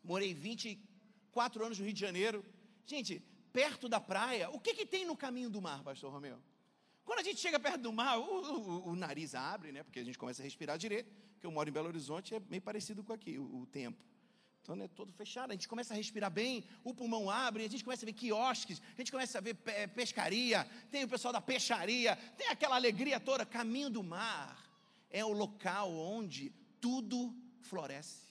Morei 0.03 0.33
24 0.33 1.65
anos 1.65 1.79
no 1.79 1.85
Rio 1.85 1.93
de 1.93 1.99
Janeiro. 1.99 2.45
Gente, 2.85 3.21
perto 3.51 3.87
da 3.87 3.99
praia, 3.99 4.49
o 4.49 4.59
que, 4.59 4.73
que 4.73 4.85
tem 4.85 5.05
no 5.05 5.15
caminho 5.15 5.49
do 5.49 5.61
mar, 5.61 5.83
pastor 5.83 6.11
Romeu? 6.11 6.39
Quando 7.03 7.19
a 7.19 7.23
gente 7.23 7.39
chega 7.39 7.59
perto 7.59 7.81
do 7.81 7.91
mar, 7.91 8.17
o, 8.19 8.23
o, 8.23 8.89
o, 8.89 8.95
nariz 8.95 9.35
abre, 9.35 9.71
né? 9.71 9.83
Porque 9.83 9.99
a 9.99 10.03
gente 10.03 10.17
começa 10.17 10.41
a 10.41 10.45
respirar 10.45 10.77
direito. 10.77 11.11
Porque 11.33 11.45
eu 11.45 11.51
moro 11.51 11.67
em 11.67 11.71
Belo 11.71 11.87
Horizonte, 11.87 12.35
é 12.35 12.41
meio 12.49 12.61
parecido 12.61 13.03
com 13.03 13.11
aqui, 13.11 13.37
o, 13.37 13.61
o 13.61 13.65
tempo. 13.65 14.05
Então 14.61 14.75
é 14.75 14.87
todo 14.87 15.11
fechado, 15.11 15.49
a 15.49 15.53
gente 15.53 15.67
começa 15.67 15.93
a 15.93 15.97
respirar 15.97 16.29
bem, 16.29 16.63
o 16.83 16.93
pulmão 16.93 17.31
abre, 17.31 17.65
a 17.65 17.67
gente 17.67 17.83
começa 17.83 18.05
a 18.05 18.07
ver 18.07 18.13
quiosques, 18.13 18.79
a 18.95 19.01
gente 19.01 19.11
começa 19.11 19.39
a 19.39 19.41
ver 19.41 19.55
pescaria, 19.95 20.67
tem 20.91 21.03
o 21.03 21.07
pessoal 21.07 21.33
da 21.33 21.41
peixaria, 21.41 22.15
tem 22.37 22.47
aquela 22.49 22.75
alegria 22.75 23.19
toda. 23.19 23.43
Caminho 23.43 23.89
do 23.89 24.03
mar 24.03 24.63
é 25.09 25.25
o 25.25 25.31
local 25.31 25.91
onde 25.91 26.53
tudo 26.79 27.35
floresce. 27.61 28.21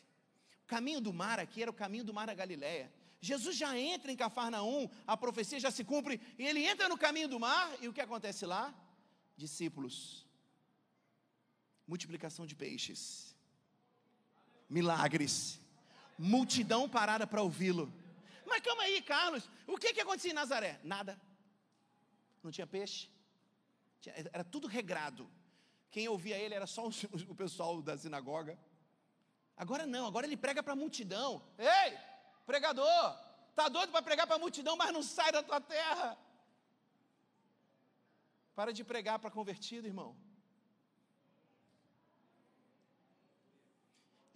O 0.62 0.66
caminho 0.68 1.00
do 1.00 1.12
mar 1.12 1.40
aqui 1.40 1.62
era 1.62 1.70
o 1.70 1.74
caminho 1.74 2.04
do 2.04 2.14
mar 2.14 2.28
da 2.28 2.34
Galileia. 2.34 2.92
Jesus 3.20 3.56
já 3.56 3.78
entra 3.78 4.10
em 4.10 4.16
Cafarnaum, 4.16 4.88
a 5.06 5.16
profecia 5.16 5.60
já 5.60 5.70
se 5.70 5.84
cumpre, 5.84 6.20
e 6.38 6.46
ele 6.46 6.64
entra 6.64 6.88
no 6.88 6.96
caminho 6.96 7.28
do 7.28 7.38
mar, 7.38 7.70
e 7.80 7.86
o 7.86 7.92
que 7.92 8.00
acontece 8.00 8.46
lá? 8.46 8.74
Discípulos, 9.36 10.26
multiplicação 11.86 12.46
de 12.46 12.54
peixes, 12.54 13.36
milagres, 14.68 15.60
multidão 16.18 16.88
parada 16.88 17.26
para 17.26 17.42
ouvi-lo. 17.42 17.92
Mas 18.46 18.62
calma 18.62 18.84
aí, 18.84 19.02
Carlos, 19.02 19.48
o 19.66 19.76
que, 19.76 19.92
que 19.92 20.00
acontecia 20.00 20.30
em 20.30 20.34
Nazaré? 20.34 20.80
Nada. 20.82 21.20
Não 22.42 22.50
tinha 22.50 22.66
peixe, 22.66 23.10
era 24.32 24.42
tudo 24.42 24.66
regrado. 24.66 25.30
Quem 25.90 26.08
ouvia 26.08 26.38
ele 26.38 26.54
era 26.54 26.66
só 26.66 26.88
o 26.88 27.34
pessoal 27.36 27.82
da 27.82 27.98
sinagoga. 27.98 28.58
Agora 29.56 29.86
não, 29.86 30.06
agora 30.06 30.26
ele 30.26 30.38
prega 30.38 30.62
para 30.62 30.72
a 30.72 30.76
multidão. 30.76 31.42
Ei, 31.58 31.98
pregador, 32.46 33.16
tá 33.54 33.68
doido 33.68 33.90
para 33.90 34.02
pregar 34.02 34.26
para 34.26 34.36
a 34.36 34.38
multidão, 34.38 34.76
mas 34.76 34.92
não 34.92 35.02
sai 35.02 35.32
da 35.32 35.42
tua 35.42 35.60
terra. 35.60 36.16
Para 38.54 38.72
de 38.72 38.84
pregar 38.84 39.18
para 39.18 39.30
convertido, 39.30 39.86
irmão. 39.86 40.16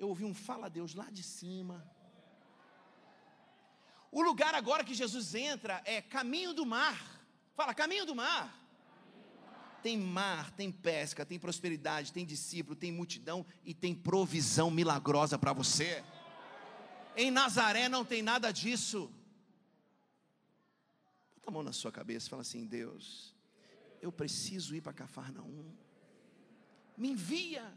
eu 0.05 0.09
ouvi 0.09 0.25
um 0.25 0.35
fala 0.35 0.67
a 0.67 0.69
Deus 0.69 0.95
lá 0.95 1.11
de 1.11 1.23
cima. 1.23 1.85
O 4.13 4.23
lugar 4.23 4.55
agora 4.55 4.85
que 4.85 4.95
Jesus 4.95 5.35
entra 5.35 5.83
é 5.85 6.01
caminho 6.01 6.53
do 6.53 6.65
mar. 6.65 7.03
Fala, 7.55 7.75
caminho 7.75 8.07
do 8.07 8.15
mar. 8.15 8.61
Tem 9.83 9.99
mar, 9.99 10.51
tem 10.53 10.71
pesca, 10.71 11.27
tem 11.27 11.39
prosperidade, 11.39 12.13
tem 12.13 12.25
discípulo, 12.25 12.77
tem 12.77 12.93
multidão 12.93 13.45
e 13.65 13.75
tem 13.75 13.95
provisão 13.95 14.71
milagrosa 14.71 15.39
para 15.39 15.53
você. 15.53 16.05
Em 17.17 17.31
Nazaré 17.31 17.89
não 17.89 18.05
tem 18.05 18.23
nada 18.23 18.53
disso. 18.53 19.11
Bota 21.37 21.49
a 21.49 21.51
mão 21.51 21.63
na 21.63 21.73
sua 21.73 21.93
cabeça 21.93 22.27
e 22.27 22.31
fala 22.31 22.43
assim: 22.43 22.67
Deus, 22.67 23.35
eu 24.01 24.11
preciso 24.11 24.75
ir 24.75 24.81
para 24.81 24.93
Cafarnaum. 24.93 25.73
Me 26.97 27.11
envia 27.11 27.73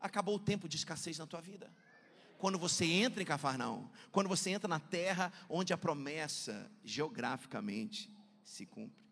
acabou 0.00 0.36
o 0.36 0.38
tempo 0.38 0.68
de 0.68 0.76
escassez 0.76 1.18
na 1.18 1.26
tua 1.26 1.40
vida. 1.40 1.72
Quando 2.38 2.58
você 2.58 2.84
entra 2.84 3.22
em 3.22 3.26
Cafarnaum, 3.26 3.88
quando 4.12 4.28
você 4.28 4.50
entra 4.50 4.68
na 4.68 4.78
terra 4.78 5.32
onde 5.48 5.72
a 5.72 5.78
promessa 5.78 6.70
geograficamente 6.84 8.10
se 8.44 8.64
cumpre. 8.64 9.06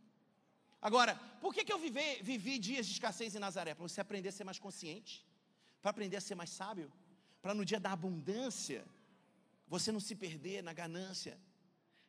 Agora, 0.80 1.16
por 1.40 1.52
que, 1.52 1.64
que 1.64 1.72
eu 1.72 1.78
vivi, 1.78 2.22
vivi 2.22 2.58
dias 2.58 2.86
de 2.86 2.92
escassez 2.92 3.34
em 3.34 3.40
Nazaré? 3.40 3.74
Para 3.74 3.82
você 3.82 4.00
aprender 4.00 4.28
a 4.28 4.32
ser 4.32 4.44
mais 4.44 4.60
consciente, 4.60 5.26
para 5.82 5.90
aprender 5.90 6.16
a 6.16 6.20
ser 6.20 6.36
mais 6.36 6.50
sábio, 6.50 6.92
para 7.42 7.54
no 7.54 7.64
dia 7.64 7.78
da 7.78 7.92
abundância, 7.92 8.84
você 9.68 9.92
não 9.92 10.00
se 10.00 10.14
perder 10.14 10.62
na 10.62 10.72
ganância. 10.72 11.38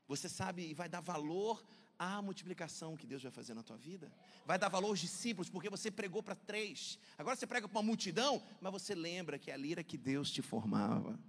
Você 0.08 0.30
sabe 0.30 0.68
e 0.70 0.74
vai 0.74 0.88
dar 0.88 1.02
valor 1.02 1.64
a 2.00 2.22
multiplicação 2.22 2.96
que 2.96 3.08
Deus 3.08 3.24
vai 3.24 3.32
fazer 3.32 3.54
na 3.54 3.64
tua 3.64 3.78
vida. 3.78 4.12
Vai 4.46 4.58
dar 4.58 4.70
valor 4.70 4.90
aos 4.90 5.00
discípulos, 5.00 5.50
porque 5.50 5.70
você 5.70 5.90
pregou 5.90 6.22
para 6.22 6.36
três. 6.36 7.00
Agora 7.18 7.36
você 7.36 7.48
prega 7.48 7.68
para 7.68 7.78
uma 7.78 7.84
multidão, 7.84 8.42
mas 8.62 8.72
você 8.72 8.94
lembra 8.94 9.40
que 9.40 9.52
ali 9.52 9.72
era 9.72 9.84
que 9.84 9.98
Deus 9.98 10.32
te 10.32 10.42
formava. 10.42 11.20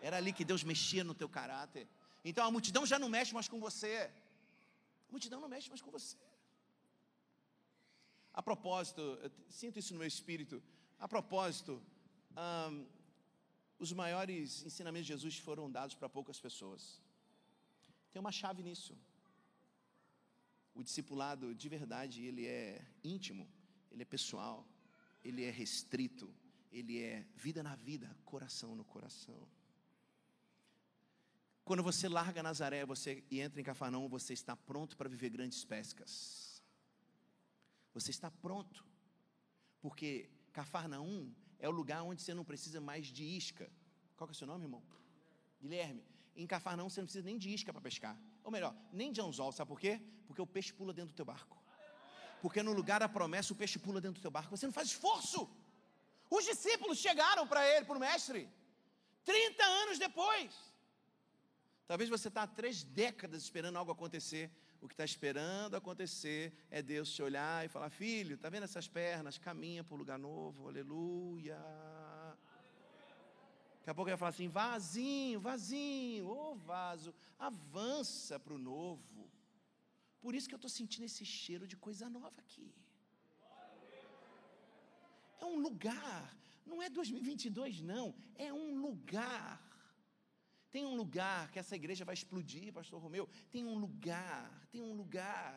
Era 0.00 0.16
ali 0.18 0.32
que 0.32 0.44
Deus 0.44 0.62
mexia 0.62 1.02
no 1.02 1.14
teu 1.14 1.28
caráter. 1.28 1.88
Então 2.24 2.46
a 2.46 2.50
multidão 2.50 2.86
já 2.86 2.98
não 2.98 3.08
mexe 3.08 3.34
mais 3.34 3.48
com 3.48 3.58
você. 3.58 4.10
A 5.08 5.10
multidão 5.10 5.40
não 5.40 5.48
mexe 5.48 5.68
mais 5.68 5.82
com 5.82 5.90
você. 5.90 6.16
A 8.32 8.42
propósito, 8.42 9.00
eu 9.00 9.30
sinto 9.48 9.78
isso 9.78 9.92
no 9.92 9.98
meu 9.98 10.08
espírito. 10.08 10.62
A 10.98 11.08
propósito, 11.08 11.82
hum, 12.36 12.86
os 13.78 13.92
maiores 13.92 14.64
ensinamentos 14.64 15.06
de 15.06 15.12
Jesus 15.12 15.38
foram 15.38 15.70
dados 15.70 15.94
para 15.94 16.08
poucas 16.08 16.38
pessoas. 16.40 17.02
Tem 18.10 18.20
uma 18.20 18.32
chave 18.32 18.62
nisso 18.62 18.96
o 20.76 20.82
discipulado 20.82 21.54
de 21.54 21.68
verdade, 21.68 22.22
ele 22.24 22.46
é 22.46 22.84
íntimo, 23.02 23.48
ele 23.90 24.02
é 24.02 24.04
pessoal, 24.04 24.68
ele 25.24 25.42
é 25.42 25.50
restrito, 25.50 26.32
ele 26.70 27.02
é 27.02 27.26
vida 27.34 27.62
na 27.62 27.74
vida, 27.74 28.14
coração 28.24 28.76
no 28.76 28.84
coração. 28.84 29.48
Quando 31.64 31.82
você 31.82 32.08
larga 32.08 32.42
Nazaré 32.42 32.84
você, 32.84 33.24
e 33.30 33.40
entra 33.40 33.60
em 33.60 33.64
Cafarnaum, 33.64 34.06
você 34.06 34.34
está 34.34 34.54
pronto 34.54 34.96
para 34.96 35.08
viver 35.08 35.30
grandes 35.30 35.64
pescas. 35.64 36.62
Você 37.94 38.10
está 38.10 38.30
pronto. 38.30 38.84
Porque 39.80 40.30
Cafarnaum 40.52 41.34
é 41.58 41.68
o 41.68 41.72
lugar 41.72 42.02
onde 42.02 42.22
você 42.22 42.34
não 42.34 42.44
precisa 42.44 42.80
mais 42.80 43.06
de 43.06 43.24
isca. 43.24 43.70
Qual 44.16 44.28
é 44.28 44.32
o 44.32 44.34
seu 44.34 44.46
nome, 44.46 44.64
irmão? 44.64 44.82
Guilherme. 45.60 46.04
Em 46.34 46.46
Cafarnaum 46.46 46.88
você 46.88 47.00
não 47.00 47.06
precisa 47.06 47.24
nem 47.24 47.38
de 47.38 47.48
isca 47.52 47.72
para 47.72 47.80
pescar. 47.80 48.18
Ou 48.44 48.50
melhor, 48.50 48.74
nem 48.92 49.12
de 49.12 49.20
anzol, 49.20 49.52
sabe 49.52 49.68
por 49.68 49.80
quê? 49.80 50.00
Porque 50.26 50.40
o 50.40 50.46
peixe 50.46 50.72
pula 50.72 50.92
dentro 50.92 51.12
do 51.12 51.16
teu 51.16 51.24
barco. 51.24 51.56
Porque 52.42 52.62
no 52.62 52.72
lugar 52.72 53.00
da 53.00 53.08
promessa 53.08 53.52
o 53.52 53.56
peixe 53.56 53.78
pula 53.78 54.00
dentro 54.00 54.20
do 54.20 54.22
teu 54.22 54.30
barco. 54.30 54.56
Você 54.56 54.66
não 54.66 54.72
faz 54.72 54.88
esforço. 54.88 55.48
Os 56.28 56.44
discípulos 56.44 56.98
chegaram 56.98 57.46
para 57.46 57.66
ele, 57.66 57.84
para 57.86 57.96
o 57.96 58.00
mestre, 58.00 58.48
30 59.24 59.64
anos 59.64 59.98
depois. 59.98 60.54
Talvez 61.86 62.10
você 62.10 62.28
está 62.28 62.42
há 62.42 62.46
três 62.46 62.82
décadas 62.82 63.42
esperando 63.42 63.76
algo 63.76 63.92
acontecer. 63.92 64.50
O 64.80 64.88
que 64.88 64.94
está 64.94 65.04
esperando 65.04 65.74
acontecer 65.74 66.52
é 66.70 66.82
Deus 66.82 67.12
te 67.14 67.22
olhar 67.22 67.64
e 67.64 67.68
falar: 67.68 67.90
Filho, 67.90 68.34
está 68.34 68.48
vendo 68.48 68.64
essas 68.64 68.86
pernas? 68.86 69.38
Caminha 69.38 69.82
para 69.82 69.94
o 69.94 69.98
lugar 69.98 70.18
novo, 70.18 70.68
aleluia. 70.68 71.58
Daqui 73.78 73.90
a 73.90 73.94
pouco 73.94 74.08
ele 74.08 74.16
vai 74.16 74.18
falar 74.18 74.30
assim: 74.30 74.48
vazinho, 74.48 75.40
vazinho, 75.40 76.26
ô 76.26 76.52
oh, 76.52 76.54
vaso, 76.56 77.14
avança 77.38 78.38
para 78.38 78.54
o 78.54 78.58
novo. 78.58 79.30
Por 80.20 80.34
isso 80.34 80.48
que 80.48 80.54
eu 80.54 80.62
estou 80.62 80.68
sentindo 80.68 81.04
esse 81.04 81.24
cheiro 81.24 81.66
de 81.66 81.76
coisa 81.76 82.08
nova 82.08 82.40
aqui. 82.40 82.74
É 85.40 85.44
um 85.44 85.60
lugar, 85.60 86.36
não 86.64 86.82
é 86.82 86.88
2022, 86.90 87.80
não, 87.80 88.14
é 88.34 88.52
um 88.52 88.80
lugar. 88.80 89.65
Tem 90.76 90.84
um 90.84 90.94
lugar 90.94 91.50
que 91.50 91.58
essa 91.58 91.74
igreja 91.74 92.04
vai 92.04 92.12
explodir, 92.12 92.70
Pastor 92.70 93.00
Romeu. 93.00 93.26
Tem 93.50 93.64
um 93.64 93.78
lugar, 93.78 94.68
tem 94.70 94.82
um 94.82 94.92
lugar. 94.92 95.54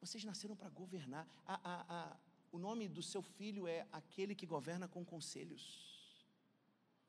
Vocês 0.00 0.24
nasceram 0.24 0.56
para 0.56 0.70
governar. 0.70 1.28
A, 1.44 1.54
a, 1.72 1.74
a, 1.96 2.16
o 2.50 2.58
nome 2.58 2.88
do 2.88 3.02
seu 3.02 3.20
filho 3.20 3.68
é 3.68 3.86
aquele 3.92 4.34
que 4.34 4.46
governa 4.46 4.88
com 4.88 5.04
conselhos. 5.04 5.64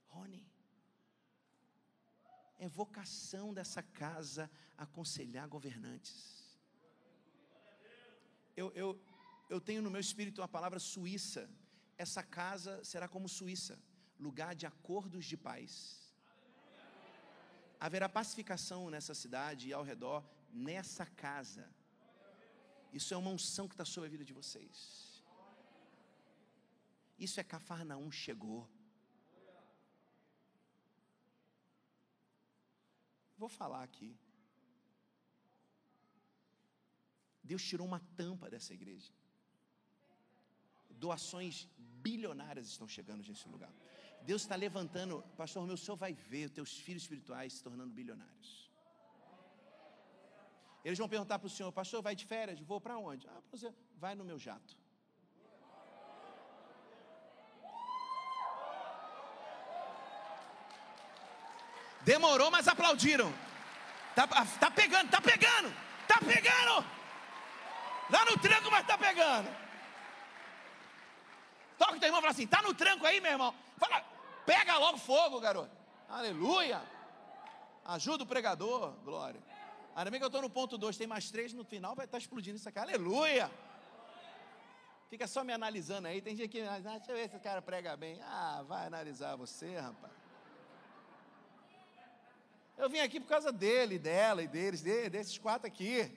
Rony. 0.07 0.45
É 2.57 2.67
vocação 2.67 3.53
dessa 3.53 3.81
casa 3.81 4.51
aconselhar 4.77 5.47
governantes. 5.47 6.59
Eu, 8.53 8.69
eu, 8.73 9.01
eu 9.49 9.61
tenho 9.61 9.81
no 9.81 9.89
meu 9.89 10.01
espírito 10.01 10.41
a 10.41 10.47
palavra 10.49 10.77
Suíça. 10.77 11.49
Essa 12.03 12.23
casa 12.39 12.73
será 12.91 13.07
como 13.13 13.33
Suíça 13.37 13.75
lugar 14.27 14.53
de 14.59 14.65
acordos 14.65 15.25
de 15.31 15.37
paz. 15.47 15.71
Haverá 17.85 18.07
pacificação 18.19 18.81
nessa 18.93 19.13
cidade 19.23 19.67
e 19.67 19.73
ao 19.73 19.83
redor, 19.91 20.21
nessa 20.67 21.05
casa. 21.05 21.65
Isso 22.99 23.13
é 23.13 23.17
uma 23.17 23.33
unção 23.37 23.67
que 23.67 23.75
está 23.75 23.85
sobre 23.85 24.07
a 24.07 24.13
vida 24.15 24.25
de 24.29 24.37
vocês. 24.39 24.79
Isso 27.27 27.37
é 27.41 27.43
Cafarnaum 27.43 28.09
chegou. 28.11 28.61
Vou 33.37 33.49
falar 33.59 33.83
aqui. 33.83 34.11
Deus 37.43 37.63
tirou 37.69 37.87
uma 37.87 38.01
tampa 38.21 38.49
dessa 38.49 38.73
igreja. 38.73 39.13
Doações 41.05 41.67
bilionárias 42.05 42.67
estão 42.67 42.87
chegando 42.87 43.25
nesse 43.27 43.47
lugar. 43.47 43.73
Deus 44.29 44.41
está 44.41 44.55
levantando, 44.55 45.23
pastor 45.37 45.65
meu, 45.65 45.75
o 45.75 45.77
senhor 45.77 45.97
vai 45.97 46.13
ver 46.13 46.45
os 46.47 46.51
teus 46.51 46.71
filhos 46.85 47.03
espirituais 47.03 47.53
se 47.53 47.63
tornando 47.63 47.91
bilionários. 47.99 48.69
Eles 50.83 50.97
vão 50.97 51.09
perguntar 51.09 51.39
para 51.39 51.47
o 51.47 51.49
senhor, 51.49 51.71
pastor, 51.71 52.01
vai 52.01 52.15
de 52.15 52.25
férias? 52.25 52.59
Vou 52.59 52.79
para 52.79 52.97
onde? 52.97 53.27
Ah, 53.27 53.41
você 53.51 53.73
vai 53.97 54.13
no 54.15 54.23
meu 54.23 54.39
jato. 54.39 54.77
Demorou, 62.01 62.49
mas 62.49 62.67
aplaudiram. 62.67 63.31
Tá, 64.15 64.27
tá 64.27 64.71
pegando, 64.71 65.09
tá 65.09 65.21
pegando, 65.21 65.73
tá 66.07 66.17
pegando. 66.19 66.85
Lá 68.09 68.25
no 68.25 68.37
tranco, 68.39 68.71
mas 68.71 68.87
tá 68.87 68.97
pegando. 68.97 69.68
Toca 71.79 71.95
o 71.95 71.99
teu 71.99 72.07
irmão 72.09 72.19
e 72.19 72.23
fala 72.23 72.33
assim: 72.33 72.45
tá 72.45 72.61
no 72.61 72.73
tranco 72.73 73.05
aí, 73.05 73.21
meu 73.21 73.31
irmão. 73.31 73.55
Fala, 73.77 74.03
pega 74.45 74.77
logo 74.77 74.97
fogo, 74.97 75.39
garoto. 75.39 75.75
Aleluia. 76.09 76.81
Ajuda 77.85 78.23
o 78.25 78.27
pregador, 78.27 78.91
glória. 79.03 79.41
Ainda 79.95 80.11
bem 80.11 80.19
que 80.19 80.23
eu 80.25 80.27
estou 80.27 80.41
no 80.41 80.49
ponto 80.49 80.77
2, 80.77 80.97
tem 80.97 81.07
mais 81.07 81.31
três 81.31 81.53
no 81.53 81.63
final, 81.63 81.95
vai 81.95 82.05
estar 82.05 82.17
tá 82.17 82.21
explodindo 82.21 82.57
isso 82.57 82.67
aqui. 82.67 82.79
Aleluia. 82.79 83.49
Fica 85.09 85.25
só 85.25 85.43
me 85.43 85.53
analisando 85.53 86.07
aí. 86.07 86.21
Tem 86.21 86.35
gente 86.35 86.49
que, 86.49 86.61
ah, 86.61 86.79
deixa 86.79 87.11
eu 87.11 87.15
ver 87.15 87.29
se 87.29 87.35
esse 87.35 87.43
cara 87.43 87.61
prega 87.61 87.95
bem. 87.97 88.21
Ah, 88.23 88.63
vai 88.67 88.85
analisar 88.85 89.35
você, 89.35 89.77
rapaz. 89.77 90.13
Eu 92.77 92.89
vim 92.89 92.99
aqui 92.99 93.19
por 93.19 93.27
causa 93.27 93.51
dele, 93.51 93.97
dela 93.97 94.43
e 94.43 94.47
deles, 94.47 94.81
desses 94.81 95.37
quatro 95.37 95.67
aqui. 95.67 96.11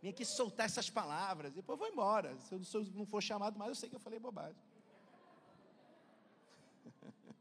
Vim 0.00 0.08
aqui 0.08 0.24
soltar 0.24 0.66
essas 0.66 0.88
palavras. 0.88 1.52
Depois 1.52 1.78
vou 1.78 1.88
embora. 1.88 2.34
Se 2.40 2.54
eu 2.54 2.84
não 2.94 3.04
for 3.04 3.22
chamado 3.22 3.58
mais, 3.58 3.68
eu 3.70 3.74
sei 3.74 3.88
que 3.90 3.96
eu 3.96 4.00
falei 4.00 4.18
bobagem. 4.18 4.56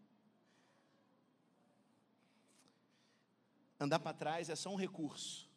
Andar 3.79 3.99
para 3.99 4.13
trás 4.13 4.49
é 4.49 4.55
só 4.55 4.71
um 4.71 4.75
recurso, 4.75 5.49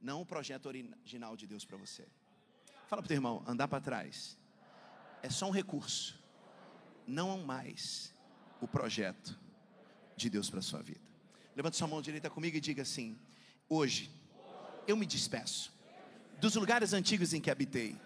não 0.00 0.22
um 0.22 0.24
projeto 0.24 0.66
original 0.66 1.36
de 1.36 1.46
Deus 1.46 1.64
para 1.64 1.76
você. 1.76 2.06
Fala 2.86 3.02
para 3.02 3.06
o 3.06 3.08
teu 3.08 3.16
irmão: 3.16 3.42
andar 3.46 3.68
para 3.68 3.80
trás 3.80 4.38
é 5.22 5.30
só 5.30 5.48
um 5.48 5.50
recurso, 5.50 6.22
não 7.06 7.42
mais 7.44 8.14
o 8.60 8.68
projeto 8.68 9.38
de 10.16 10.30
Deus 10.30 10.48
para 10.48 10.60
a 10.60 10.62
sua 10.62 10.82
vida. 10.82 11.00
Levante 11.56 11.76
sua 11.76 11.88
mão 11.88 12.00
direita 12.00 12.30
comigo 12.30 12.56
e 12.56 12.60
diga 12.60 12.82
assim: 12.82 13.18
Hoje 13.68 14.10
eu 14.86 14.96
me 14.96 15.06
despeço 15.06 15.72
dos 16.40 16.54
lugares 16.54 16.92
antigos 16.92 17.32
em 17.32 17.40
que 17.40 17.50
habitei 17.50 17.96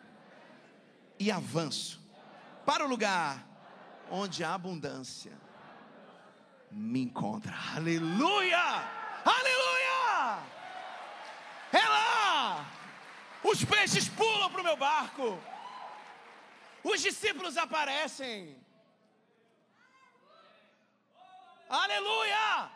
e 1.19 1.31
avanço 1.31 2.01
para 2.65 2.85
o 2.85 2.89
lugar 2.89 3.56
onde 4.11 4.45
a 4.45 4.55
abundância 4.55 5.33
me 6.71 7.03
encontra. 7.03 7.55
Aleluia! 7.75 8.59
Aleluia! 9.25 10.42
É 11.73 11.88
lá! 11.88 12.66
Os 13.42 13.64
peixes 13.64 14.09
pulam 14.09 14.51
para 14.51 14.61
o 14.61 14.64
meu 14.64 14.77
barco. 14.77 15.38
Os 16.83 17.01
discípulos 17.01 17.57
aparecem. 17.57 18.57
Aleluia! 21.69 22.71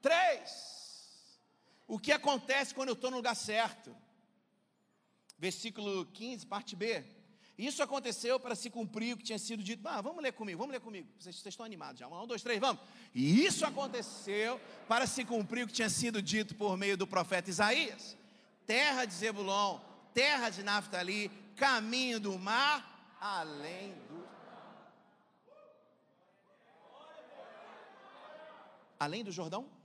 Três. 0.00 1.38
O 1.86 1.98
que 1.98 2.12
acontece 2.12 2.74
quando 2.74 2.90
eu 2.90 2.94
estou 2.94 3.10
no 3.10 3.16
lugar 3.18 3.34
certo? 3.34 3.96
Versículo 5.38 6.04
15, 6.06 6.46
parte 6.46 6.74
B. 6.74 7.04
Isso 7.58 7.82
aconteceu 7.82 8.38
para 8.38 8.54
se 8.54 8.70
cumprir 8.70 9.14
o 9.14 9.16
que 9.16 9.24
tinha 9.24 9.38
sido 9.38 9.62
dito. 9.62 9.86
Ah, 9.86 10.00
vamos 10.00 10.22
ler 10.22 10.32
comigo, 10.32 10.58
vamos 10.58 10.72
ler 10.72 10.80
comigo. 10.80 11.08
Vocês, 11.18 11.34
vocês 11.36 11.52
estão 11.52 11.66
animados 11.66 11.98
já. 11.98 12.06
Um, 12.06 12.26
dois, 12.26 12.40
três, 12.40 12.60
vamos. 12.60 12.80
E 13.12 13.44
isso 13.44 13.66
aconteceu 13.66 14.60
para 14.86 15.06
se 15.06 15.24
cumprir 15.24 15.64
o 15.64 15.66
que 15.66 15.72
tinha 15.72 15.90
sido 15.90 16.22
dito 16.22 16.54
por 16.54 16.76
meio 16.76 16.96
do 16.96 17.06
profeta 17.06 17.50
Isaías. 17.50 18.16
Terra 18.64 19.04
de 19.04 19.12
Zebulon, 19.12 19.80
terra 20.14 20.50
de 20.50 20.62
Naftali, 20.62 21.30
caminho 21.56 22.20
do 22.20 22.38
mar, 22.38 23.16
além 23.20 23.94
do. 24.08 24.28
Além 29.00 29.24
do 29.24 29.32
Jordão? 29.32 29.78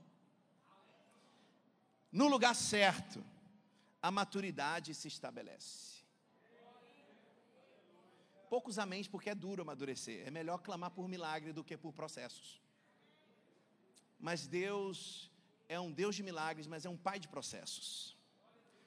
no 2.14 2.28
lugar 2.28 2.54
certo, 2.54 3.24
a 4.00 4.08
maturidade 4.08 4.94
se 4.94 5.08
estabelece. 5.08 5.93
Poucos 8.54 8.78
améns, 8.78 9.08
porque 9.08 9.30
é 9.30 9.34
duro 9.34 9.62
amadurecer. 9.62 10.18
É 10.28 10.30
melhor 10.30 10.58
clamar 10.66 10.90
por 10.96 11.08
milagre 11.08 11.52
do 11.52 11.64
que 11.68 11.76
por 11.76 11.92
processos. 11.92 12.62
Mas 14.26 14.46
Deus 14.46 14.98
é 15.68 15.78
um 15.80 15.90
Deus 16.00 16.14
de 16.14 16.22
milagres, 16.22 16.68
mas 16.68 16.84
é 16.86 16.88
um 16.88 16.96
pai 16.96 17.18
de 17.18 17.26
processos. 17.26 18.16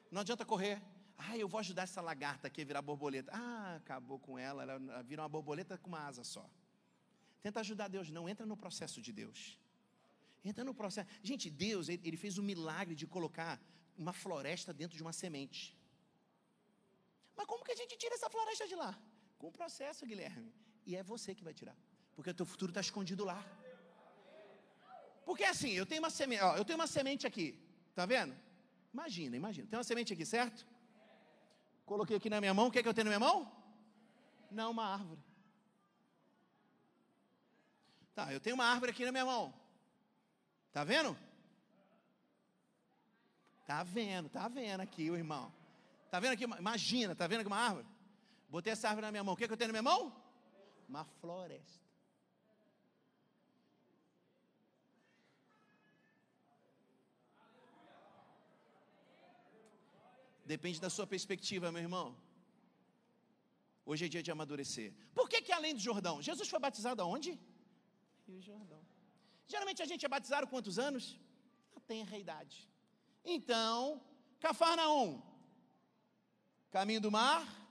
Não 0.10 0.22
adianta 0.22 0.46
correr. 0.46 0.82
Ah, 1.18 1.36
eu 1.38 1.50
vou 1.50 1.60
ajudar 1.60 1.84
essa 1.84 2.00
lagarta 2.00 2.48
aqui 2.48 2.62
a 2.62 2.66
virar 2.66 2.82
borboleta. 2.82 3.30
Ah, 3.34 3.76
acabou 3.76 4.18
com 4.20 4.40
ela, 4.40 4.64
ela 4.64 5.04
vira 5.04 5.22
uma 5.22 5.28
borboleta 5.28 5.78
com 5.78 5.90
uma 5.90 6.00
asa 6.08 6.24
só. 6.24 6.50
Tenta 7.42 7.60
ajudar 7.60 7.90
Deus, 7.90 8.10
não 8.10 8.30
entra 8.30 8.46
no 8.46 8.56
processo 8.56 9.02
de 9.02 9.12
Deus. 9.12 9.60
Entra 10.46 10.64
no 10.64 10.74
processo. 10.74 11.10
Gente, 11.22 11.50
Deus, 11.50 11.90
ele 11.90 12.16
fez 12.16 12.38
o 12.38 12.44
milagre 12.52 12.96
de 12.96 13.06
colocar 13.06 13.60
uma 13.98 14.14
floresta 14.14 14.72
dentro 14.74 14.96
de 14.96 15.04
uma 15.04 15.12
semente. 15.12 15.78
Mas 17.36 17.46
como 17.46 17.66
que 17.66 17.74
a 17.74 17.76
gente 17.76 17.98
tira 17.98 18.16
essa 18.16 18.30
floresta 18.30 18.66
de 18.66 18.76
lá? 18.76 18.98
Com 19.38 19.48
o 19.48 19.52
processo, 19.52 20.06
Guilherme. 20.06 20.52
E 20.86 20.96
é 20.96 21.04
você 21.04 21.36
que 21.36 21.44
vai 21.44 21.54
tirar. 21.54 21.76
Porque 22.16 22.32
o 22.32 22.34
teu 22.34 22.46
futuro 22.46 22.72
está 22.72 22.82
escondido 22.82 23.24
lá. 23.24 23.44
Porque 25.26 25.44
assim, 25.44 25.72
eu 25.72 25.86
tenho 25.86 26.02
uma 26.02 26.10
semente, 26.10 26.42
ó, 26.42 26.56
eu 26.56 26.66
tenho 26.66 26.80
uma 26.80 26.88
semente 26.88 27.28
aqui. 27.28 27.60
Tá 27.94 28.06
vendo? 28.06 28.36
Imagina, 28.94 29.36
imagina. 29.36 29.68
Tem 29.68 29.78
uma 29.78 29.84
semente 29.84 30.14
aqui, 30.14 30.26
certo? 30.26 30.66
Coloquei 31.86 32.18
aqui 32.18 32.30
na 32.30 32.40
minha 32.40 32.54
mão. 32.54 32.68
O 32.68 32.72
que 32.72 32.80
é 32.80 32.84
que 32.84 32.90
eu 32.90 32.94
tenho 32.94 33.06
na 33.06 33.18
minha 33.18 33.20
mão? 33.20 33.52
Não, 34.50 34.72
uma 34.72 34.86
árvore. 34.86 35.22
Tá, 38.16 38.34
eu 38.34 38.40
tenho 38.40 38.56
uma 38.56 38.66
árvore 38.66 38.92
aqui 38.92 39.06
na 39.06 39.12
minha 39.12 39.26
mão. 39.26 39.54
Tá 40.72 40.84
vendo? 40.84 41.16
Tá 43.66 43.84
vendo, 43.84 44.30
tá 44.30 44.48
vendo 44.48 44.80
aqui 44.80 45.12
o 45.12 45.16
irmão. 45.16 45.54
Tá 46.10 46.20
vendo 46.20 46.34
aqui? 46.34 46.46
Imagina, 46.46 47.14
tá 47.16 47.28
vendo 47.28 47.42
aqui 47.42 47.48
uma 47.48 47.58
árvore? 47.58 47.86
Botei 48.48 48.74
essa 48.74 48.88
árvore 48.88 49.06
na 49.08 49.12
minha 49.12 49.24
mão. 49.24 49.34
O 49.34 49.38
que, 49.38 49.44
é 49.44 49.48
que 49.48 49.54
eu 49.54 49.58
tenho 49.58 49.72
na 49.72 49.80
minha 49.80 49.90
mão? 49.92 50.16
Uma 50.88 51.04
floresta. 51.20 51.86
Depende 60.46 60.80
da 60.80 60.90
sua 60.90 61.06
perspectiva, 61.06 61.72
meu 61.74 61.82
irmão. 61.82 62.08
Hoje 63.86 64.06
é 64.06 64.10
dia 64.14 64.24
de 64.24 64.32
amadurecer. 64.32 64.94
Por 65.14 65.28
que, 65.30 65.42
que 65.42 65.52
além 65.52 65.74
do 65.74 65.82
Jordão? 65.88 66.22
Jesus 66.22 66.48
foi 66.48 66.60
batizado 66.60 67.02
aonde? 67.02 67.32
Rio 68.28 68.42
Jordão. 68.42 68.82
Geralmente 69.46 69.82
a 69.82 69.86
gente 69.92 70.06
é 70.06 70.10
batizado 70.10 70.48
quantos 70.48 70.80
anos? 70.88 71.20
Na 71.74 71.82
tenra 71.82 72.18
idade. 72.18 72.58
Então, 73.24 74.02
Cafarnaum, 74.40 75.22
caminho 76.70 77.02
do 77.02 77.12
mar. 77.12 77.67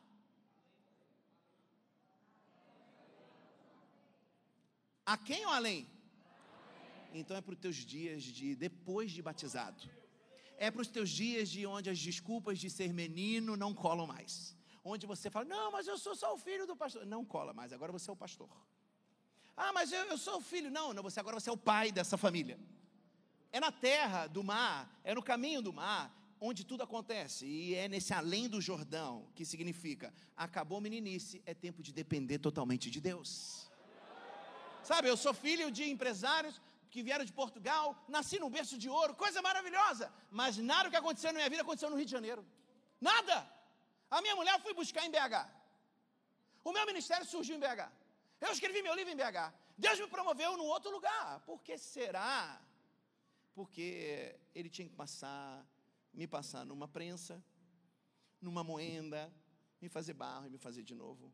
A 5.07 5.17
quem 5.17 5.47
ou 5.47 5.53
além? 5.53 5.89
Então 7.15 7.37
é 7.37 7.41
para 7.41 7.55
os 7.55 7.61
teus 7.61 7.77
dias 7.77 8.25
de 8.25 8.57
depois 8.57 9.13
de 9.13 9.23
batizado. 9.23 9.89
É 10.59 10.69
para 10.69 10.83
os 10.83 10.89
teus 10.89 11.11
dias 11.11 11.49
de 11.49 11.65
onde 11.65 11.89
as 11.89 11.99
desculpas 11.99 12.59
de 12.59 12.69
ser 12.69 12.93
menino 12.93 13.57
não 13.57 13.73
colam 13.73 14.07
mais. 14.07 14.57
Onde 14.85 15.07
você 15.07 15.31
fala, 15.31 15.45
não, 15.45 15.71
mas 15.71 15.87
eu 15.87 15.97
sou 15.97 16.17
só 16.17 16.35
o 16.35 16.39
filho 16.39 16.67
do 16.67 16.75
pastor. 16.75 17.07
Não 17.07 17.25
cola 17.25 17.53
mais, 17.53 17.73
agora 17.73 17.93
você 17.93 18.11
é 18.11 18.13
o 18.13 18.17
pastor. 18.17 18.51
Ah, 19.57 19.73
mas 19.73 19.93
eu, 19.93 20.05
eu 20.07 20.19
sou 20.19 20.39
o 20.39 20.41
filho. 20.41 20.71
Não, 20.71 20.93
não, 20.93 21.05
você 21.05 21.21
agora 21.21 21.39
você 21.39 21.51
é 21.51 21.53
o 21.53 21.57
pai 21.57 21.93
dessa 21.93 22.17
família. 22.17 22.59
É 23.53 23.61
na 23.61 23.71
terra 23.71 24.27
do 24.27 24.43
mar, 24.43 25.01
é 25.05 25.15
no 25.15 25.23
caminho 25.23 25.63
do 25.63 25.73
mar, 25.73 26.13
onde 26.41 26.65
tudo 26.65 26.83
acontece. 26.83 27.47
E 27.47 27.75
é 27.75 27.89
nesse 27.89 28.13
além 28.13 28.49
do 28.49 28.61
Jordão, 28.61 29.29
que 29.35 29.45
significa, 29.45 30.13
acabou 30.37 30.81
meninice, 30.81 31.41
é 31.47 31.55
tempo 31.55 31.83
de 31.83 31.93
depender 31.93 32.39
totalmente 32.39 32.91
de 32.91 33.01
Deus. 33.01 33.71
Sabe, 34.91 35.07
eu 35.13 35.17
sou 35.25 35.35
filho 35.47 35.67
de 35.77 35.85
empresários 35.95 36.55
que 36.93 37.03
vieram 37.07 37.25
de 37.29 37.33
Portugal, 37.41 37.85
nasci 38.15 38.37
num 38.43 38.53
berço 38.57 38.77
de 38.83 38.89
ouro, 38.99 39.13
coisa 39.25 39.41
maravilhosa. 39.49 40.07
Mas 40.41 40.53
nada 40.73 40.91
que 40.93 41.01
aconteceu 41.01 41.31
na 41.33 41.39
minha 41.41 41.51
vida 41.55 41.63
aconteceu 41.63 41.91
no 41.91 41.97
Rio 42.01 42.09
de 42.11 42.17
Janeiro. 42.19 42.43
Nada. 43.01 43.37
A 44.17 44.21
minha 44.23 44.37
mulher 44.39 44.55
eu 44.55 44.61
fui 44.67 44.75
buscar 44.83 45.05
em 45.07 45.11
BH. 45.11 45.37
O 46.69 46.73
meu 46.77 46.85
ministério 46.91 47.27
surgiu 47.33 47.57
em 47.57 47.63
BH. 47.65 47.83
Eu 48.41 48.53
escrevi 48.53 48.81
meu 48.83 48.95
livro 48.95 49.13
em 49.13 49.17
BH. 49.17 49.41
Deus 49.77 49.99
me 49.99 50.07
promoveu 50.07 50.57
num 50.57 50.69
outro 50.77 50.91
lugar. 50.97 51.41
Por 51.41 51.59
que 51.67 51.77
será? 51.77 52.61
Porque 53.55 54.39
ele 54.55 54.71
tinha 54.71 54.89
que 54.89 54.95
passar, 54.95 55.67
me 56.13 56.27
passar 56.27 56.65
numa 56.65 56.87
prensa, 56.87 57.43
numa 58.41 58.63
moenda, 58.63 59.33
me 59.81 59.89
fazer 59.89 60.15
barro 60.15 60.47
e 60.47 60.51
me 60.51 60.59
fazer 60.59 60.83
de 60.83 60.95
novo. 60.95 61.33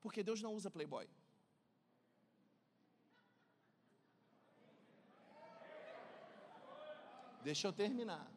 Porque 0.00 0.22
Deus 0.22 0.42
não 0.42 0.54
usa 0.54 0.70
playboy. 0.70 1.08
Deixa 7.42 7.66
eu 7.66 7.72
terminar. 7.72 8.30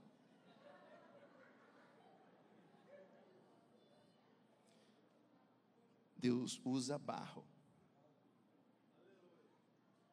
Deus 6.17 6.59
usa 6.65 6.97
barro. 6.97 7.45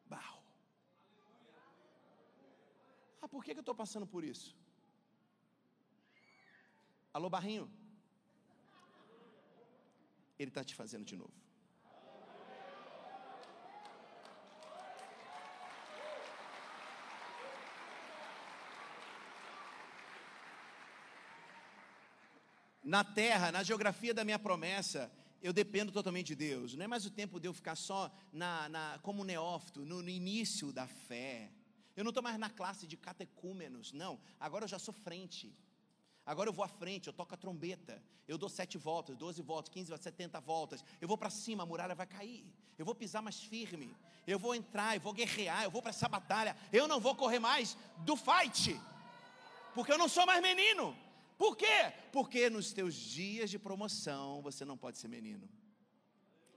Barro. 0.05 0.43
Ah, 3.19 3.27
por 3.27 3.43
que, 3.43 3.53
que 3.53 3.59
eu 3.59 3.61
estou 3.61 3.73
passando 3.73 4.05
por 4.05 4.23
isso? 4.23 4.55
Alô, 7.11 7.29
barrinho. 7.29 7.71
Ele 10.37 10.49
está 10.51 10.63
te 10.63 10.75
fazendo 10.75 11.05
de 11.05 11.15
novo. 11.15 11.42
Na 22.83 23.03
terra, 23.03 23.51
na 23.51 23.63
geografia 23.63 24.13
da 24.13 24.25
minha 24.25 24.37
promessa, 24.37 25.11
eu 25.41 25.53
dependo 25.53 25.91
totalmente 25.91 26.27
de 26.27 26.35
Deus. 26.35 26.75
Não 26.75 26.85
é 26.85 26.87
mais 26.87 27.05
o 27.05 27.11
tempo 27.11 27.39
de 27.39 27.47
eu 27.47 27.53
ficar 27.53 27.75
só 27.75 28.11
na, 28.31 28.67
na 28.69 28.99
como 29.01 29.23
neófito, 29.23 29.85
no, 29.85 30.01
no 30.01 30.09
início 30.09 30.71
da 30.71 30.87
fé. 30.87 31.51
Eu 31.95 32.03
não 32.03 32.09
estou 32.09 32.23
mais 32.23 32.37
na 32.37 32.49
classe 32.49 32.85
de 32.87 32.97
catecúmenos, 32.97 33.93
não. 33.93 34.19
Agora 34.39 34.65
eu 34.65 34.67
já 34.67 34.79
sou 34.79 34.93
frente. 34.93 35.55
Agora 36.25 36.49
eu 36.49 36.53
vou 36.53 36.63
à 36.63 36.67
frente, 36.67 37.07
eu 37.07 37.13
toco 37.13 37.33
a 37.33 37.37
trombeta, 37.37 38.01
eu 38.25 38.37
dou 38.37 38.47
sete 38.47 38.77
voltas, 38.77 39.17
doze 39.17 39.41
voltas, 39.41 39.73
quinze 39.73 39.89
voltas, 39.89 40.03
setenta 40.03 40.39
voltas. 40.39 40.83
Eu 41.01 41.07
vou 41.07 41.17
para 41.17 41.29
cima, 41.29 41.63
a 41.63 41.65
muralha 41.65 41.93
vai 41.93 42.07
cair. 42.07 42.45
Eu 42.77 42.85
vou 42.85 42.95
pisar 42.95 43.21
mais 43.21 43.41
firme. 43.41 43.93
Eu 44.25 44.39
vou 44.39 44.55
entrar, 44.55 44.95
eu 44.95 45.01
vou 45.01 45.11
guerrear, 45.11 45.63
eu 45.63 45.71
vou 45.71 45.81
para 45.81 45.89
essa 45.89 46.07
batalha. 46.07 46.55
Eu 46.71 46.87
não 46.87 46.99
vou 46.99 47.13
correr 47.13 47.39
mais 47.39 47.77
do 47.99 48.15
fight, 48.15 48.79
porque 49.75 49.91
eu 49.91 49.97
não 49.97 50.07
sou 50.07 50.25
mais 50.25 50.41
menino. 50.41 50.95
Por 51.43 51.57
quê? 51.57 51.91
Porque 52.13 52.49
nos 52.49 52.71
teus 52.71 52.95
dias 52.95 53.49
de 53.49 53.59
promoção 53.59 54.41
você 54.41 54.63
não 54.63 54.77
pode 54.77 54.97
ser 54.97 55.09
menino. 55.09 55.45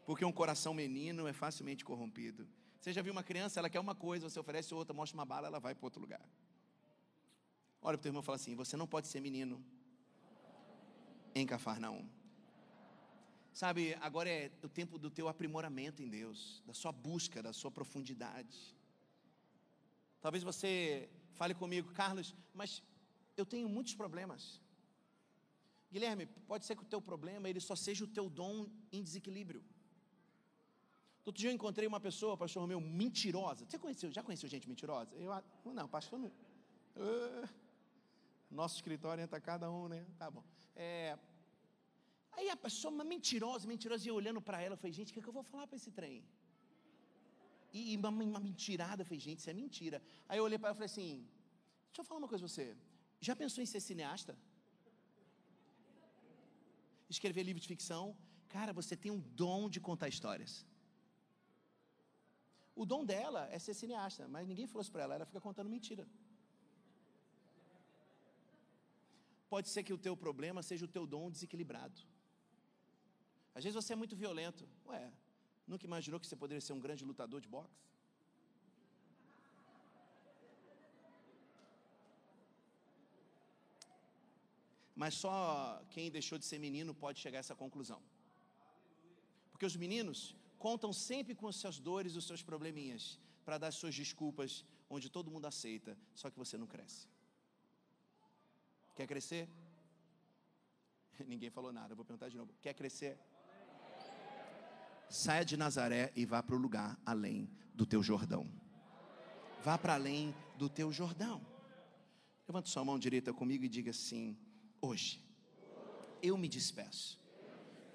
Porque 0.05 0.25
um 0.25 0.31
coração 0.31 0.73
menino 0.73 1.27
é 1.27 1.33
facilmente 1.33 1.85
corrompido. 1.85 2.49
Você 2.79 2.93
já 2.93 3.03
viu 3.03 3.13
uma 3.13 3.25
criança, 3.25 3.59
ela 3.59 3.69
quer 3.69 3.81
uma 3.81 3.97
coisa, 3.97 4.31
você 4.31 4.39
oferece 4.39 4.73
outra, 4.73 4.95
mostra 4.95 5.19
uma 5.19 5.25
bala, 5.25 5.49
ela 5.49 5.59
vai 5.59 5.75
para 5.75 5.85
outro 5.85 6.01
lugar. 6.01 6.25
Olha 7.83 7.99
para 7.99 8.01
o 8.01 8.03
teu 8.03 8.11
irmão 8.11 8.23
e 8.23 8.25
fala 8.25 8.37
assim: 8.37 8.55
você 8.55 8.77
não 8.77 8.87
pode 8.87 9.09
ser 9.09 9.21
menino 9.21 9.61
em 11.35 11.45
Cafarnaum. 11.45 12.09
Sabe, 13.53 13.97
agora 14.01 14.31
é 14.31 14.53
o 14.63 14.69
tempo 14.69 15.01
do 15.01 15.11
teu 15.11 15.27
aprimoramento 15.27 16.01
em 16.01 16.09
Deus, 16.09 16.63
da 16.65 16.73
sua 16.73 16.93
busca, 16.93 17.43
da 17.43 17.53
sua 17.53 17.73
profundidade. 17.73 18.57
Talvez 20.21 20.45
você 20.45 21.11
fale 21.33 21.55
comigo, 21.55 21.93
Carlos, 21.93 22.37
mas 22.55 22.85
eu 23.37 23.45
tenho 23.45 23.69
muitos 23.69 23.93
problemas. 23.93 24.65
Guilherme, 25.93 26.27
pode 26.51 26.65
ser 26.67 26.75
que 26.77 26.83
o 26.83 26.87
teu 26.87 27.01
problema 27.01 27.49
ele 27.49 27.61
só 27.61 27.77
seja 27.77 28.05
o 28.05 28.09
teu 28.09 28.29
dom 28.29 28.69
em 28.93 29.03
desequilíbrio. 29.03 29.63
Outro 31.25 31.41
dia 31.41 31.51
eu 31.51 31.55
encontrei 31.55 31.87
uma 31.89 31.99
pessoa, 31.99 32.37
pastor 32.37 32.67
meu, 32.69 32.81
mentirosa. 32.81 33.65
Você 33.65 33.79
conheceu, 33.79 34.13
já 34.13 34.23
conheceu 34.23 34.49
gente 34.49 34.69
mentirosa? 34.69 35.15
Eu, 35.17 35.31
não, 35.79 35.89
pastor 35.89 36.19
não. 36.19 36.29
Uh, 36.29 37.49
nosso 38.51 38.77
escritório 38.77 39.23
entra 39.23 39.41
cada 39.41 39.71
um, 39.71 39.89
né? 39.89 40.07
Tá 40.19 40.31
bom. 40.31 40.45
É, 40.77 41.19
aí 42.33 42.49
a 42.49 42.57
pessoa, 42.57 42.93
uma 42.95 43.05
mentirosa, 43.05 43.67
mentirosa, 43.67 44.07
e 44.07 44.09
eu 44.09 44.15
olhando 44.15 44.41
para 44.41 44.61
ela, 44.61 44.75
eu 44.75 44.79
falei, 44.79 44.93
gente, 44.93 45.11
o 45.11 45.15
que, 45.15 45.21
é 45.21 45.23
que 45.23 45.29
eu 45.29 45.33
vou 45.33 45.43
falar 45.43 45.67
para 45.67 45.77
esse 45.77 45.91
trem? 45.91 46.25
E, 47.73 47.97
uma, 47.97 48.09
uma, 48.09 48.41
mentirada, 48.41 49.03
eu 49.03 49.07
falei, 49.07 49.21
gente, 49.21 49.41
isso 49.41 49.51
é 49.51 49.53
mentira. 49.53 50.01
Aí 50.29 50.39
eu 50.39 50.45
olhei 50.45 50.59
para 50.59 50.69
ela 50.69 50.77
e 50.77 50.81
falei 50.81 50.93
assim, 50.93 51.29
deixa 51.89 52.01
eu 52.01 52.05
falar 52.05 52.19
uma 52.19 52.29
coisa 52.29 52.45
para 52.45 52.55
você. 52.55 52.77
Já 53.21 53.35
pensou 53.35 53.63
em 53.63 53.67
ser 53.67 53.81
cineasta? 53.81 54.39
Escrever 57.09 57.43
livro 57.43 57.61
de 57.61 57.69
ficção? 57.69 58.17
Cara, 58.49 58.73
você 58.73 58.97
tem 58.97 59.11
um 59.11 59.21
dom 59.43 59.69
de 59.69 59.81
contar 59.81 60.09
histórias. 60.09 60.67
O 62.75 62.85
dom 62.85 63.05
dela 63.05 63.49
é 63.51 63.59
ser 63.59 63.75
cineasta, 63.75 64.29
mas 64.29 64.47
ninguém 64.47 64.67
falou 64.67 64.83
isso 64.83 64.93
para 64.93 65.05
ela, 65.05 65.15
ela 65.15 65.27
fica 65.27 65.41
contando 65.41 65.71
mentira. 65.71 66.07
Pode 69.49 69.69
ser 69.69 69.83
que 69.83 69.93
o 69.93 69.99
teu 70.07 70.15
problema 70.17 70.63
seja 70.63 70.85
o 70.85 70.89
teu 70.97 71.07
dom 71.07 71.31
desequilibrado. 71.31 71.99
Às 73.55 73.65
vezes 73.65 73.75
você 73.75 73.93
é 73.95 73.97
muito 73.97 74.15
violento. 74.15 74.69
Ué, 74.87 75.11
nunca 75.67 75.87
imaginou 75.87 76.21
que 76.21 76.27
você 76.27 76.37
poderia 76.37 76.61
ser 76.61 76.75
um 76.75 76.81
grande 76.81 77.05
lutador 77.05 77.41
de 77.41 77.49
boxe? 77.49 77.75
Mas 84.97 85.15
só 85.15 85.83
quem 85.91 86.11
deixou 86.11 86.39
de 86.39 86.47
ser 86.47 86.59
menino 86.59 86.95
pode 86.95 87.21
chegar 87.21 87.39
a 87.39 87.45
essa 87.45 87.55
conclusão. 87.55 88.01
Porque 89.51 89.67
os 89.67 89.77
meninos 89.77 90.35
contam 90.59 90.93
sempre 90.93 91.35
com 91.35 91.47
as 91.47 91.57
suas 91.57 91.79
dores 91.79 92.15
e 92.15 92.19
os 92.19 92.27
seus 92.27 92.43
probleminhas 92.43 93.21
para 93.45 93.59
dar 93.59 93.69
as 93.69 93.75
suas 93.75 93.95
desculpas, 93.95 94.65
onde 94.89 95.11
todo 95.11 95.31
mundo 95.31 95.47
aceita, 95.47 95.97
só 96.15 96.31
que 96.31 96.39
você 96.39 96.57
não 96.57 96.67
cresce. 96.67 97.07
Quer 98.97 99.07
crescer? 99.07 99.49
Ninguém 101.27 101.51
falou 101.51 101.73
nada, 101.73 101.95
vou 101.95 102.05
perguntar 102.05 102.31
de 102.31 102.37
novo. 102.37 102.53
Quer 102.63 102.75
crescer? 102.75 103.19
Saia 105.09 105.45
de 105.45 105.57
Nazaré 105.57 106.13
e 106.17 106.25
vá 106.25 106.43
para 106.43 106.57
o 106.57 106.59
lugar 106.59 106.99
além 107.05 107.49
do 107.75 107.87
teu 107.87 108.03
Jordão. 108.03 108.51
Vá 109.63 109.77
para 109.77 109.95
além 109.95 110.35
do 110.57 110.69
teu 110.69 110.91
Jordão. 110.91 111.41
Levanta 112.49 112.69
sua 112.69 112.85
mão 112.85 112.99
direita 112.99 113.33
comigo 113.33 113.65
e 113.65 113.69
diga 113.69 113.91
assim: 113.91 114.37
Hoje, 114.87 115.21
eu 116.23 116.39
me 116.39 116.47
despeço 116.47 117.21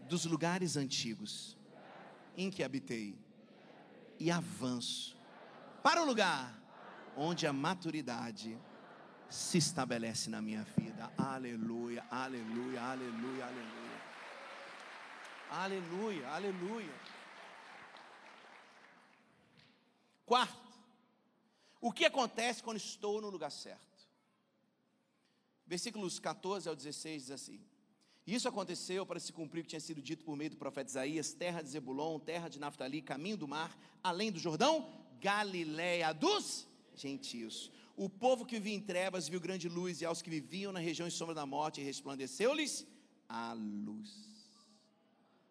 dos 0.10 0.26
lugares 0.26 0.76
antigos 0.76 1.58
em 2.36 2.52
que 2.52 2.64
habitei 2.64 3.18
e 4.20 4.30
avanço 4.30 5.18
para 5.82 6.02
o 6.02 6.06
lugar 6.06 6.62
onde 7.16 7.48
a 7.48 7.54
maturidade 7.54 8.60
se 9.30 9.58
estabelece 9.58 10.30
na 10.30 10.42
minha 10.42 10.64
vida. 10.78 11.10
Aleluia, 11.18 12.06
aleluia, 12.12 12.82
aleluia, 12.82 13.46
aleluia. 13.46 14.02
Aleluia, 15.50 16.28
aleluia. 16.28 16.96
Quarto, 20.26 20.78
o 21.80 21.90
que 21.94 22.04
acontece 22.04 22.62
quando 22.62 22.78
estou 22.78 23.22
no 23.22 23.30
lugar 23.30 23.50
certo? 23.50 23.91
Versículos 25.72 26.20
14 26.20 26.68
ao 26.68 26.76
16 26.76 27.22
diz 27.22 27.32
assim: 27.32 27.58
Isso 28.28 28.46
aconteceu 28.46 29.06
para 29.06 29.22
se 29.22 29.32
cumprir 29.32 29.62
o 29.62 29.64
que 29.64 29.70
tinha 29.70 29.80
sido 29.80 30.02
dito 30.02 30.26
por 30.26 30.36
meio 30.36 30.50
do 30.50 30.58
profeta 30.58 30.90
Isaías: 30.90 31.32
terra 31.32 31.62
de 31.62 31.70
Zebulon, 31.70 32.20
terra 32.20 32.50
de 32.50 32.60
Naftali, 32.60 33.02
caminho 33.02 33.38
do 33.38 33.48
mar, 33.48 33.80
além 34.04 34.34
do 34.34 34.38
Jordão, 34.38 34.92
Galiléia 35.22 36.12
dos 36.12 36.68
gentios. 36.94 37.72
O 37.96 38.10
povo 38.10 38.46
que 38.46 38.56
vivia 38.56 38.76
em 38.76 38.82
trevas 38.82 39.30
viu 39.30 39.40
grande 39.40 39.70
luz, 39.70 40.02
e 40.02 40.06
aos 40.06 40.22
que 40.22 40.30
viviam 40.30 40.74
na 40.74 40.80
região 40.82 41.08
e 41.08 41.12
sombra 41.12 41.34
da 41.34 41.46
morte, 41.46 41.82
resplandeceu-lhes 41.82 42.86
a 43.30 43.54
luz. 43.54 44.10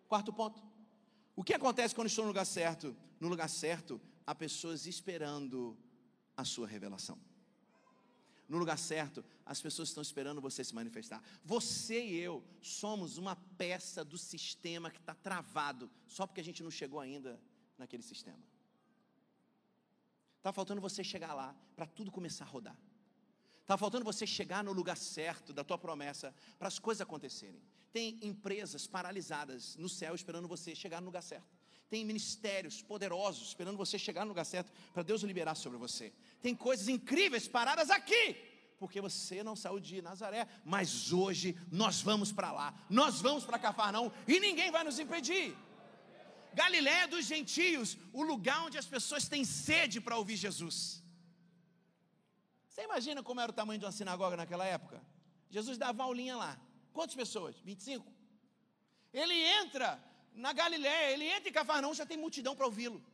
Quarto 0.06 0.34
ponto. 0.34 0.62
O 1.34 1.42
que 1.42 1.54
acontece 1.54 1.94
quando 1.94 2.08
estou 2.08 2.24
no 2.24 2.28
lugar 2.28 2.44
certo? 2.44 2.94
No 3.18 3.28
lugar 3.28 3.48
certo, 3.48 3.98
há 4.26 4.34
pessoas 4.34 4.84
esperando 4.86 5.78
a 6.36 6.44
sua 6.44 6.66
revelação. 6.68 7.29
No 8.50 8.58
lugar 8.58 8.76
certo, 8.76 9.24
as 9.46 9.62
pessoas 9.62 9.90
estão 9.90 10.02
esperando 10.02 10.40
você 10.40 10.64
se 10.64 10.74
manifestar. 10.74 11.22
Você 11.44 12.04
e 12.04 12.16
eu 12.16 12.42
somos 12.60 13.16
uma 13.16 13.36
peça 13.36 14.04
do 14.04 14.18
sistema 14.18 14.90
que 14.90 14.98
está 14.98 15.14
travado, 15.14 15.88
só 16.08 16.26
porque 16.26 16.40
a 16.40 16.44
gente 16.44 16.60
não 16.60 16.70
chegou 16.70 16.98
ainda 16.98 17.40
naquele 17.78 18.02
sistema. 18.02 18.42
Está 20.38 20.52
faltando 20.52 20.80
você 20.80 21.04
chegar 21.04 21.32
lá 21.32 21.54
para 21.76 21.86
tudo 21.86 22.10
começar 22.10 22.44
a 22.44 22.48
rodar. 22.48 22.76
Está 23.60 23.78
faltando 23.78 24.04
você 24.04 24.26
chegar 24.26 24.64
no 24.64 24.72
lugar 24.72 24.96
certo 24.96 25.52
da 25.52 25.62
tua 25.62 25.78
promessa 25.78 26.34
para 26.58 26.66
as 26.66 26.80
coisas 26.80 27.02
acontecerem. 27.02 27.62
Tem 27.92 28.18
empresas 28.20 28.84
paralisadas 28.84 29.76
no 29.76 29.88
céu 29.88 30.12
esperando 30.12 30.48
você 30.48 30.74
chegar 30.74 31.00
no 31.00 31.06
lugar 31.06 31.22
certo. 31.22 31.56
Tem 31.88 32.04
ministérios 32.04 32.82
poderosos 32.82 33.48
esperando 33.48 33.76
você 33.76 33.98
chegar 33.98 34.24
no 34.24 34.30
lugar 34.30 34.44
certo 34.44 34.72
para 34.92 35.04
Deus 35.04 35.22
liberar 35.22 35.56
sobre 35.56 35.76
você. 35.76 36.12
Tem 36.42 36.54
coisas 36.54 36.88
incríveis 36.88 37.46
paradas 37.46 37.90
aqui, 37.90 38.36
porque 38.78 39.00
você 39.00 39.42
não 39.42 39.54
saiu 39.54 39.78
de 39.78 40.00
Nazaré, 40.00 40.48
mas 40.64 41.12
hoje 41.12 41.56
nós 41.70 42.00
vamos 42.00 42.32
para 42.32 42.50
lá. 42.50 42.74
Nós 42.88 43.20
vamos 43.20 43.44
para 43.44 43.58
Cafarnaum 43.58 44.10
e 44.26 44.40
ninguém 44.40 44.70
vai 44.70 44.82
nos 44.82 44.98
impedir. 44.98 45.56
Galiléia 46.54 47.06
dos 47.06 47.26
gentios, 47.26 47.96
o 48.12 48.22
lugar 48.22 48.64
onde 48.66 48.78
as 48.78 48.86
pessoas 48.86 49.28
têm 49.28 49.44
sede 49.44 50.00
para 50.00 50.16
ouvir 50.16 50.36
Jesus. 50.36 51.02
Você 52.68 52.82
imagina 52.84 53.22
como 53.22 53.40
era 53.40 53.52
o 53.52 53.54
tamanho 53.54 53.78
de 53.78 53.84
uma 53.84 53.92
sinagoga 53.92 54.36
naquela 54.36 54.64
época? 54.64 55.00
Jesus 55.50 55.76
dava 55.76 56.02
aulinha 56.02 56.36
lá. 56.36 56.58
Quantas 56.92 57.14
pessoas? 57.14 57.56
25? 57.60 58.10
Ele 59.12 59.34
entra 59.34 60.02
na 60.32 60.52
Galiléia, 60.52 61.12
ele 61.12 61.26
entra 61.26 61.48
em 61.48 61.52
Cafarnaum, 61.52 61.92
já 61.92 62.06
tem 62.06 62.16
multidão 62.16 62.56
para 62.56 62.66
ouvi-lo. 62.66 63.04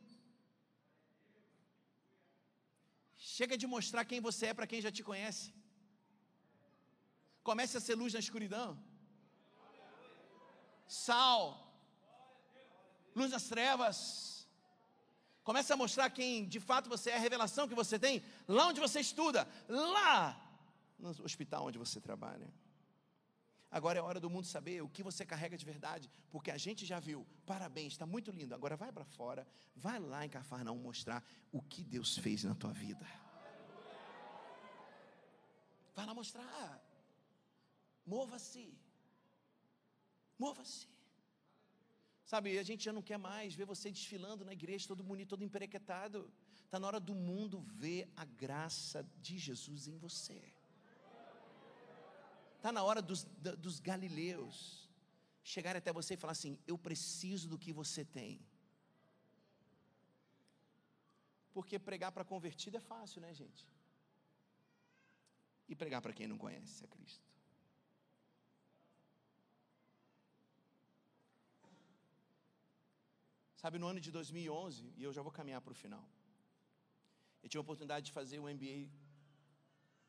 Chega 3.35 3.55
de 3.61 3.67
mostrar 3.75 4.03
quem 4.09 4.19
você 4.27 4.43
é 4.47 4.53
para 4.57 4.69
quem 4.71 4.81
já 4.85 4.91
te 4.97 5.03
conhece. 5.09 5.47
Comece 7.47 7.75
a 7.77 7.81
ser 7.85 7.95
luz 8.01 8.13
na 8.13 8.21
escuridão. 8.25 8.69
Sal, 10.87 11.41
luz 13.19 13.29
nas 13.35 13.47
trevas. 13.53 13.99
Comece 15.43 15.73
a 15.73 15.81
mostrar 15.83 16.09
quem 16.09 16.47
de 16.55 16.61
fato 16.69 16.89
você 16.93 17.09
é, 17.09 17.17
a 17.17 17.25
revelação 17.27 17.67
que 17.67 17.79
você 17.81 17.97
tem, 18.05 18.23
lá 18.47 18.67
onde 18.67 18.79
você 18.85 18.99
estuda, 19.07 19.41
lá 19.67 20.17
no 20.97 21.09
hospital 21.29 21.65
onde 21.67 21.77
você 21.85 21.99
trabalha. 21.99 22.49
Agora 23.69 23.99
é 23.99 24.01
hora 24.01 24.19
do 24.19 24.29
mundo 24.29 24.47
saber 24.47 24.81
o 24.81 24.89
que 24.89 25.03
você 25.03 25.25
carrega 25.25 25.57
de 25.57 25.65
verdade, 25.65 26.09
porque 26.29 26.49
a 26.51 26.57
gente 26.57 26.85
já 26.85 26.99
viu. 26.99 27.27
Parabéns, 27.45 27.93
está 27.93 28.05
muito 28.05 28.31
lindo. 28.31 28.55
Agora 28.55 28.77
vai 28.77 28.91
para 28.91 29.03
fora, 29.03 29.45
vai 29.75 29.99
lá 29.99 30.25
em 30.25 30.29
Cafarnaum 30.29 30.77
mostrar 30.77 31.23
o 31.51 31.61
que 31.61 31.83
Deus 31.83 32.17
fez 32.17 32.43
na 32.43 32.55
tua 32.55 32.71
vida. 32.71 33.05
Vai 35.93 36.05
lá 36.05 36.13
mostrar. 36.13 36.81
Mova-se. 38.05 38.73
Mova-se. 40.39 40.87
Sabe, 42.23 42.57
a 42.57 42.63
gente 42.63 42.83
já 42.83 42.93
não 42.93 43.01
quer 43.01 43.17
mais 43.17 43.55
ver 43.55 43.65
você 43.65 43.89
desfilando 43.89 44.45
na 44.45 44.53
igreja, 44.53 44.87
todo 44.87 45.03
bonito, 45.03 45.29
todo 45.29 45.43
emperequetado. 45.43 46.31
Está 46.63 46.79
na 46.79 46.87
hora 46.87 46.99
do 46.99 47.15
mundo 47.15 47.61
ver 47.61 48.11
a 48.15 48.25
graça 48.25 49.03
de 49.21 49.37
Jesus 49.37 49.87
em 49.87 49.97
você. 49.97 50.53
Está 52.57 52.71
na 52.71 52.83
hora 52.83 53.01
dos, 53.01 53.23
dos 53.65 53.79
galileus 53.79 54.89
chegarem 55.53 55.79
até 55.79 55.93
você 55.93 56.15
e 56.15 56.17
falar 56.17 56.33
assim: 56.33 56.59
Eu 56.67 56.77
preciso 56.77 57.47
do 57.47 57.57
que 57.57 57.71
você 57.71 58.03
tem. 58.03 58.33
Porque 61.53 61.79
pregar 61.79 62.11
para 62.11 62.25
convertido 62.33 62.77
é 62.77 62.79
fácil, 62.79 63.21
né, 63.21 63.33
gente? 63.33 63.67
E 65.69 65.75
pregar 65.75 66.01
para 66.01 66.13
quem 66.13 66.27
não 66.27 66.37
conhece 66.37 66.83
a 66.85 66.87
Cristo. 66.87 67.25
Sabe, 73.55 73.79
no 73.79 73.87
ano 73.87 73.99
de 73.99 74.11
2011, 74.11 74.93
e 74.95 75.03
eu 75.03 75.11
já 75.11 75.21
vou 75.21 75.31
caminhar 75.31 75.61
para 75.61 75.71
o 75.71 75.75
final, 75.83 76.05
eu 77.41 77.49
tive 77.49 77.57
a 77.57 77.65
oportunidade 77.67 78.05
de 78.05 78.11
fazer 78.11 78.39
um 78.39 78.47
MBA 78.53 78.87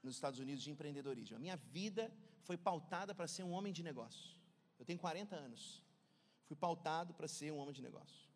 nos 0.03 0.15
Estados 0.17 0.39
Unidos 0.39 0.63
de 0.63 0.71
empreendedorismo. 0.71 1.37
A 1.37 1.41
minha 1.41 1.57
vida 1.57 2.13
foi 2.43 2.57
pautada 2.57 3.15
para 3.15 3.27
ser 3.27 3.43
um 3.43 3.53
homem 3.53 3.73
de 3.73 3.83
negócio. 3.83 4.37
Eu 4.79 4.85
tenho 4.85 4.99
40 4.99 5.35
anos. 5.37 5.83
Fui 6.47 6.57
pautado 6.57 7.13
para 7.15 7.29
ser 7.29 7.53
um 7.53 7.59
homem 7.59 7.75
de 7.75 7.83
negócio. 7.83 8.29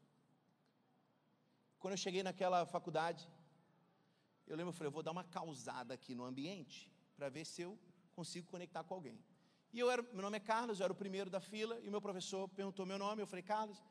Quando 1.79 1.93
eu 1.93 1.99
cheguei 1.99 2.23
naquela 2.23 2.65
faculdade, 2.67 3.29
eu 4.47 4.57
lembro, 4.57 4.71
eu 4.71 4.73
falei, 4.73 4.89
eu 4.89 4.93
vou 4.93 5.03
dar 5.03 5.13
uma 5.13 5.25
causada 5.25 5.95
aqui 5.95 6.15
no 6.15 6.25
ambiente 6.25 6.91
para 7.17 7.29
ver 7.29 7.45
se 7.45 7.63
eu 7.63 7.79
consigo 8.15 8.47
conectar 8.49 8.85
com 8.85 8.95
alguém. 8.95 9.19
E 9.73 9.79
eu 9.79 9.91
era, 9.91 10.03
meu 10.03 10.23
nome 10.23 10.37
é 10.37 10.41
Carlos, 10.41 10.79
eu 10.79 10.85
era 10.85 10.93
o 10.93 10.97
primeiro 10.97 11.31
da 11.31 11.41
fila, 11.41 11.81
e 11.81 11.89
o 11.89 11.91
meu 11.91 12.01
professor 12.01 12.47
perguntou 12.49 12.85
meu 12.85 12.99
nome, 12.99 13.23
eu 13.23 13.27
falei, 13.27 13.43
Carlos, 13.43 13.83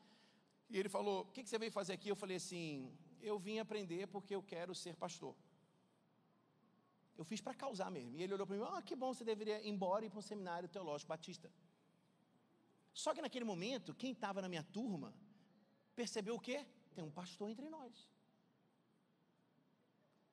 e 0.70 0.78
ele 0.78 0.88
falou, 0.88 1.22
o 1.22 1.26
que, 1.32 1.42
que 1.42 1.48
você 1.48 1.58
veio 1.58 1.72
fazer 1.72 1.92
aqui? 1.94 2.08
Eu 2.08 2.16
falei 2.16 2.36
assim, 2.36 2.96
eu 3.20 3.38
vim 3.38 3.58
aprender 3.58 4.06
porque 4.06 4.34
eu 4.34 4.42
quero 4.42 4.74
ser 4.74 4.94
pastor. 4.96 5.34
Eu 7.16 7.24
fiz 7.24 7.40
para 7.40 7.54
causar 7.54 7.90
mesmo. 7.90 8.16
E 8.16 8.22
ele 8.22 8.34
olhou 8.34 8.46
para 8.46 8.56
mim, 8.56 8.62
ah, 8.64 8.82
que 8.82 8.96
bom, 8.96 9.12
você 9.12 9.24
deveria 9.24 9.60
ir 9.60 9.68
embora 9.68 10.04
e 10.04 10.08
ir 10.08 10.10
para 10.10 10.18
um 10.18 10.22
seminário 10.22 10.68
teológico 10.68 11.08
batista. 11.08 11.50
Só 12.92 13.14
que 13.14 13.22
naquele 13.22 13.44
momento, 13.44 13.94
quem 13.94 14.12
estava 14.12 14.42
na 14.42 14.48
minha 14.48 14.62
turma, 14.62 15.14
percebeu 15.94 16.34
o 16.34 16.40
quê? 16.40 16.66
Tem 16.94 17.04
um 17.04 17.10
pastor 17.10 17.48
entre 17.50 17.68
nós. 17.68 18.08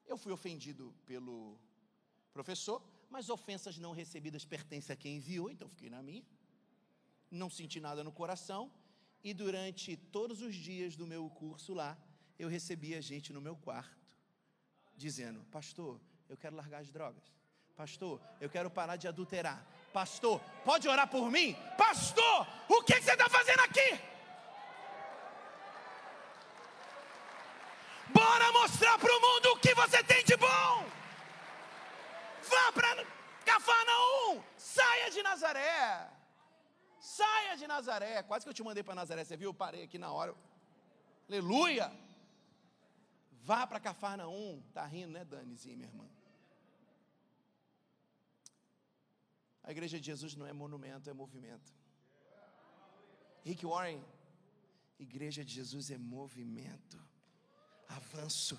Eu 0.05 0.17
fui 0.17 0.31
ofendido 0.31 0.93
pelo 1.05 1.57
professor, 2.33 2.81
mas 3.09 3.29
ofensas 3.29 3.77
não 3.77 3.91
recebidas 3.91 4.45
pertencem 4.45 4.93
a 4.93 4.97
quem 4.97 5.17
enviou, 5.17 5.49
então 5.49 5.69
fiquei 5.69 5.89
na 5.89 6.01
minha. 6.01 6.25
Não 7.29 7.49
senti 7.49 7.79
nada 7.79 8.03
no 8.03 8.11
coração. 8.11 8.71
E 9.23 9.33
durante 9.33 9.97
todos 9.97 10.41
os 10.41 10.55
dias 10.55 10.95
do 10.95 11.05
meu 11.05 11.29
curso 11.29 11.73
lá, 11.73 11.97
eu 12.37 12.47
recebia 12.47 13.01
gente 13.01 13.33
no 13.33 13.41
meu 13.41 13.55
quarto, 13.55 14.17
dizendo: 14.95 15.43
Pastor, 15.51 15.99
eu 16.29 16.37
quero 16.37 16.55
largar 16.55 16.79
as 16.79 16.89
drogas. 16.89 17.23
Pastor, 17.75 18.21
eu 18.39 18.49
quero 18.49 18.69
parar 18.69 18.95
de 18.95 19.07
adulterar. 19.07 19.65
Pastor, 19.91 20.39
pode 20.63 20.87
orar 20.87 21.07
por 21.07 21.31
mim? 21.31 21.55
Pastor, 21.77 22.47
o 22.67 22.83
que, 22.83 23.01
você 23.01 23.13
está 23.13 23.27
fazendo 23.27 23.61
aqui? 23.61 23.99
Bora 28.09 28.51
mostrar 28.51 28.97
para 28.99 29.11
o 29.17 29.21
mundo 29.21 29.53
o 29.53 29.59
que 29.59 29.73
você 29.73 30.03
tem 30.03 30.23
de 30.23 30.35
bom. 30.37 30.85
Vá 32.43 32.71
para 32.73 33.05
Cafarnaum, 33.45 34.43
saia 34.57 35.09
de 35.09 35.23
Nazaré. 35.23 36.09
Saia 36.99 37.55
de 37.57 37.65
Nazaré. 37.65 38.23
Quase 38.23 38.45
que 38.45 38.49
eu 38.49 38.53
te 38.53 38.63
mandei 38.63 38.83
para 38.83 38.95
Nazaré, 38.95 39.23
você 39.23 39.35
viu? 39.35 39.49
Eu 39.49 39.53
parei 39.53 39.83
aqui 39.83 39.97
na 39.97 40.11
hora. 40.11 40.35
Aleluia. 41.27 41.91
Vá 43.43 43.65
para 43.65 43.79
Cafarnaum. 43.79 44.61
Tá 44.73 44.85
rindo, 44.85 45.13
né, 45.13 45.23
Danizinha, 45.25 45.75
minha 45.75 45.89
irmã? 45.89 46.18
A 49.69 49.71
igreja 49.71 49.99
de 49.99 50.07
Jesus 50.07 50.33
não 50.35 50.47
é 50.47 50.51
monumento, 50.51 51.11
é 51.11 51.13
movimento. 51.13 51.71
Rick 53.43 53.63
Warren, 53.63 54.03
igreja 54.97 55.45
de 55.45 55.53
Jesus 55.53 55.91
é 55.91 55.97
movimento, 55.99 56.97
avanço, 57.87 58.57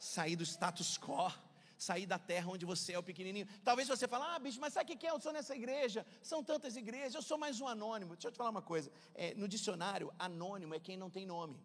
sair 0.00 0.34
do 0.34 0.44
status 0.44 0.98
quo, 0.98 1.32
sair 1.78 2.06
da 2.06 2.18
terra 2.18 2.50
onde 2.50 2.66
você 2.66 2.92
é 2.94 2.98
o 2.98 3.04
pequenininho. 3.04 3.46
Talvez 3.62 3.86
você 3.86 4.08
fale, 4.08 4.24
ah, 4.24 4.38
bicho, 4.40 4.60
mas 4.60 4.72
sabe 4.72 4.92
o 4.92 4.98
que 4.98 5.06
é? 5.06 5.12
Eu 5.12 5.20
sou 5.20 5.32
nessa 5.32 5.54
igreja, 5.54 6.04
são 6.20 6.42
tantas 6.42 6.74
igrejas, 6.74 7.14
eu 7.14 7.22
sou 7.22 7.38
mais 7.38 7.60
um 7.60 7.68
anônimo. 7.68 8.16
Deixa 8.16 8.26
eu 8.26 8.32
te 8.32 8.36
falar 8.36 8.50
uma 8.50 8.62
coisa: 8.72 8.90
é, 9.14 9.32
no 9.34 9.46
dicionário, 9.46 10.12
anônimo 10.18 10.74
é 10.74 10.80
quem 10.80 10.96
não 10.96 11.08
tem 11.08 11.24
nome, 11.24 11.64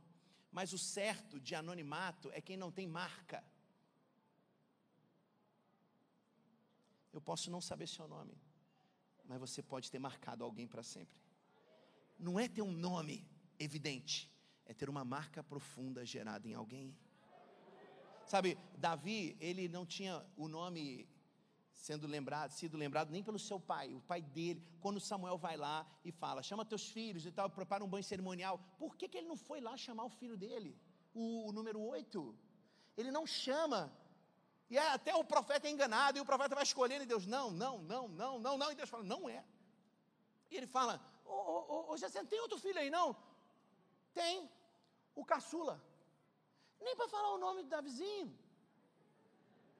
mas 0.51 0.71
o 0.71 0.78
certo 0.78 1.39
de 1.39 1.55
anonimato 1.55 2.30
é 2.32 2.39
quem 2.39 2.55
não 2.55 2.71
tem 2.71 2.86
marca. 2.86 3.43
Eu 7.11 7.19
posso 7.19 7.49
não 7.49 7.59
saber 7.59 7.88
seu 7.88 8.07
nome, 8.07 8.38
mas 9.28 9.39
você 9.39 9.61
pode 9.61 9.91
ter 9.91 9.99
marcado 9.99 10.43
alguém 10.43 10.67
para 10.67 10.84
sempre. 10.84 11.19
Não 12.17 12.39
é 12.39 12.47
ter 12.47 12.61
um 12.61 12.71
nome 12.71 13.28
evidente, 13.59 14.32
é 14.65 14.73
ter 14.73 14.89
uma 14.89 15.03
marca 15.03 15.43
profunda 15.43 16.05
gerada 16.05 16.47
em 16.47 16.53
alguém. 16.53 16.95
Sabe, 18.25 18.57
Davi, 18.78 19.38
ele 19.39 19.67
não 19.67 19.86
tinha 19.86 20.25
o 20.36 20.47
nome 20.47 21.07
sendo 21.71 22.07
lembrado, 22.07 22.51
sido 22.51 22.75
lembrado 22.75 23.11
nem 23.11 23.23
pelo 23.23 23.39
seu 23.39 23.59
pai, 23.59 23.93
o 23.93 24.01
pai 24.01 24.21
dele. 24.21 24.61
Quando 24.80 24.99
Samuel 24.99 25.38
vai 25.38 25.55
lá 25.55 25.86
e 26.03 26.11
fala, 26.11 26.41
chama 26.41 26.65
teus 26.65 26.89
filhos 26.89 27.25
e 27.25 27.32
tal, 27.32 27.49
prepara 27.49 27.84
um 27.84 27.88
banho 27.88 28.03
cerimonial. 28.03 28.59
Por 28.78 28.95
que, 28.97 29.07
que 29.07 29.17
ele 29.19 29.28
não 29.28 29.38
foi 29.38 29.61
lá 29.61 29.78
chamar 29.78 30.05
o 30.05 30.09
filho 30.09 30.36
dele? 30.36 30.75
O, 31.13 31.47
o 31.47 31.51
número 31.51 31.80
8. 31.80 32.36
Ele 32.97 33.11
não 33.11 33.25
chama 33.25 33.93
e 34.70 34.78
é, 34.78 34.91
até 34.91 35.15
o 35.15 35.24
profeta 35.24 35.68
é 35.68 35.72
enganado, 35.72 36.18
e 36.18 36.22
o 36.22 36.26
profeta 36.26 36.55
vai 36.55 36.63
escolhendo, 36.63 37.03
e 37.03 37.07
Deus, 37.07 37.26
não, 37.26 37.49
não, 37.51 37.78
não, 37.80 38.07
não, 38.07 38.39
não, 38.39 38.57
não. 38.57 38.72
E 38.72 38.76
Deus 38.76 38.89
fala, 38.89 39.03
não 39.03 39.30
é. 39.30 39.43
E 40.51 40.57
ele 40.57 40.68
fala, 40.68 41.01
ô, 41.26 41.32
ô, 41.32 41.91
ô, 41.91 41.97
Jacen, 41.97 42.26
tem 42.26 42.39
outro 42.41 42.59
filho 42.59 42.80
aí, 42.80 42.89
não? 42.89 43.15
Tem, 44.13 44.49
o 45.15 45.24
caçula. 45.24 45.82
Nem 46.82 46.95
para 46.95 47.07
falar 47.07 47.34
o 47.34 47.38
nome 47.38 47.63
do 47.63 47.70
Davizinho. 47.70 48.38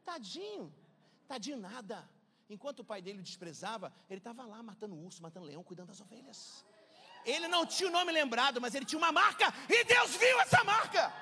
Tadinho, 0.06 0.74
tadinho 1.28 1.58
nada. 1.58 2.10
Enquanto 2.50 2.80
o 2.80 2.86
pai 2.86 3.02
dele 3.02 3.20
o 3.20 3.24
desprezava, 3.24 3.94
ele 4.10 4.20
estava 4.20 4.46
lá 4.46 4.64
matando 4.64 4.96
urso, 4.96 5.22
matando 5.22 5.46
leão, 5.46 5.64
cuidando 5.64 5.90
das 5.90 6.00
ovelhas. 6.00 6.66
Ele 7.26 7.48
não 7.50 7.66
tinha 7.66 7.90
o 7.90 7.92
nome 7.92 8.12
lembrado, 8.14 8.62
mas 8.62 8.74
ele 8.74 8.86
tinha 8.86 8.98
uma 8.98 9.12
marca, 9.12 9.54
e 9.68 9.84
Deus 9.84 10.16
viu 10.16 10.40
essa 10.40 10.64
marca. 10.64 11.14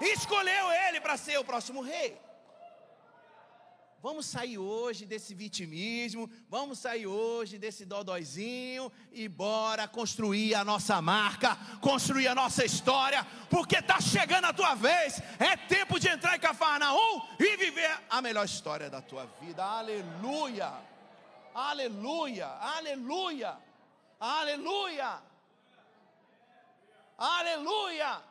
E 0.00 0.06
escolheu 0.12 0.72
ele 0.72 1.00
para 1.00 1.16
ser 1.16 1.38
o 1.38 1.44
próximo 1.44 1.82
rei. 1.82 2.20
Vamos 4.02 4.24
sair 4.24 4.56
hoje 4.56 5.04
desse 5.04 5.34
vitimismo, 5.34 6.30
vamos 6.48 6.78
sair 6.78 7.06
hoje 7.06 7.58
desse 7.58 7.84
dodóizinho 7.84 8.90
e 9.12 9.28
bora 9.28 9.86
construir 9.86 10.54
a 10.54 10.64
nossa 10.64 11.02
marca, 11.02 11.54
construir 11.82 12.26
a 12.26 12.34
nossa 12.34 12.64
história, 12.64 13.26
porque 13.50 13.76
está 13.76 14.00
chegando 14.00 14.46
a 14.46 14.54
tua 14.54 14.74
vez. 14.74 15.20
É 15.38 15.54
tempo 15.54 16.00
de 16.00 16.08
entrar 16.08 16.34
em 16.34 16.40
Cafarnaum 16.40 17.28
e 17.38 17.58
viver 17.58 17.94
a 18.08 18.22
melhor 18.22 18.46
história 18.46 18.88
da 18.88 19.02
tua 19.02 19.26
vida. 19.38 19.62
Aleluia! 19.62 20.72
Aleluia! 21.54 22.46
Aleluia! 22.46 23.58
Aleluia! 24.18 25.22
Aleluia! 27.18 28.22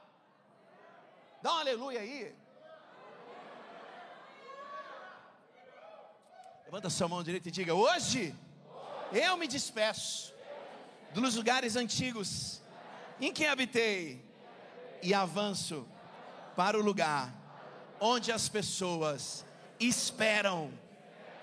Dá 1.43 1.53
um 1.53 1.57
aleluia 1.57 1.99
aí. 1.99 2.38
Levanta 6.69 6.87
sua 6.87 7.07
mão 7.07 7.23
direita 7.23 7.49
e 7.49 7.51
diga: 7.51 7.73
Hoje 7.73 8.35
eu 9.11 9.35
me 9.37 9.47
despeço 9.47 10.31
dos 11.15 11.33
lugares 11.33 11.75
antigos 11.75 12.61
em 13.19 13.33
que 13.33 13.43
habitei 13.47 14.23
e 15.01 15.11
avanço 15.11 15.87
para 16.55 16.77
o 16.77 16.81
lugar 16.83 17.33
onde 17.99 18.31
as 18.31 18.47
pessoas 18.47 19.43
esperam 19.79 20.71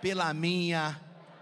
pela 0.00 0.32
minha 0.32 1.00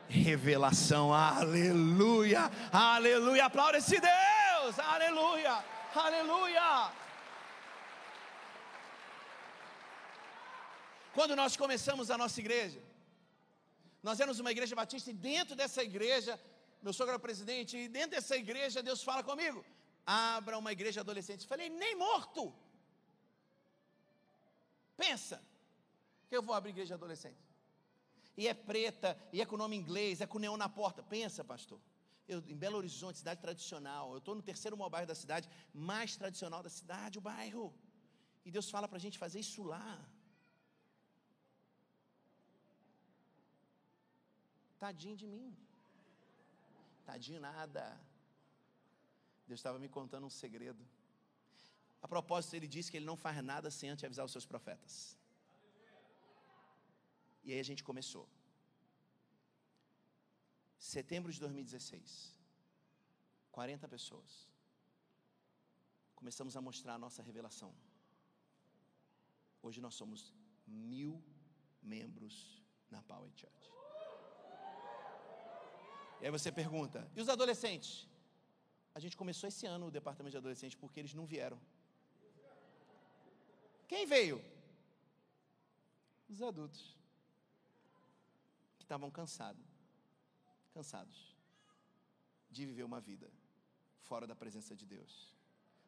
revelação. 0.09 1.12
Aleluia, 1.12 2.51
aleluia. 2.72 3.45
Aplauda 3.45 3.76
esse 3.76 4.01
Deus, 4.01 4.78
aleluia, 4.78 5.62
aleluia. 5.95 6.91
Quando 11.12 11.37
nós 11.37 11.55
começamos 11.55 12.11
a 12.11 12.16
nossa 12.16 12.41
igreja, 12.41 12.93
nós 14.07 14.20
éramos 14.20 14.38
uma 14.44 14.52
igreja 14.57 14.74
batista 14.82 15.11
e 15.11 15.14
dentro 15.30 15.55
dessa 15.61 15.82
igreja 15.90 16.34
meu 16.84 16.92
sogro 16.92 17.12
era 17.14 17.18
presidente, 17.28 17.72
e 17.78 17.88
dentro 17.88 18.11
dessa 18.16 18.36
igreja 18.36 18.82
Deus 18.88 19.02
fala 19.02 19.22
comigo: 19.30 19.64
abra 20.05 20.59
uma 20.62 20.70
igreja 20.70 21.00
adolescente. 21.00 21.46
Falei, 21.46 21.70
nem 21.70 21.96
morto. 21.96 22.42
Pensa 24.94 25.36
que 26.28 26.36
eu 26.36 26.42
vou 26.42 26.55
abrir 26.55 26.72
igreja 26.76 26.94
adolescente. 26.94 27.42
E 28.36 28.46
é 28.46 28.52
preta, 28.52 29.11
e 29.32 29.40
é 29.40 29.46
com 29.46 29.57
nome 29.57 29.76
inglês, 29.76 30.20
é 30.20 30.26
com 30.26 30.38
neon 30.38 30.59
na 30.59 30.68
porta. 30.68 31.02
Pensa, 31.02 31.42
pastor. 31.42 31.80
Eu, 32.28 32.38
em 32.52 32.59
Belo 32.64 32.76
Horizonte, 32.76 33.18
cidade 33.18 33.40
tradicional, 33.40 34.12
eu 34.12 34.18
estou 34.18 34.34
no 34.34 34.42
terceiro 34.42 34.76
maior 34.76 34.90
bairro 34.90 35.07
da 35.07 35.14
cidade, 35.14 35.48
mais 35.72 36.16
tradicional 36.16 36.62
da 36.62 36.72
cidade, 36.78 37.18
o 37.18 37.22
bairro. 37.22 37.66
E 38.44 38.50
Deus 38.50 38.68
fala 38.70 38.86
para 38.86 38.98
a 38.98 39.05
gente 39.07 39.18
fazer 39.24 39.40
isso 39.40 39.62
lá. 39.62 39.90
Tadinho 44.85 45.16
de 45.20 45.26
mim. 45.35 45.47
Tadinho 47.09 47.41
nada. 47.41 47.85
Deus 49.49 49.59
estava 49.61 49.78
me 49.85 49.89
contando 49.97 50.26
um 50.26 50.35
segredo. 50.43 50.82
A 52.05 52.09
propósito, 52.14 52.55
ele 52.57 52.68
disse 52.74 52.91
que 52.91 52.99
ele 52.99 53.11
não 53.11 53.16
faz 53.24 53.37
nada 53.53 53.70
sem 53.76 53.89
antes 53.89 54.05
avisar 54.05 54.24
os 54.26 54.32
seus 54.37 54.47
profetas. 54.53 54.95
E 57.45 57.53
aí 57.53 57.61
a 57.64 57.68
gente 57.70 57.82
começou. 57.91 58.26
Setembro 60.78 61.32
de 61.32 61.41
2016. 61.41 62.39
40 63.53 63.89
pessoas. 63.89 64.32
Começamos 66.14 66.57
a 66.59 66.61
mostrar 66.68 66.95
a 66.97 67.03
nossa 67.07 67.22
revelação. 67.22 67.72
Hoje 69.62 69.80
nós 69.80 69.95
somos 69.95 70.35
mil 70.66 71.14
membros 71.95 72.37
na 72.91 73.01
Power 73.03 73.32
Church. 73.41 73.64
E 76.25 76.27
aí 76.27 76.31
você 76.31 76.51
pergunta: 76.51 77.07
e 77.14 77.20
os 77.20 77.29
adolescentes? 77.29 78.09
A 78.95 78.99
gente 78.99 79.14
começou 79.14 79.47
esse 79.47 79.66
ano 79.66 79.89
o 79.89 79.91
departamento 79.91 80.31
de 80.31 80.39
adolescentes 80.39 80.79
porque 80.83 80.99
eles 80.99 81.12
não 81.12 81.27
vieram. 81.27 81.61
Quem 83.87 84.07
veio? 84.07 84.43
Os 86.27 86.41
adultos. 86.41 86.83
Que 88.79 88.85
estavam 88.85 89.11
cansados. 89.11 89.66
Cansados 90.72 91.37
de 92.51 92.64
viver 92.64 92.85
uma 92.85 93.01
vida 93.03 93.31
fora 94.09 94.27
da 94.27 94.35
presença 94.35 94.75
de 94.75 94.87
Deus. 94.87 95.12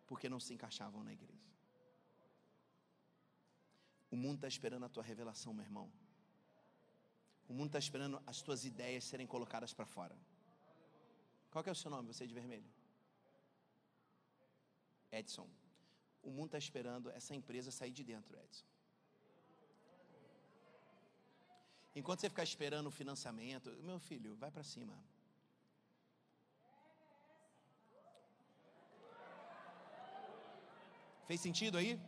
Porque 0.06 0.28
não 0.28 0.38
se 0.38 0.52
encaixavam 0.52 1.02
na 1.02 1.14
igreja. 1.14 1.50
O 4.10 4.16
mundo 4.16 4.34
está 4.34 4.48
esperando 4.48 4.84
a 4.84 4.90
tua 4.90 5.02
revelação, 5.02 5.54
meu 5.54 5.64
irmão. 5.64 5.90
O 7.48 7.52
mundo 7.52 7.68
está 7.68 7.78
esperando 7.78 8.22
as 8.26 8.42
tuas 8.42 8.64
ideias 8.64 9.04
serem 9.04 9.26
colocadas 9.26 9.72
para 9.72 9.86
fora. 9.86 10.16
Qual 11.50 11.64
é 11.66 11.70
o 11.70 11.74
seu 11.74 11.90
nome, 11.90 12.12
você 12.12 12.26
de 12.26 12.34
vermelho? 12.34 12.70
Edson. 15.10 15.48
O 16.22 16.30
mundo 16.30 16.46
está 16.46 16.58
esperando 16.58 17.08
essa 17.10 17.34
empresa 17.34 17.70
sair 17.70 17.92
de 17.92 18.04
dentro, 18.04 18.36
Edson. 18.38 18.66
Enquanto 21.94 22.20
você 22.20 22.28
ficar 22.28 22.42
esperando 22.42 22.88
o 22.88 22.90
financiamento, 22.90 23.70
meu 23.82 23.98
filho, 23.98 24.36
vai 24.36 24.50
para 24.50 24.62
cima. 24.62 24.94
Fez 31.26 31.40
sentido 31.40 31.78
aí? 31.78 31.98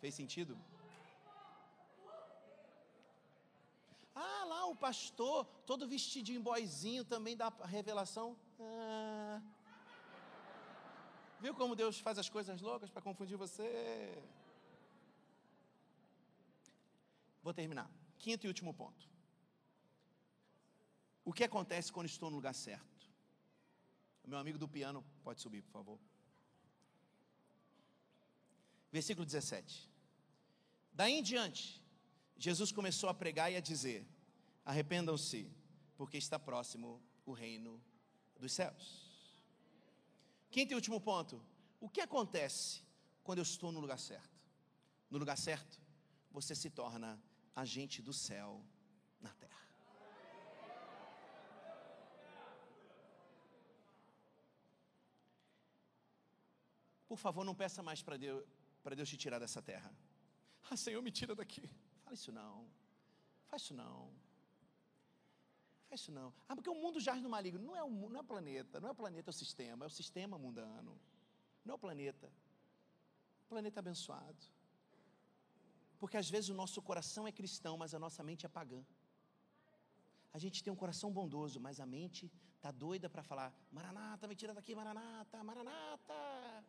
Fez 0.00 0.14
sentido? 0.14 0.58
Ah, 4.14 4.44
lá 4.46 4.59
o 4.70 4.76
pastor, 4.76 5.44
todo 5.66 5.88
vestidinho 5.88 6.40
boizinho, 6.40 7.04
também 7.04 7.36
dá 7.36 7.48
revelação. 7.64 8.36
Ah. 8.58 9.40
Viu 11.40 11.54
como 11.54 11.74
Deus 11.74 11.98
faz 11.98 12.18
as 12.18 12.28
coisas 12.28 12.60
loucas 12.60 12.90
para 12.90 13.02
confundir 13.02 13.36
você? 13.36 13.68
Vou 17.42 17.54
terminar. 17.54 17.90
Quinto 18.18 18.46
e 18.46 18.48
último 18.48 18.72
ponto. 18.74 19.08
O 21.24 21.32
que 21.32 21.44
acontece 21.44 21.92
quando 21.92 22.06
estou 22.06 22.30
no 22.30 22.36
lugar 22.36 22.54
certo? 22.54 23.08
Meu 24.26 24.38
amigo 24.38 24.58
do 24.58 24.68
piano 24.68 25.04
pode 25.24 25.40
subir, 25.40 25.62
por 25.62 25.72
favor. 25.72 25.98
Versículo 28.92 29.24
17. 29.24 29.88
Daí 30.92 31.14
em 31.14 31.22
diante, 31.22 31.82
Jesus 32.36 32.70
começou 32.72 33.08
a 33.08 33.14
pregar 33.14 33.50
e 33.50 33.56
a 33.56 33.60
dizer: 33.60 34.06
Arrependam-se, 34.64 35.50
porque 35.96 36.18
está 36.18 36.38
próximo 36.38 37.02
o 37.24 37.32
reino 37.32 37.82
dos 38.38 38.52
céus. 38.52 39.10
Quinto 40.50 40.72
e 40.72 40.74
último 40.74 41.00
ponto. 41.00 41.42
O 41.80 41.88
que 41.88 42.00
acontece 42.00 42.82
quando 43.22 43.38
eu 43.38 43.42
estou 43.42 43.70
no 43.72 43.80
lugar 43.80 43.98
certo? 43.98 44.38
No 45.08 45.18
lugar 45.18 45.36
certo, 45.36 45.80
você 46.30 46.54
se 46.54 46.70
torna 46.70 47.20
agente 47.54 48.02
do 48.02 48.12
céu 48.12 48.64
na 49.20 49.32
terra. 49.34 49.50
Por 57.08 57.18
favor, 57.18 57.44
não 57.44 57.56
peça 57.56 57.82
mais 57.82 58.02
para 58.02 58.16
Deus, 58.16 58.44
Deus 58.94 59.08
te 59.08 59.16
tirar 59.16 59.40
dessa 59.40 59.60
terra. 59.60 59.92
Ah, 60.70 60.76
Senhor, 60.76 61.02
me 61.02 61.10
tira 61.10 61.34
daqui. 61.34 61.68
Fala 62.04 62.14
isso 62.14 62.30
não. 62.30 62.70
Faz 63.48 63.62
isso 63.62 63.74
não. 63.74 64.12
Faz 65.90 66.02
isso 66.02 66.12
não. 66.12 66.32
Ah, 66.48 66.54
porque 66.54 66.70
o 66.70 66.74
mundo 66.74 67.00
jaz 67.00 67.20
no 67.20 67.28
maligno. 67.28 67.60
Não 67.68 67.76
é 67.76 67.82
o, 67.82 67.90
não 67.90 68.18
é 68.18 68.22
o 68.22 68.24
planeta, 68.24 68.80
não 68.80 68.88
é 68.90 68.92
o 68.92 68.94
planeta, 68.94 69.28
é 69.28 69.32
o 69.32 69.34
sistema, 69.34 69.84
é 69.84 69.88
o 69.88 69.90
sistema 69.90 70.38
mundano. 70.38 70.96
Não 71.64 71.72
é 71.72 71.74
o 71.74 71.78
planeta. 71.78 72.28
O 73.46 73.48
planeta 73.48 73.80
abençoado. 73.80 74.42
Porque 75.98 76.16
às 76.16 76.30
vezes 76.30 76.48
o 76.48 76.54
nosso 76.54 76.80
coração 76.80 77.26
é 77.26 77.32
cristão, 77.32 77.76
mas 77.76 77.92
a 77.92 77.98
nossa 77.98 78.22
mente 78.22 78.46
é 78.46 78.48
pagã. 78.48 78.82
A 80.32 80.38
gente 80.38 80.62
tem 80.62 80.72
um 80.72 80.76
coração 80.76 81.10
bondoso, 81.10 81.58
mas 81.58 81.80
a 81.80 81.86
mente 81.86 82.30
está 82.56 82.70
doida 82.70 83.10
para 83.10 83.24
falar: 83.24 83.52
Maranata, 83.72 84.28
me 84.28 84.36
tira 84.36 84.54
daqui, 84.54 84.76
Maranata, 84.76 85.42
Maranata. 85.42 86.64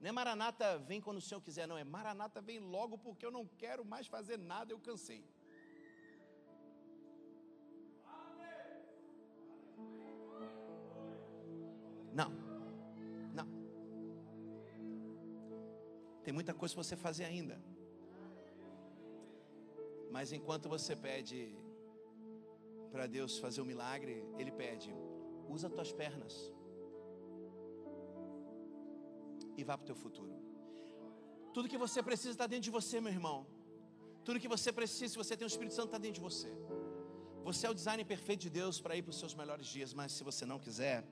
Não 0.00 0.08
é 0.08 0.12
Maranata, 0.12 0.78
vem 0.78 1.00
quando 1.00 1.18
o 1.18 1.20
Senhor 1.20 1.42
quiser, 1.42 1.68
não. 1.68 1.76
É 1.76 1.84
Maranata, 1.84 2.40
vem 2.40 2.58
logo 2.58 2.96
porque 2.96 3.26
eu 3.26 3.30
não 3.30 3.46
quero 3.46 3.84
mais 3.84 4.06
fazer 4.06 4.38
nada, 4.38 4.72
eu 4.72 4.80
cansei. 4.80 5.22
Não. 12.20 12.30
Não. 13.38 13.48
Tem 16.24 16.32
muita 16.32 16.54
coisa 16.54 16.74
para 16.74 16.84
você 16.84 16.96
fazer 16.96 17.24
ainda. 17.24 17.56
Mas 20.10 20.32
enquanto 20.32 20.68
você 20.68 20.94
pede 20.94 21.40
para 22.92 23.06
Deus 23.06 23.38
fazer 23.44 23.60
um 23.62 23.70
milagre, 23.72 24.14
Ele 24.38 24.52
pede: 24.52 24.90
usa 25.48 25.68
tuas 25.68 25.92
pernas 25.92 26.34
e 29.56 29.64
vá 29.64 29.76
para 29.76 29.84
o 29.84 29.90
teu 29.90 29.96
futuro. 30.04 30.34
Tudo 31.52 31.68
que 31.72 31.78
você 31.86 32.00
precisa 32.02 32.30
está 32.30 32.46
dentro 32.46 32.64
de 32.68 32.74
você, 32.78 33.00
meu 33.00 33.12
irmão. 33.12 33.38
Tudo 34.24 34.40
que 34.40 34.48
você 34.48 34.72
precisa, 34.72 35.08
se 35.12 35.18
você 35.22 35.36
tem 35.36 35.46
o 35.46 35.52
Espírito 35.54 35.74
Santo, 35.74 35.90
está 35.92 35.98
dentro 35.98 36.20
de 36.20 36.26
você. 36.28 36.50
Você 37.48 37.66
é 37.66 37.70
o 37.70 37.74
design 37.74 38.02
perfeito 38.04 38.40
de 38.46 38.50
Deus 38.60 38.80
para 38.80 38.96
ir 38.96 39.02
para 39.02 39.10
os 39.10 39.18
seus 39.22 39.34
melhores 39.40 39.66
dias, 39.66 39.92
mas 39.92 40.12
se 40.12 40.24
você 40.24 40.44
não 40.46 40.58
quiser, 40.58 41.04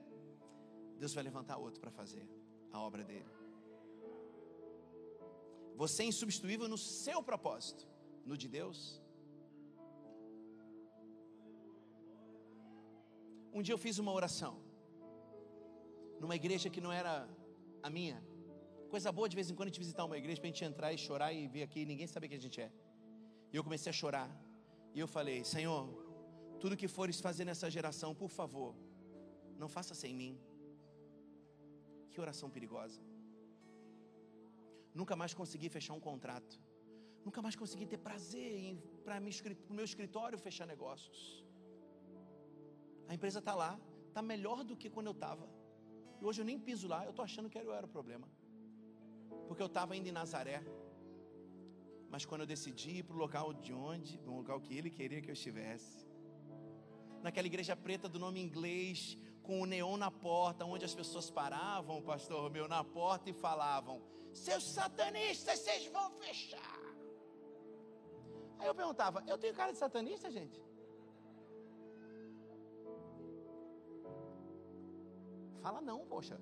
Deus 0.97 1.13
vai 1.13 1.23
levantar 1.23 1.57
outro 1.57 1.79
para 1.79 1.91
fazer 1.91 2.27
a 2.71 2.79
obra 2.79 3.03
dele. 3.03 3.31
Você 5.75 6.03
é 6.03 6.05
insubstituível 6.05 6.67
no 6.67 6.77
seu 6.77 7.21
propósito, 7.21 7.87
no 8.25 8.37
de 8.37 8.47
Deus. 8.47 9.01
Um 13.51 13.61
dia 13.61 13.73
eu 13.73 13.77
fiz 13.77 13.97
uma 13.97 14.11
oração 14.11 14.53
numa 16.19 16.35
igreja 16.35 16.69
que 16.69 16.81
não 16.81 16.91
era 16.91 17.27
a 17.81 17.89
minha. 17.89 18.23
Coisa 18.89 19.11
boa 19.11 19.27
de 19.27 19.35
vez 19.35 19.49
em 19.49 19.55
quando 19.55 19.67
a 19.67 19.71
gente 19.71 19.79
visitar 19.79 20.05
uma 20.05 20.17
igreja 20.17 20.39
para 20.39 20.47
a 20.49 20.51
gente 20.51 20.63
entrar 20.63 20.93
e 20.93 20.97
chorar 20.97 21.33
e 21.33 21.47
vir 21.47 21.63
aqui 21.63 21.81
e 21.81 21.85
ninguém 21.85 22.07
saber 22.07 22.27
quem 22.29 22.37
a 22.37 22.41
gente 22.41 22.61
é. 22.61 22.71
E 23.51 23.55
eu 23.57 23.63
comecei 23.63 23.89
a 23.89 23.93
chorar. 23.93 24.29
E 24.93 24.99
eu 24.99 25.07
falei: 25.07 25.43
Senhor, 25.43 25.83
tudo 26.59 26.77
que 26.77 26.87
fores 26.87 27.19
fazer 27.19 27.45
nessa 27.45 27.69
geração, 27.69 28.15
por 28.15 28.29
favor, 28.29 28.75
não 29.57 29.67
faça 29.67 29.93
sem 29.93 30.13
mim. 30.13 30.39
Que 32.13 32.21
oração 32.25 32.49
perigosa. 32.55 33.01
Nunca 34.99 35.15
mais 35.21 35.33
consegui 35.39 35.69
fechar 35.77 35.93
um 35.99 36.03
contrato. 36.09 36.55
Nunca 37.25 37.41
mais 37.45 37.55
consegui 37.61 37.85
ter 37.91 37.99
prazer 38.09 38.77
para 39.03 39.17
o 39.19 39.73
meu 39.77 39.85
escritório 39.91 40.37
fechar 40.47 40.67
negócios. 40.73 41.19
A 43.07 43.13
empresa 43.17 43.39
está 43.39 43.55
lá, 43.63 43.71
está 44.09 44.21
melhor 44.21 44.63
do 44.69 44.75
que 44.81 44.89
quando 44.95 45.07
eu 45.11 45.17
estava. 45.19 45.47
E 46.21 46.25
hoje 46.25 46.41
eu 46.41 46.45
nem 46.45 46.59
piso 46.67 46.87
lá, 46.93 46.99
eu 47.05 47.09
estou 47.09 47.25
achando 47.29 47.49
que 47.49 47.57
era 47.57 47.85
o 47.85 47.95
problema. 47.97 48.27
Porque 49.47 49.63
eu 49.65 49.71
estava 49.73 49.95
indo 49.97 50.07
em 50.07 50.17
Nazaré. 50.19 50.59
Mas 52.13 52.25
quando 52.25 52.41
eu 52.41 52.47
decidi 52.47 52.91
ir 52.99 53.03
para 53.03 53.15
o 53.15 53.19
local 53.25 53.47
de 53.53 53.73
onde, 53.73 54.19
no 54.19 54.37
local 54.37 54.61
que 54.61 54.73
ele 54.77 54.89
queria 54.97 55.21
que 55.21 55.29
eu 55.31 55.37
estivesse, 55.39 56.07
naquela 57.23 57.47
igreja 57.47 57.75
preta 57.75 58.07
do 58.07 58.19
nome 58.19 58.39
inglês, 58.39 59.17
com 59.43 59.61
o 59.61 59.65
neon 59.65 59.97
na 59.97 60.09
porta, 60.09 60.65
onde 60.65 60.85
as 60.85 60.95
pessoas 60.95 61.29
paravam, 61.29 62.01
pastor 62.01 62.49
meu, 62.49 62.67
na 62.67 62.83
porta 62.83 63.29
e 63.29 63.33
falavam: 63.33 64.01
Seus 64.33 64.63
satanistas, 64.63 65.59
vocês 65.59 65.85
vão 65.87 66.09
fechar. 66.11 66.79
Aí 68.57 68.67
eu 68.67 68.73
perguntava: 68.73 69.23
Eu 69.27 69.37
tenho 69.37 69.53
cara 69.53 69.71
de 69.71 69.77
satanista, 69.77 70.31
gente? 70.31 70.61
Fala 75.61 75.81
não, 75.81 76.05
poxa. 76.05 76.39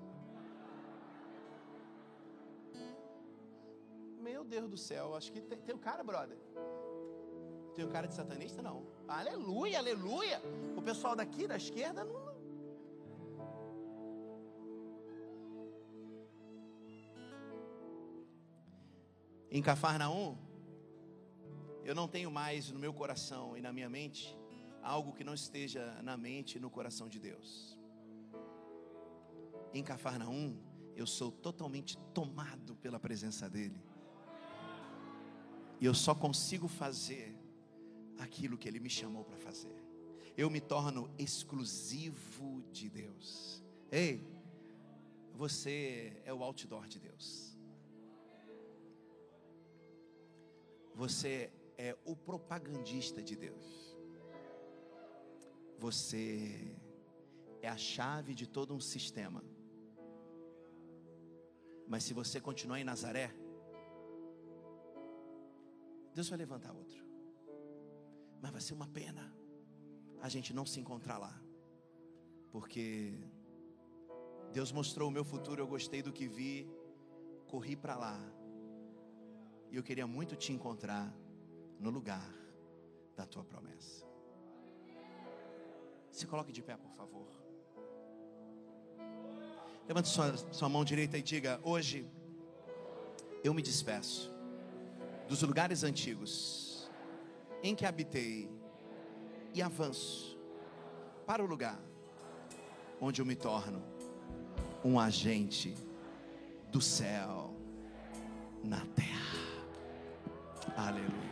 Meu 4.20 4.44
Deus 4.44 4.70
do 4.70 4.78
céu, 4.78 5.16
acho 5.16 5.32
que 5.32 5.42
tem, 5.42 5.58
tem 5.60 5.76
o 5.76 5.80
cara, 5.80 6.04
brother. 6.04 6.38
Tem 7.76 7.86
o 7.86 7.90
cara 7.90 8.08
de 8.08 8.14
satanista? 8.14 8.62
Não. 8.62 8.86
Aleluia, 9.08 9.80
aleluia. 9.80 10.42
O 10.76 10.82
pessoal 10.82 11.16
daqui 11.16 11.48
da 11.48 11.58
esquerda 11.58 12.04
não. 12.04 12.31
Em 19.54 19.62
Cafarnaum, 19.62 20.38
eu 21.84 21.94
não 21.94 22.08
tenho 22.08 22.32
mais 22.32 22.72
no 22.72 22.80
meu 22.80 22.94
coração 22.94 23.58
e 23.58 23.62
na 23.62 23.74
minha 23.74 23.90
mente 23.90 24.34
algo 24.82 25.12
que 25.12 25.26
não 25.26 25.34
esteja 25.34 26.02
na 26.02 26.16
mente 26.16 26.56
e 26.58 26.60
no 26.60 26.70
coração 26.70 27.10
de 27.10 27.20
Deus. 27.20 27.78
Em 29.74 29.84
Cafarnaum, 29.84 30.58
eu 30.96 31.06
sou 31.06 31.34
totalmente 31.34 31.98
tomado 32.14 32.78
pela 32.78 32.98
presença 32.98 33.50
dEle. 33.50 33.84
E 35.82 35.86
eu 35.86 35.94
só 35.94 36.16
consigo 36.16 36.70
fazer 36.70 37.38
aquilo 38.20 38.58
que 38.58 38.70
Ele 38.70 38.80
me 38.80 38.90
chamou 38.90 39.26
para 39.26 39.36
fazer. 39.36 39.76
Eu 40.38 40.50
me 40.50 40.62
torno 40.62 41.14
exclusivo 41.18 42.64
de 42.72 42.90
Deus. 42.90 43.62
Ei, 43.92 44.26
você 45.34 46.22
é 46.24 46.34
o 46.34 46.42
outdoor 46.42 46.88
de 46.88 47.00
Deus. 47.00 47.51
Você 50.96 51.52
é 51.78 51.98
o 52.06 52.16
propagandista 52.16 53.22
de 53.22 53.36
Deus. 53.36 53.98
Você 55.80 56.78
é 57.62 57.68
a 57.68 57.78
chave 57.78 58.34
de 58.36 58.48
todo 58.48 58.74
um 58.74 58.80
sistema. 58.80 59.44
Mas 61.88 62.04
se 62.04 62.14
você 62.14 62.40
continuar 62.40 62.80
em 62.80 62.84
Nazaré, 62.84 63.34
Deus 66.14 66.30
vai 66.30 66.38
levantar 66.38 66.74
outro. 66.74 67.04
Mas 68.42 68.52
vai 68.52 68.62
ser 68.62 68.74
uma 68.74 68.88
pena 68.88 69.34
a 70.22 70.30
gente 70.30 70.54
não 70.54 70.66
se 70.66 70.80
encontrar 70.80 71.18
lá. 71.18 71.42
Porque 72.52 73.14
Deus 74.54 74.72
mostrou 74.72 75.10
o 75.10 75.12
meu 75.12 75.24
futuro, 75.24 75.62
eu 75.62 75.68
gostei 75.68 76.02
do 76.02 76.14
que 76.14 76.28
vi, 76.28 76.70
corri 77.48 77.76
para 77.76 77.96
lá. 77.96 78.20
E 79.72 79.78
eu 79.78 79.84
queria 79.84 80.06
muito 80.06 80.36
te 80.36 80.52
encontrar 80.52 81.12
no 81.80 81.90
lugar 81.90 82.30
da 83.16 83.26
tua 83.26 83.44
promessa. 83.44 84.06
Se 86.12 86.28
coloque 86.28 86.52
de 86.52 86.62
pé, 86.62 86.76
por 86.76 86.92
favor. 86.92 87.28
Levante 89.88 90.10
sua, 90.10 90.38
sua 90.52 90.70
mão 90.70 90.84
direita 90.84 91.18
e 91.18 91.22
diga: 91.22 91.60
Hoje 91.64 92.06
eu 93.44 93.54
me 93.54 93.62
despeço 93.62 94.32
dos 95.28 95.42
lugares 95.42 95.84
antigos 95.84 96.92
em 97.64 97.74
que 97.74 97.86
habitei 97.86 98.50
e 99.54 99.62
avanço 99.62 100.38
para 101.26 101.44
o 101.44 101.48
lugar 101.48 101.80
onde 103.00 103.22
eu 103.22 103.26
me 103.26 103.36
torno 103.36 103.82
um 104.84 105.00
agente 105.00 105.76
do 106.72 106.80
céu 106.80 107.56
na 108.64 108.86
terra. 108.88 109.01
Aleluia. 110.78 111.32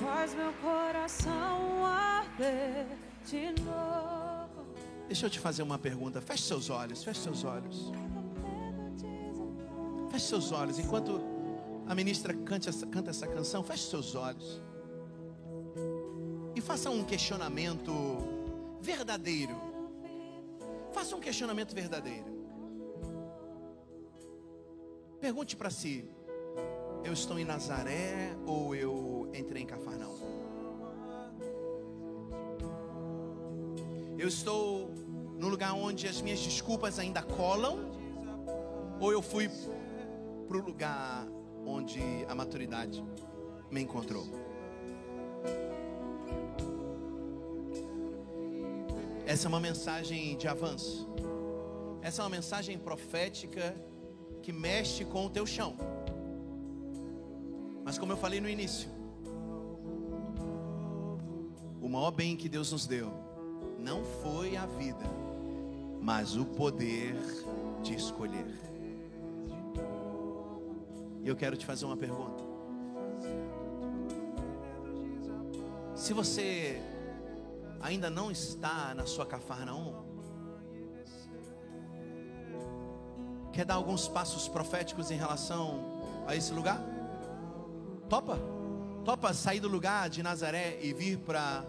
Faz 0.00 0.34
meu 0.34 0.52
coração 0.54 1.84
arder 1.84 2.86
de 3.26 3.50
novo. 3.62 4.66
Deixa 5.06 5.26
eu 5.26 5.30
te 5.30 5.38
fazer 5.38 5.62
uma 5.62 5.78
pergunta. 5.78 6.20
Feche 6.20 6.44
seus 6.44 6.70
olhos, 6.70 7.02
feche 7.04 7.20
seus 7.20 7.44
olhos. 7.44 7.92
Feche 10.10 10.26
seus 10.26 10.52
olhos. 10.52 10.78
Enquanto 10.78 11.20
a 11.86 11.94
ministra 11.94 12.32
canta 12.32 12.70
essa, 12.70 12.86
canta 12.86 13.10
essa 13.10 13.26
canção, 13.26 13.62
feche 13.62 13.88
seus 13.88 14.14
olhos. 14.14 14.62
E 16.54 16.60
faça 16.60 16.88
um 16.88 17.04
questionamento 17.04 17.92
verdadeiro. 18.80 19.54
Faça 20.92 21.16
um 21.16 21.20
questionamento 21.20 21.74
verdadeiro. 21.74 22.31
Pergunte 25.22 25.54
para 25.54 25.70
si: 25.70 26.04
eu 27.04 27.12
estou 27.12 27.38
em 27.38 27.44
Nazaré 27.44 28.36
ou 28.44 28.74
eu 28.74 29.30
entrei 29.32 29.62
em 29.62 29.66
Cafarnaum? 29.66 30.18
Eu 34.18 34.26
estou 34.26 34.90
no 35.38 35.48
lugar 35.48 35.74
onde 35.74 36.08
as 36.08 36.20
minhas 36.20 36.40
desculpas 36.40 36.98
ainda 36.98 37.22
colam? 37.22 37.88
Ou 38.98 39.12
eu 39.12 39.22
fui 39.22 39.48
para 40.48 40.56
o 40.56 40.60
lugar 40.60 41.28
onde 41.64 42.00
a 42.26 42.34
maturidade 42.34 43.00
me 43.70 43.80
encontrou. 43.80 44.26
Essa 49.24 49.46
é 49.46 49.48
uma 49.48 49.60
mensagem 49.60 50.36
de 50.36 50.48
avanço. 50.48 51.08
Essa 52.02 52.22
é 52.22 52.24
uma 52.24 52.30
mensagem 52.30 52.76
profética 52.76 53.72
que 54.42 54.52
mexe 54.52 55.04
com 55.04 55.26
o 55.26 55.30
teu 55.30 55.46
chão. 55.46 55.76
Mas 57.84 57.98
como 57.98 58.12
eu 58.12 58.16
falei 58.16 58.40
no 58.40 58.48
início, 58.48 58.90
o 61.80 61.88
maior 61.88 62.10
bem 62.10 62.36
que 62.36 62.48
Deus 62.48 62.72
nos 62.72 62.86
deu 62.86 63.12
não 63.78 64.04
foi 64.04 64.56
a 64.56 64.66
vida, 64.66 65.04
mas 66.00 66.36
o 66.36 66.44
poder 66.44 67.16
de 67.82 67.94
escolher. 67.94 68.60
E 71.22 71.28
eu 71.28 71.36
quero 71.36 71.56
te 71.56 71.64
fazer 71.64 71.84
uma 71.84 71.96
pergunta. 71.96 72.42
Se 75.94 76.12
você 76.12 76.82
ainda 77.80 78.10
não 78.10 78.30
está 78.30 78.92
na 78.94 79.06
sua 79.06 79.24
Cafarnaum, 79.24 80.11
quer 83.52 83.64
dar 83.64 83.74
alguns 83.74 84.08
passos 84.08 84.48
proféticos 84.48 85.10
em 85.10 85.16
relação 85.16 85.80
a 86.26 86.34
esse 86.34 86.52
lugar? 86.52 86.80
Topa? 88.08 88.38
Topa 89.04 89.34
sair 89.34 89.60
do 89.60 89.68
lugar 89.68 90.08
de 90.08 90.22
Nazaré 90.22 90.78
e 90.80 90.92
vir 90.92 91.18
para 91.18 91.64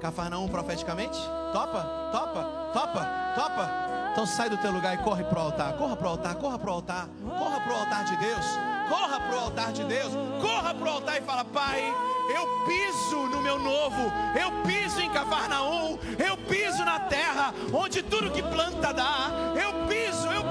Cafarnaum 0.00 0.48
profeticamente? 0.48 1.18
Topa? 1.52 2.10
Topa? 2.12 2.70
Topa? 2.72 3.08
Topa? 3.34 3.70
Então 4.12 4.26
sai 4.26 4.50
do 4.50 4.58
teu 4.58 4.72
lugar 4.72 4.94
e 4.94 4.98
corre 5.02 5.24
para 5.24 5.38
o 5.38 5.42
altar. 5.42 5.76
Corra 5.76 5.96
para 5.96 6.06
o 6.06 6.10
altar, 6.10 6.34
corra 6.36 6.58
para 6.58 6.70
o 6.70 6.74
altar, 6.74 7.08
corra 7.38 7.60
para 7.60 7.72
o 7.72 7.76
altar 7.76 8.04
de 8.04 8.16
Deus 8.16 8.70
corra 8.90 9.20
para 9.20 9.36
o 9.36 9.38
altar 9.38 9.72
de 9.72 9.84
Deus, 9.84 10.12
corra 10.40 10.74
para 10.74 10.90
o 10.90 10.92
altar 10.94 11.18
e 11.18 11.24
fala: 11.24 11.44
Pai, 11.44 11.80
eu 12.34 12.46
piso 12.66 13.28
no 13.28 13.40
meu 13.40 13.58
novo, 13.58 14.12
eu 14.38 14.50
piso 14.66 15.00
em 15.00 15.08
Cafarnaum, 15.10 15.96
eu 16.18 16.36
piso 16.36 16.84
na 16.84 16.98
terra, 16.98 17.54
onde 17.72 18.02
tudo 18.02 18.32
que 18.32 18.42
planta 18.42 18.92
dá, 18.92 19.30
eu 19.54 19.86
piso, 19.86 20.26
eu 20.28 20.49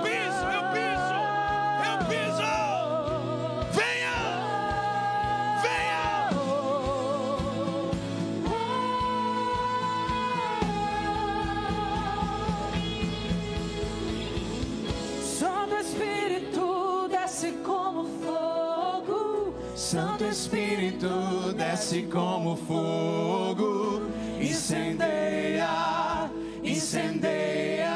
desce 21.99 22.03
como 22.07 22.55
fogo, 22.55 24.01
incendeia, 24.39 26.29
incendeia. 26.63 27.89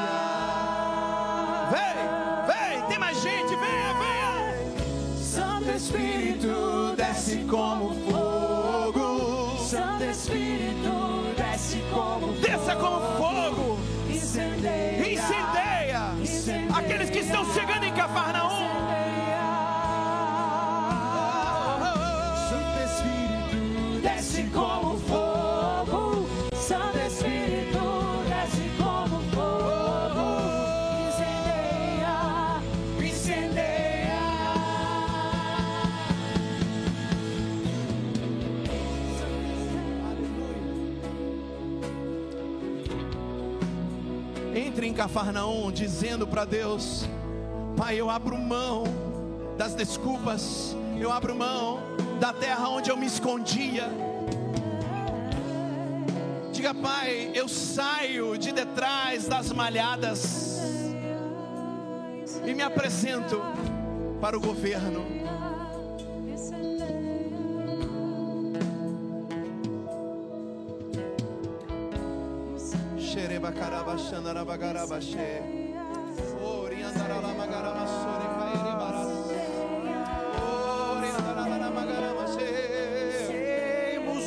Vem, 1.72 2.47
vem, 2.47 2.88
tem 2.89 2.99
mais 2.99 3.22
gente, 3.22 3.56
venha, 3.56 3.93
venha. 3.93 5.16
Santo 5.16 5.72
Espírito 5.72 6.95
desce 6.97 7.38
como 7.49 7.93
fogo, 8.12 9.58
Santo 9.60 10.04
Espírito 10.04 11.34
desce 11.38 11.78
como 11.93 12.28
fogo. 12.28 12.41
Desça 12.41 12.76
como 12.76 12.99
fogo, 13.18 13.80
Incendeia. 14.10 15.14
incendeia. 15.14 16.14
Incendeia. 16.22 16.78
Aqueles 16.78 17.10
que 17.10 17.20
estão 17.20 17.45
chegando 17.54 17.86
em 17.86 17.93
Cafarnaum. 17.93 18.73
Cafarnaum 45.04 45.70
dizendo 45.70 46.26
para 46.26 46.45
Deus: 46.45 47.06
Pai, 47.76 47.99
eu 47.99 48.10
abro 48.10 48.38
mão 48.38 48.86
das 49.58 49.76
desculpas, 49.76 50.74
eu 50.97 51.12
abro 51.12 51.36
mão 51.36 51.82
da 52.22 52.32
terra 52.32 52.70
onde 52.70 52.89
eu 52.89 52.95
me 52.95 53.06
escondia. 53.06 53.89
Diga, 56.54 56.74
Pai, 56.74 57.32
eu 57.34 57.49
saio 57.49 58.38
de 58.38 58.54
detrás 58.54 59.28
das 59.28 59.51
malhadas 59.51 60.62
e 62.45 62.54
me 62.54 62.64
apresento 62.64 63.41
para 64.22 64.38
o 64.38 64.39
governo. 64.39 65.33
Queima 73.14 73.51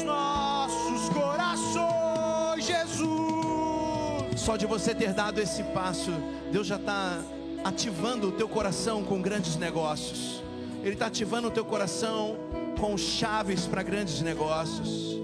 nossos 0.04 1.08
corações, 1.08 2.64
Jesus. 2.64 4.40
Só 4.40 4.56
de 4.56 4.66
você 4.66 4.94
ter 4.94 5.12
dado 5.12 5.40
esse 5.40 5.64
passo, 5.64 6.12
Deus 6.52 6.68
já 6.68 6.76
está 6.76 7.18
ativando 7.64 8.28
o 8.28 8.32
teu 8.32 8.48
coração 8.48 9.02
com 9.02 9.20
grandes 9.20 9.56
negócios. 9.56 10.44
Ele 10.84 10.92
está 10.92 11.06
ativando 11.06 11.48
o 11.48 11.50
teu 11.50 11.64
coração 11.64 12.36
com 12.78 12.96
chaves 12.96 13.66
para 13.66 13.82
grandes 13.82 14.20
negócios. 14.20 15.16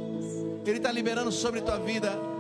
Ele 0.67 0.79
está 0.79 0.91
liberando 0.91 1.31
sobre 1.31 1.61
tua 1.61 1.79
vida 1.79 2.32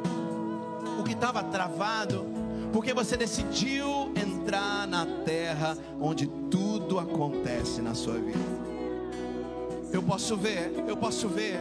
estava 1.22 1.44
travado, 1.44 2.26
porque 2.72 2.92
você 2.92 3.16
decidiu 3.16 4.12
entrar 4.16 4.88
na 4.88 5.06
terra 5.24 5.78
onde 6.00 6.26
tudo 6.26 6.98
acontece 6.98 7.80
na 7.80 7.94
sua 7.94 8.14
vida. 8.14 8.40
Eu 9.92 10.02
posso 10.02 10.36
ver, 10.36 10.72
eu 10.88 10.96
posso 10.96 11.28
ver 11.28 11.60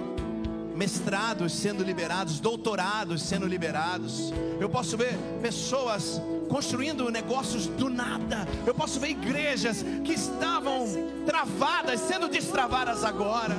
mestrados 0.76 1.53
sendo 1.53 1.84
liberados, 1.84 2.39
doutorados 2.39 3.22
sendo 3.22 3.45
liberados. 3.45 4.34
Eu 4.59 4.68
posso 4.68 4.97
ver 4.97 5.16
pessoas 5.43 6.20
construindo 6.49 7.12
negócios 7.12 7.68
do 7.68 7.88
nada. 7.88 8.47
Eu 8.66 8.74
posso 8.74 8.99
ver 8.99 9.09
igrejas 9.09 9.86
que 10.03 10.14
estavam 10.14 10.88
travadas 11.24 11.99
sendo 11.99 12.28
destravadas 12.28 13.03
agora. 13.03 13.55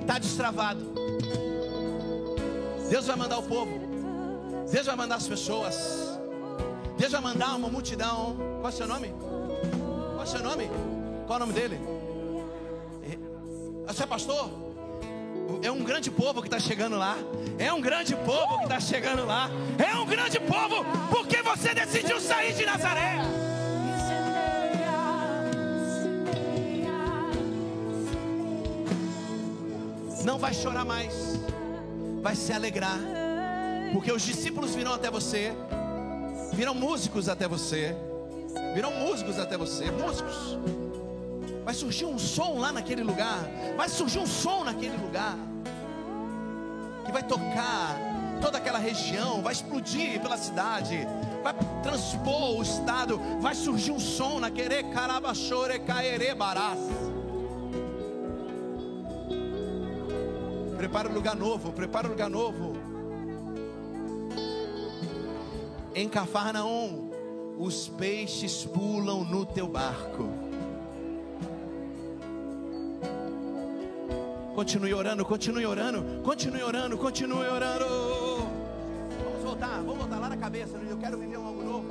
Está 0.00 0.18
destravado. 0.18 0.80
Deus 2.88 3.06
vai 3.06 3.16
mandar 3.16 3.38
o 3.38 3.42
povo. 3.42 3.72
Deus 4.70 4.86
vai 4.86 4.96
mandar 4.96 5.16
as 5.16 5.28
pessoas. 5.28 6.18
Deus 6.96 7.12
vai 7.12 7.20
mandar 7.20 7.56
uma 7.56 7.68
multidão. 7.68 8.36
Qual 8.60 8.66
é 8.66 8.68
o 8.68 8.72
seu 8.72 8.86
nome? 8.86 9.14
Qual 10.14 10.20
é 10.20 10.24
o 10.24 10.26
seu 10.26 10.42
nome? 10.42 10.70
Qual 11.26 11.38
é 11.38 11.42
o 11.42 11.46
nome 11.46 11.52
dele? 11.52 11.80
Você 13.86 14.02
é 14.02 14.06
pastor? 14.06 14.50
É 15.62 15.70
um 15.70 15.84
grande 15.84 16.10
povo 16.10 16.40
que 16.40 16.48
está 16.48 16.58
chegando 16.58 16.96
lá. 16.96 17.16
É 17.58 17.72
um 17.72 17.80
grande 17.80 18.16
povo 18.16 18.58
que 18.58 18.64
está 18.64 18.80
chegando 18.80 19.24
lá. 19.24 19.48
É 19.78 19.96
um 19.96 20.06
grande 20.06 20.40
povo 20.40 20.84
porque 21.10 21.42
você 21.42 21.74
decidiu 21.74 22.20
sair 22.20 22.54
de 22.54 22.64
Nazaré. 22.64 23.45
Não 30.26 30.40
vai 30.40 30.52
chorar 30.52 30.84
mais, 30.84 31.38
vai 32.20 32.34
se 32.34 32.52
alegrar, 32.52 32.98
porque 33.92 34.10
os 34.10 34.22
discípulos 34.22 34.74
virão 34.74 34.92
até 34.92 35.08
você, 35.08 35.52
virão 36.52 36.74
músicos 36.74 37.28
até 37.28 37.46
você, 37.46 37.96
virão 38.74 38.90
músicos 38.90 39.38
até 39.38 39.56
você, 39.56 39.88
músicos. 39.88 40.58
Vai 41.64 41.74
surgir 41.74 42.06
um 42.06 42.18
som 42.18 42.58
lá 42.58 42.72
naquele 42.72 43.04
lugar, 43.04 43.38
vai 43.76 43.88
surgir 43.88 44.18
um 44.18 44.26
som 44.26 44.64
naquele 44.64 44.96
lugar, 44.96 45.36
que 47.04 47.12
vai 47.12 47.22
tocar 47.22 47.96
toda 48.42 48.58
aquela 48.58 48.80
região, 48.80 49.40
vai 49.42 49.52
explodir 49.52 50.20
pela 50.20 50.36
cidade, 50.36 51.06
vai 51.44 51.54
transpor 51.84 52.58
o 52.58 52.62
estado, 52.64 53.20
vai 53.38 53.54
surgir 53.54 53.92
um 53.92 54.00
som 54.00 54.40
naquele 54.40 54.82
carabachore 54.92 55.78
caere 55.78 56.34
barás. 56.34 56.80
Prepara 60.86 61.08
um 61.08 61.14
lugar 61.14 61.34
novo, 61.34 61.72
prepara 61.72 62.06
um 62.06 62.10
lugar 62.10 62.30
novo. 62.30 62.74
Em 65.92 66.08
Cafarnaum, 66.08 67.10
os 67.58 67.88
peixes 67.88 68.64
pulam 68.64 69.24
no 69.24 69.44
teu 69.44 69.66
barco. 69.66 70.28
Continue 74.54 74.94
orando, 74.94 75.24
continue 75.24 75.66
orando, 75.66 76.22
continue 76.22 76.62
orando, 76.62 76.96
continue 76.96 77.48
orando. 77.48 77.84
Vamos 79.24 79.42
voltar, 79.42 79.82
vamos 79.82 79.98
voltar 79.98 80.20
lá 80.20 80.28
na 80.28 80.36
cabeça. 80.36 80.76
Eu 80.88 80.98
quero 80.98 81.18
viver 81.18 81.34
algo 81.34 81.64
novo. 81.64 81.88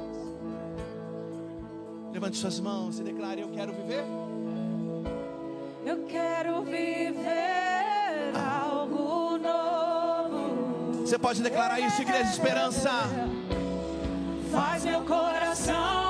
Levante 2.13 2.37
suas 2.37 2.61
mãos 2.61 2.97
e 2.97 3.03
declare: 3.03 3.41
Eu 3.41 3.49
quero 3.49 3.73
viver. 3.73 4.05
Eu 5.85 6.05
quero 6.05 6.63
viver 6.63 7.54
Você 11.05 11.19
pode 11.19 11.39
declarar 11.43 11.79
isso, 11.79 12.01
Igreja 12.01 12.31
Esperança. 12.31 12.89
Faz 14.51 14.83
meu 14.83 15.01
coração 15.01 16.04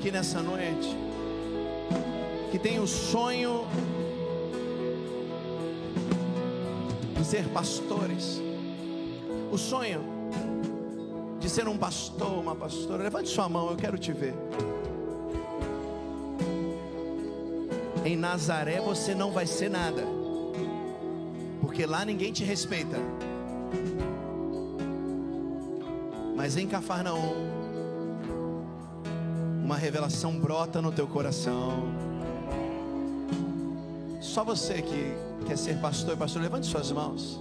aqui 0.00 0.10
nessa 0.10 0.40
noite 0.40 0.96
que 2.50 2.58
têm 2.58 2.80
o 2.80 2.86
sonho 2.86 3.66
de 7.18 7.22
ser 7.22 7.46
pastores, 7.48 8.40
o 9.52 9.58
sonho 9.58 10.00
de 11.38 11.50
ser 11.50 11.68
um 11.68 11.76
pastor, 11.76 12.38
uma 12.38 12.56
pastora. 12.56 13.02
Levante 13.02 13.28
sua 13.28 13.46
mão, 13.46 13.70
eu 13.70 13.76
quero 13.76 13.98
te 13.98 14.10
ver. 14.10 14.32
Em 18.02 18.16
Nazaré 18.16 18.80
você 18.80 19.14
não 19.14 19.30
vai 19.30 19.46
ser 19.46 19.68
nada, 19.68 20.02
porque 21.60 21.84
lá 21.84 22.06
ninguém 22.06 22.32
te 22.32 22.42
respeita. 22.42 22.96
Mas 26.34 26.56
em 26.56 26.66
Cafarnaum, 26.66 27.49
uma 29.70 29.76
revelação 29.76 30.36
brota 30.36 30.82
no 30.82 30.90
teu 30.90 31.06
coração. 31.06 31.84
Só 34.20 34.42
você 34.42 34.82
que 34.82 35.14
quer 35.46 35.56
ser 35.56 35.80
pastor 35.80 36.14
e 36.14 36.16
pastor, 36.16 36.42
levante 36.42 36.66
suas 36.66 36.90
mãos. 36.90 37.38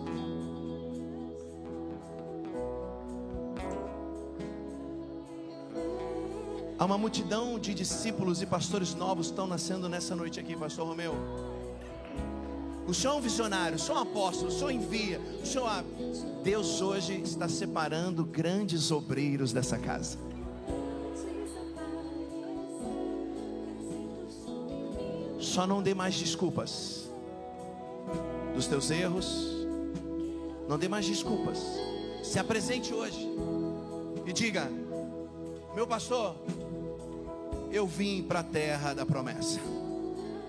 Há 6.78 6.86
uma 6.86 7.00
multidão 7.00 7.58
de 7.58 7.74
discípulos 7.74 8.44
e 8.44 8.46
pastores 8.46 8.94
novos 8.94 9.26
estão 9.26 9.48
nascendo 9.48 9.90
nessa 9.90 10.16
noite 10.16 10.40
aqui, 10.40 10.56
Pastor 10.56 10.86
Romeu. 10.86 11.16
O 12.88 12.94
Senhor 12.94 13.16
é 13.16 13.18
um 13.18 13.22
visionário, 13.22 13.76
o 13.76 13.80
Senhor 13.80 13.98
é 13.98 14.00
um 14.02 14.04
apóstolo, 14.04 14.50
o 14.50 14.54
Senhor 14.54 14.70
envia, 14.70 15.20
o 15.42 15.46
Senhor 15.48 15.68
abre. 15.68 15.92
Deus 16.44 16.80
hoje 16.80 17.20
está 17.22 17.50
separando 17.50 18.24
grandes 18.24 18.92
obreiros 18.92 19.52
dessa 19.52 19.80
casa. 19.80 20.29
Só 25.50 25.66
não 25.66 25.82
dê 25.82 25.96
mais 25.96 26.14
desculpas 26.14 27.10
dos 28.54 28.68
teus 28.68 28.92
erros. 28.92 29.48
Não 30.68 30.78
dê 30.78 30.88
mais 30.88 31.08
desculpas. 31.08 31.58
Se 32.24 32.38
apresente 32.38 32.94
hoje 32.94 33.28
e 34.28 34.32
diga: 34.32 34.70
Meu 35.74 35.88
pastor, 35.88 36.36
eu 37.72 37.88
vim 37.88 38.22
para 38.22 38.42
a 38.42 38.44
terra 38.44 38.94
da 38.94 39.08
promessa. 39.08 39.60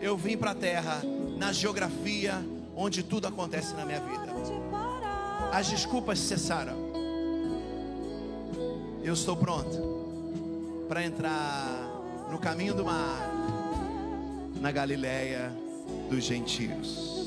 Eu 0.03 0.19
vim 0.19 0.37
para 0.37 0.51
a 0.51 0.55
terra 0.55 1.01
na 1.39 1.51
geografia 1.51 2.45
onde 2.77 3.03
tudo 3.03 3.27
acontece 3.27 3.73
na 3.73 3.87
minha 3.87 4.01
vida. 4.01 4.27
As 5.51 5.67
desculpas 5.67 6.19
cessaram. 6.19 6.75
Eu 9.03 9.15
estou 9.15 9.35
pronto 9.35 10.85
para 10.87 11.03
entrar 11.03 12.29
no 12.31 12.39
caminho 12.39 12.75
do 12.75 12.85
mar, 12.85 13.30
na 14.61 14.71
Galileia 14.71 15.51
dos 16.11 16.23
gentios. 16.23 17.21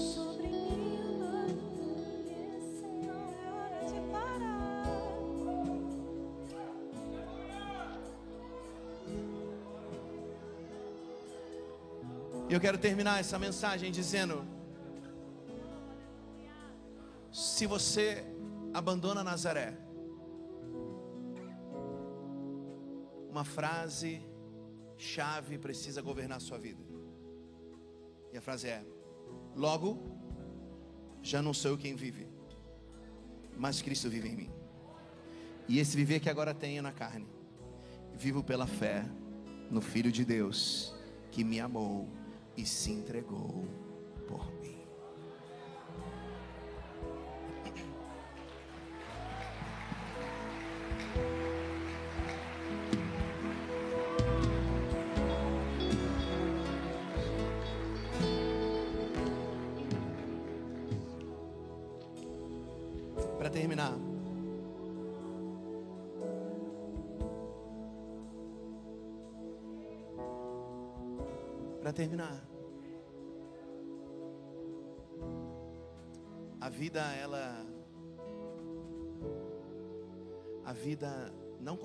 E 12.48 12.54
eu 12.54 12.62
quero 12.62 12.78
terminar 12.78 13.20
essa 13.20 13.40
mensagem 13.40 13.92
dizendo: 13.92 14.46
se 17.32 17.66
você 17.66 18.24
abandona 18.72 19.24
Nazaré, 19.24 19.76
uma 23.28 23.44
frase 23.44 24.22
chave 24.96 25.58
precisa 25.58 26.00
governar 26.00 26.40
sua 26.40 26.60
vida. 26.60 26.93
E 28.34 28.38
a 28.38 28.42
frase 28.42 28.68
é: 28.68 28.84
Logo, 29.56 30.00
já 31.22 31.40
não 31.42 31.54
sou 31.54 31.72
eu 31.72 31.78
quem 31.78 31.96
vive, 31.96 32.28
mas 33.56 33.80
Cristo 33.80 34.10
vive 34.10 34.30
em 34.30 34.36
mim. 34.36 34.50
E 35.70 35.78
esse 35.80 35.96
viver 35.96 36.20
que 36.20 36.30
agora 36.30 36.54
tenho 36.54 36.82
na 36.82 36.92
carne, 36.92 37.28
vivo 38.12 38.44
pela 38.44 38.66
fé 38.66 39.06
no 39.70 39.80
Filho 39.80 40.12
de 40.12 40.26
Deus 40.26 40.96
que 41.32 41.44
me 41.44 41.60
amou 41.60 42.10
e 42.58 42.66
se 42.66 42.92
entregou 42.92 43.68
por 44.28 44.52
mim. 44.62 44.62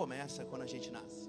Começa 0.01 0.45
quando 0.51 0.63
a 0.67 0.71
gente 0.73 0.89
nasce. 0.97 1.25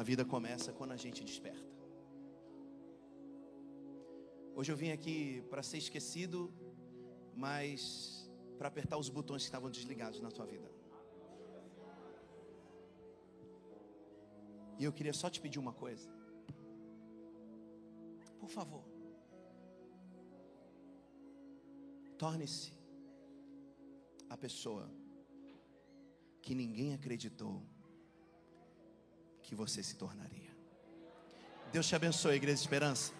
A 0.00 0.02
vida 0.08 0.24
começa 0.34 0.70
quando 0.78 0.92
a 0.96 1.00
gente 1.04 1.20
desperta. 1.30 1.72
Hoje 4.54 4.70
eu 4.72 4.76
vim 4.82 4.90
aqui 4.96 5.18
para 5.50 5.62
ser 5.70 5.78
esquecido, 5.84 6.52
mas 7.44 7.80
para 8.58 8.68
apertar 8.72 8.98
os 8.98 9.08
botões 9.18 9.42
que 9.42 9.48
estavam 9.50 9.70
desligados 9.70 10.20
na 10.26 10.30
tua 10.36 10.46
vida. 10.54 10.70
E 14.78 14.84
eu 14.84 14.92
queria 14.92 15.14
só 15.22 15.30
te 15.34 15.40
pedir 15.44 15.58
uma 15.58 15.72
coisa. 15.84 16.08
Por 18.42 18.50
favor. 18.58 18.84
Torne-se 22.24 22.77
a 24.28 24.36
pessoa 24.36 24.90
que 26.42 26.54
ninguém 26.54 26.94
acreditou 26.94 27.62
que 29.42 29.54
você 29.54 29.82
se 29.82 29.96
tornaria. 29.96 30.56
Deus 31.72 31.86
te 31.86 31.94
abençoe, 31.94 32.36
Igreja 32.36 32.62
Esperança. 32.62 33.17